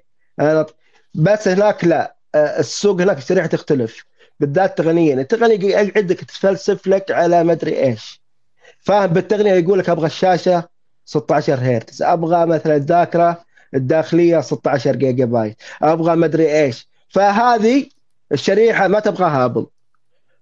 بس 1.14 1.48
هناك 1.48 1.84
لا. 1.84 2.16
آه، 2.34 2.60
السوق 2.60 3.00
هناك 3.00 3.18
الشريحه 3.18 3.46
تختلف 3.46 4.04
بالذات 4.40 4.78
تقنيا 4.78 5.14
التقنية 5.14 5.76
يقعدك 5.76 6.20
تفلسف 6.24 6.86
لك 6.86 7.10
على 7.10 7.44
ما 7.44 7.52
أدري 7.52 7.82
إيش. 7.84 8.22
فاهم؟ 8.80 9.06
بالتقنية 9.06 9.52
يقول 9.52 9.78
لك 9.78 9.88
أبغى 9.88 10.06
الشاشة 10.06 10.64
16 11.04 11.54
هرتز. 11.54 12.02
أبغى 12.02 12.46
مثلا 12.46 12.76
الذاكرة 12.76 13.44
الداخلية 13.74 14.40
16 14.40 14.96
جيجا 14.96 15.24
بايت. 15.24 15.56
أبغى 15.82 16.16
ما 16.16 16.26
أدري 16.26 16.62
إيش. 16.62 16.88
فهذه 17.08 17.88
الشريحة 18.32 18.88
ما 18.88 19.00
تبغاها 19.00 19.44
أبل. 19.44 19.66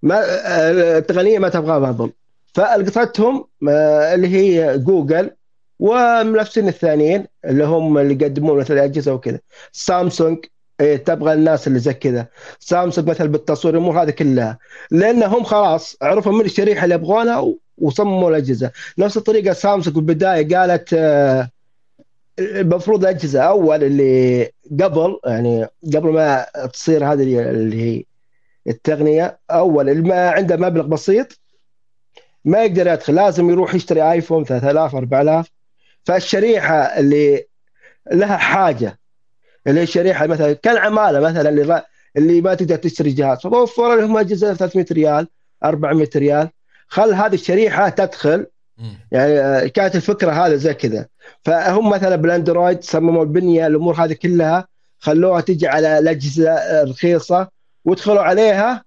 ما 0.03 0.17
آه، 0.25 0.99
التقنية 0.99 1.39
ما 1.39 1.49
تبغاها 1.49 1.91
أبل. 1.91 2.11
فالقطتهم 2.55 3.45
آه، 3.69 4.15
اللي 4.15 4.29
هي 4.29 4.79
جوجل 4.79 5.31
ومنافسين 5.79 6.69
الثانيين 6.69 7.27
اللي 7.45 7.65
هم 7.65 7.99
اللي 7.99 8.15
يقدمون 8.15 8.59
مثل 8.59 8.79
أجهزة 8.79 9.15
وكذا. 9.15 9.41
سامسونج 9.73 10.39
إيه 10.81 10.97
تبغى 10.97 11.33
الناس 11.33 11.67
اللي 11.67 11.79
زي 11.79 11.95
كذا. 11.95 12.27
سامسونج 12.61 13.09
مثلا 13.11 13.29
بالتصوير 13.29 13.75
الأمور 13.75 14.03
هذه 14.03 14.11
كلها. 14.11 14.59
لأنهم 14.91 15.45
خلاص 15.45 15.97
عرفوا 16.03 16.33
من 16.33 16.45
الشريحة 16.45 16.85
اللي 16.85 16.95
يبغونها 16.95 17.55
وصمموا 17.79 18.31
الأجهزة. 18.31 18.71
نفس 18.99 19.17
الطريقة 19.17 19.53
سامسونج 19.53 19.97
بالبداية 19.97 20.57
قالت 20.57 20.95
آه، 20.95 21.51
المفروض 22.39 23.01
الأجهزة 23.01 23.41
أول 23.43 23.85
اللي 23.85 24.51
قبل 24.83 25.19
يعني 25.27 25.67
قبل 25.95 26.09
ما 26.13 26.47
تصير 26.73 27.05
هذه 27.13 27.23
اللي 27.41 27.83
هي 27.83 28.05
التقنية 28.69 29.39
أول 29.51 29.89
اللي 29.89 30.03
ما 30.09 30.31
عنده 30.31 30.57
مبلغ 30.57 30.87
بسيط 30.87 31.44
ما 32.45 32.65
يقدر 32.65 32.87
يدخل 32.87 33.15
لازم 33.15 33.51
يروح 33.51 33.75
يشتري 33.75 34.13
آيفون 34.13 34.45
3000 34.45 34.95
4000 34.95 35.51
فالشريحة 36.05 36.77
اللي 36.77 37.45
لها 38.13 38.37
حاجة 38.37 38.99
اللي 39.67 39.81
هي 39.81 39.85
الشريحه 39.85 40.27
مثلا 40.27 40.53
كالعمالة 40.53 41.21
مثلا 41.21 41.49
اللي 41.49 41.83
اللي 42.17 42.41
ما 42.41 42.55
تقدر 42.55 42.77
تشتري 42.77 43.11
جهاز. 43.11 43.39
فوفر 43.39 43.97
لهم 43.97 44.17
أجهزة 44.17 44.55
300 44.55 44.87
ريال 44.93 45.29
400 45.65 46.09
ريال. 46.17 46.51
خل 46.89 47.15
هذه 47.15 47.35
الشريحة 47.35 47.89
تدخل. 47.89 48.47
يعني 49.13 49.41
آه، 49.41 49.67
كانت 49.67 49.97
الفكرة 49.97 50.33
هذا 50.33 50.57
زي 50.57 50.75
كذا. 50.75 51.07
فهم 51.45 51.91
مثلا 51.91 52.17
بالأندرويد 52.17 52.85
صمموا 52.85 53.23
البنية 53.23 53.67
الأمور 53.67 53.95
هذه 53.95 54.13
كلها 54.13 54.69
خلوها 54.99 55.41
تجي 55.41 55.69
على 55.69 55.99
الأجهزة 55.99 56.83
رخيصه 56.83 57.49
ودخلوا 57.85 58.23
عليها. 58.23 58.85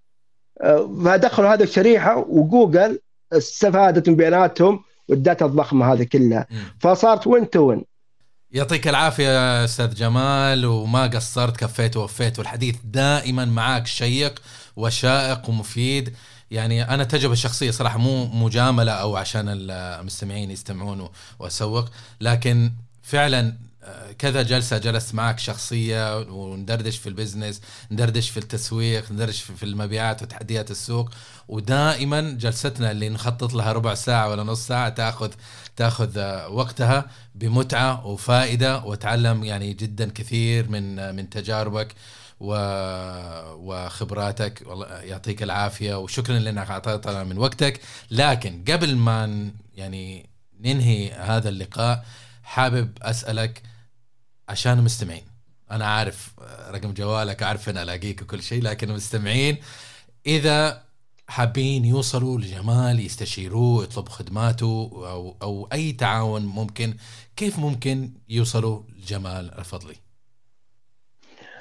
آه، 0.62 0.92
فدخلوا 1.06 1.54
هذه 1.54 1.64
الشريحة 1.64 2.18
وجوجل 2.18 3.00
استفادت 3.34 4.10
من 4.10 4.16
بياناتهم 4.16 4.84
وال 5.10 5.22
data 5.22 5.46
الضخمة 5.46 5.94
هذه 5.94 6.04
كلها. 6.04 6.48
فصارت 6.80 7.28
win 7.28 7.50
to 7.50 7.60
win 7.60 7.86
يعطيك 8.52 8.88
العافية 8.88 9.64
أستاذ 9.64 9.96
جمال 9.96 10.66
وما 10.66 11.08
قصرت 11.08 11.58
كفيت 11.58 11.98
ووفيت 11.98 12.40
والحديث 12.40 12.76
دائما 12.84 13.46
معاك 13.46 13.88
شيق 13.88 14.42
وشائق 14.76 15.50
ومفيد. 15.50 16.16
يعني 16.52 16.94
أنا 16.94 17.04
تجربة 17.04 17.36
شخصية 17.36 17.72
صراحة 17.72 17.98
مو 17.98 18.26
مجاملة 18.26 18.92
أو 18.92 19.16
عشان 19.16 19.46
المستمعين 19.50 20.52
يستمعون 20.52 21.10
وأسوق 21.40 21.86
لكن 22.22 22.72
فعلا 23.02 23.54
كذا 24.20 24.42
جلسة 24.42 24.78
جلست 24.78 25.16
معك 25.16 25.40
شخصية 25.40 26.20
وندردش 26.20 26.98
في 26.98 27.10
البزنس 27.10 27.62
ندردش 27.92 28.30
في 28.30 28.38
التسويق 28.38 29.12
ندردش 29.12 29.42
في 29.42 29.64
المبيعات 29.64 30.22
وتحديات 30.24 30.72
السوق. 30.72 31.10
ودائما 31.48 32.22
جلستنا 32.22 32.92
اللي 32.92 33.10
نخطط 33.10 33.54
لها 33.54 33.74
ربع 33.74 33.94
ساعة 33.94 34.30
ولا 34.30 34.44
نص 34.44 34.68
ساعة 34.68 34.90
تأخذ 34.90 35.32
تأخذ 35.76 36.20
وقتها 36.50 37.06
بمتعة 37.36 38.06
وفائدة 38.08 38.84
وتعلم 38.84 39.44
يعني 39.44 39.74
جدا 39.74 40.10
كثير 40.12 40.70
من 40.70 41.16
من 41.16 41.30
تجاربك 41.30 41.96
و... 42.40 42.54
وخبراتك. 43.56 44.64
والله 44.66 44.88
يعطيك 44.88 45.44
العافية 45.44 45.96
وشكرا 46.00 46.40
لأنك 46.40 46.70
أعطيتنا 46.70 47.24
من 47.24 47.38
وقتك. 47.38 47.82
لكن 48.12 48.64
قبل 48.68 48.96
ما 48.96 49.52
يعني 49.76 50.30
ننهي 50.62 51.12
هذا 51.14 51.50
اللقاء 51.50 52.06
حابب 52.44 52.90
أسألك 53.02 53.62
عشان 54.50 54.80
المستمعين 54.80 55.24
أنا 55.72 55.86
عارف 55.86 56.34
رقم 56.70 56.94
جوالك 56.94 57.44
عارف 57.44 57.70
إن 57.70 57.78
ألاقيك 57.78 58.22
وكل 58.22 58.44
شيء 58.44 58.62
لكن 58.62 58.90
المستمعين 58.90 59.58
إذا 60.26 60.88
حابين 61.28 61.86
يوصلوا 61.86 62.38
لجمال 62.38 63.00
يستشيروه 63.00 63.84
يطلبوا 63.84 64.12
خدماته 64.12 64.92
أو 64.94 65.36
أو 65.42 65.68
أي 65.74 65.92
تعاون 65.92 66.46
ممكن 66.46 66.94
كيف 67.36 67.60
ممكن 67.60 68.12
يوصلوا 68.30 68.82
لجمال 68.98 69.54
الفضلي؟ 69.60 69.96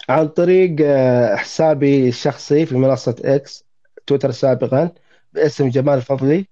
عن 0.09 0.29
طريق 0.29 0.77
آه، 0.81 1.37
حسابي 1.37 2.09
الشخصي 2.09 2.67
في 2.67 2.75
منصة 2.75 3.17
إكس 3.25 3.65
تويتر 4.07 4.31
سابقا 4.31 4.91
باسم 5.33 5.69
جمال 5.69 5.95
الفضلي. 5.95 6.47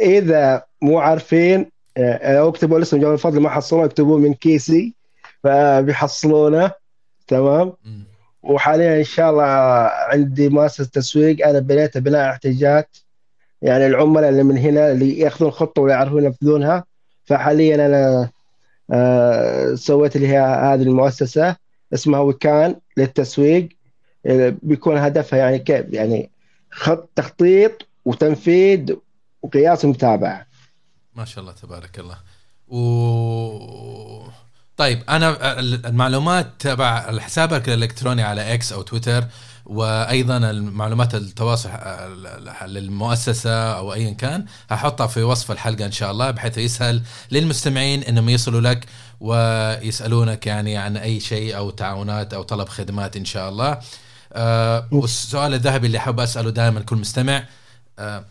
إذا 0.00 0.64
مو 0.82 0.98
عارفين 0.98 1.70
آه، 1.96 2.38
أو 2.40 2.48
اكتبوا 2.48 2.82
اسم 2.82 3.00
جمال 3.00 3.12
الفضلي 3.12 3.40
ما 3.40 3.50
حصلوه 3.50 3.84
اكتبوه 3.84 4.18
من 4.18 4.34
كيسي. 4.34 4.94
فبيحصلونه 5.42 6.72
تمام؟ 7.26 7.72
وحاليا 8.42 8.98
إن 8.98 9.04
شاء 9.04 9.30
الله 9.30 9.44
عندي 10.12 10.48
مؤسسه 10.48 10.84
تسويق 10.84 11.48
أنا 11.48 11.58
بنيتها 11.58 12.00
بناء 12.00 12.30
احتياجات 12.30 12.96
يعني 13.62 13.86
العملاء 13.86 14.30
اللي 14.30 14.42
من 14.42 14.58
هنا 14.58 14.92
اللي 14.92 15.18
يأخذون 15.18 15.50
خطة 15.50 15.82
ويعرفون 15.82 16.24
ينفذونها. 16.24 16.84
فحاليا 17.24 17.86
أنا 17.86 18.30
آه، 18.90 19.74
سويت 19.74 20.16
لي 20.16 20.36
هذه 20.36 20.82
المؤسسة 20.82 21.56
اسمها 21.94 22.20
وكان 22.20 22.76
للتسويق. 22.96 23.68
آه، 24.26 24.54
بيكون 24.62 24.98
هدفها 24.98 25.38
يعني 25.38 25.58
كيف؟ 25.58 25.86
يعني 25.92 26.30
خط 26.70 27.08
تخطيط 27.16 27.88
وتنفيذ 28.04 28.94
وقياس 29.42 29.84
ومتابعة. 29.84 30.46
ما 31.14 31.24
شاء 31.24 31.42
الله 31.44 31.52
تبارك 31.52 31.98
الله. 31.98 32.16
و 32.68 32.80
طيب 34.80 35.02
أنا 35.08 35.58
المعلومات 35.60 36.46
تبع 36.58 37.18
حسابك 37.20 37.68
الإلكتروني 37.68 38.22
على 38.22 38.54
إكس 38.54 38.72
أو 38.72 38.82
تويتر 38.82 39.24
وأيضا 39.66 40.36
المعلومات 40.36 41.14
التواصل 41.14 41.70
للمؤسسة 42.66 43.72
أو 43.76 43.94
ايا 43.94 44.10
كان 44.10 44.44
هحطها 44.70 45.06
في 45.06 45.22
وصف 45.22 45.50
الحلقة 45.50 45.86
إن 45.86 45.92
شاء 45.92 46.10
الله 46.10 46.30
بحيث 46.30 46.58
يسهل 46.58 47.02
للمستمعين 47.30 48.02
إنهم 48.02 48.28
يصلوا 48.28 48.60
لك 48.60 48.86
ويسألونك 49.20 50.46
يعني 50.46 50.76
عن 50.76 50.96
أي 50.96 51.20
شيء 51.20 51.56
أو 51.56 51.70
تعاونات 51.70 52.34
أو 52.34 52.42
طلب 52.42 52.68
خدمات 52.68 53.16
إن 53.16 53.24
شاء 53.24 53.48
الله. 53.48 53.78
والسؤال 54.92 55.54
الذهبي 55.54 55.86
اللي 55.86 55.98
حاب 55.98 56.20
أسأله 56.20 56.50
دائما 56.50 56.80
كل 56.80 56.96
مستمع 56.96 57.44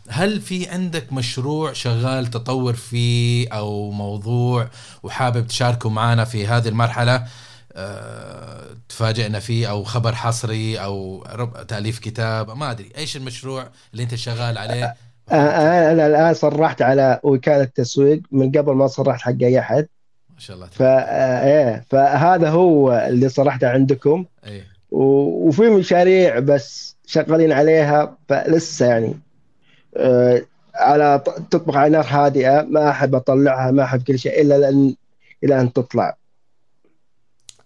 هل 0.10 0.42
في 0.42 0.70
عندك 0.70 1.14
مشروع 1.14 1.74
شغال 1.74 2.28
تطور 2.28 2.74
فيه 2.74 3.50
أو 3.50 3.92
موضوع 3.92 4.68
وحابب 5.04 5.48
تشاركه 5.48 5.90
معنا 5.90 6.26
في 6.26 6.48
هذه 6.48 6.68
المرحلة؟ 6.68 7.26
آه، 7.74 8.66
تفاجئنا 8.90 9.40
فيه 9.40 9.70
أو 9.70 9.84
خبر 9.84 10.16
حصري 10.16 10.78
أو 10.78 11.24
تأليف 11.68 12.00
كتاب؟ 12.00 12.58
ما 12.58 12.72
أدري. 12.72 12.90
إيش 12.98 13.18
المشروع 13.18 13.68
اللي 13.94 14.04
أنت 14.04 14.16
شغال 14.16 14.58
عليه؟ 14.58 14.96
آه، 15.32 15.92
أنا 15.92 16.08
الآن 16.08 16.34
صرحت 16.34 16.82
على 16.82 17.20
وكالة 17.24 17.64
التسويق. 17.64 18.22
من 18.32 18.52
قبل 18.52 18.74
ما 18.74 18.88
صرحت 18.88 19.22
حق 19.22 19.42
أي 19.42 19.60
أحد. 19.60 19.88
ما 20.34 20.40
شاء 20.40 20.56
الله 20.56 20.68
ف... 20.68 20.82
إيه 20.82 21.86
فهذا 21.90 22.50
هو 22.50 22.92
اللي 23.10 23.30
صرحته 23.30 23.70
عندكم. 23.70 24.26
إيه. 24.46 24.68
وفي 24.92 25.62
مشاريع 25.62 26.40
بس 26.40 26.96
شغالين 27.06 27.52
عليها 27.52 28.18
فلسه 28.30 28.86
يعني 28.86 29.08
آه، 29.08 29.29
على 30.76 31.24
تطبخ 31.52 31.76
على 31.76 31.90
نار 31.90 32.06
هادئة 32.08 32.62
ما 32.62 32.90
أحب 32.90 33.16
أطلعها 33.16 33.72
ما 33.72 33.84
أحب 33.84 34.04
كل 34.04 34.20
شيء 34.20 34.42
إلا 34.42 34.58
لأن 34.58 34.96
إلى 35.44 35.62
أن 35.62 35.74
تطلع. 35.74 36.18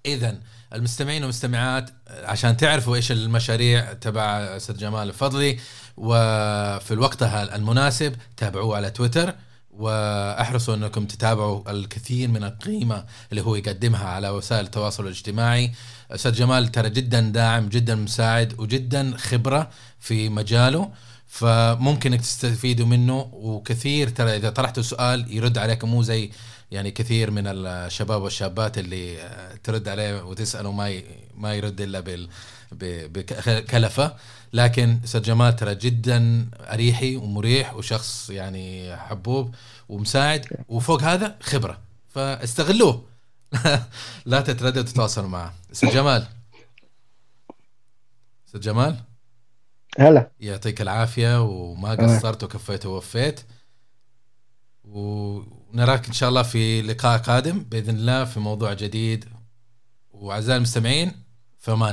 اذا 0.05 0.37
المستمعين 0.73 1.21
والمستمعات 1.21 1.89
عشان 2.23 2.57
تعرفوا 2.57 2.95
إيش 2.95 3.11
المشاريع 3.11 3.93
تبع 3.93 4.39
أستاذ 4.39 4.77
جمال 4.77 5.07
الفضلي 5.07 5.59
وفي 5.97 6.91
الوقت 6.91 7.23
المناسب 7.23 8.15
تابعوه 8.37 8.75
على 8.75 8.89
تويتر 8.89 9.33
وأحرصوا 9.71 10.75
أنكم 10.75 11.05
تتابعوا 11.05 11.71
الكثير 11.71 12.29
من 12.29 12.43
القيمة 12.43 13.05
اللي 13.31 13.41
هو 13.41 13.55
يقدمها 13.55 14.07
على 14.07 14.29
وسائل 14.29 14.65
التواصل 14.65 15.03
الاجتماعي. 15.03 15.71
أستاذ 16.11 16.31
جمال 16.31 16.67
ترى 16.67 16.89
جدا 16.89 17.19
داعم 17.19 17.69
جدا 17.69 17.95
مساعد 17.95 18.59
وجدا 18.59 19.17
خبرة 19.17 19.69
في 19.99 20.29
مجاله. 20.29 20.91
فممكن 21.33 22.13
إنك 22.13 22.21
تستفيدوا 22.21 22.85
منه. 22.85 23.29
وكثير 23.33 24.09
ترى 24.09 24.35
إذا 24.35 24.49
طرحتوا 24.49 24.83
سؤال 24.83 25.33
يرد 25.33 25.57
عليكم 25.57 25.89
مو 25.89 26.01
زي 26.01 26.31
يعني 26.71 26.91
كثير 26.91 27.31
من 27.31 27.47
الشباب 27.47 28.21
والشابات 28.21 28.77
اللي 28.77 29.21
آه، 29.21 29.55
ترد 29.63 29.87
عليه 29.87 30.23
وتسأله 30.23 30.71
ما 30.71 31.01
ما 31.37 31.53
يرد 31.53 31.81
إلا 31.81 31.99
بال 31.99 32.29
بكلفة. 32.71 34.15
لكن 34.53 34.99
أستاذ 35.03 35.21
جمال 35.21 35.55
ترى 35.55 35.75
جدا 35.75 36.49
أريحي 36.59 37.15
ومريح 37.15 37.73
وشخص 37.73 38.29
يعني 38.29 38.97
حبوب 38.97 39.55
ومساعد. 39.89 40.45
وفوق 40.69 41.01
هذا 41.01 41.35
خبرة. 41.41 41.79
فاستغلوه. 42.09 43.05
لا 44.25 44.41
تترددوا 44.41 44.83
تتواصلوا 44.83 45.29
معه. 45.29 45.53
أستاذ 45.71 45.89
جمال. 45.89 46.27
أستاذ 48.47 48.59
جمال؟ 48.59 49.12
هلا. 49.99 50.31
يعطيك 50.39 50.81
العافية 50.81 51.41
وما 51.41 51.95
قصرت 51.95 52.43
وكفيت 52.43 52.85
ووفيت. 52.85 53.39
ونراك 54.83 56.07
إن 56.07 56.13
شاء 56.13 56.29
الله 56.29 56.43
في 56.43 56.81
لقاء 56.81 57.19
قادم 57.19 57.59
بإذن 57.59 57.95
الله 57.95 58.25
في 58.25 58.39
موضوع 58.39 58.73
جديد. 58.73 59.25
وأعزائي 60.13 60.57
المستمعين 60.57 61.11
فمان 61.59 61.89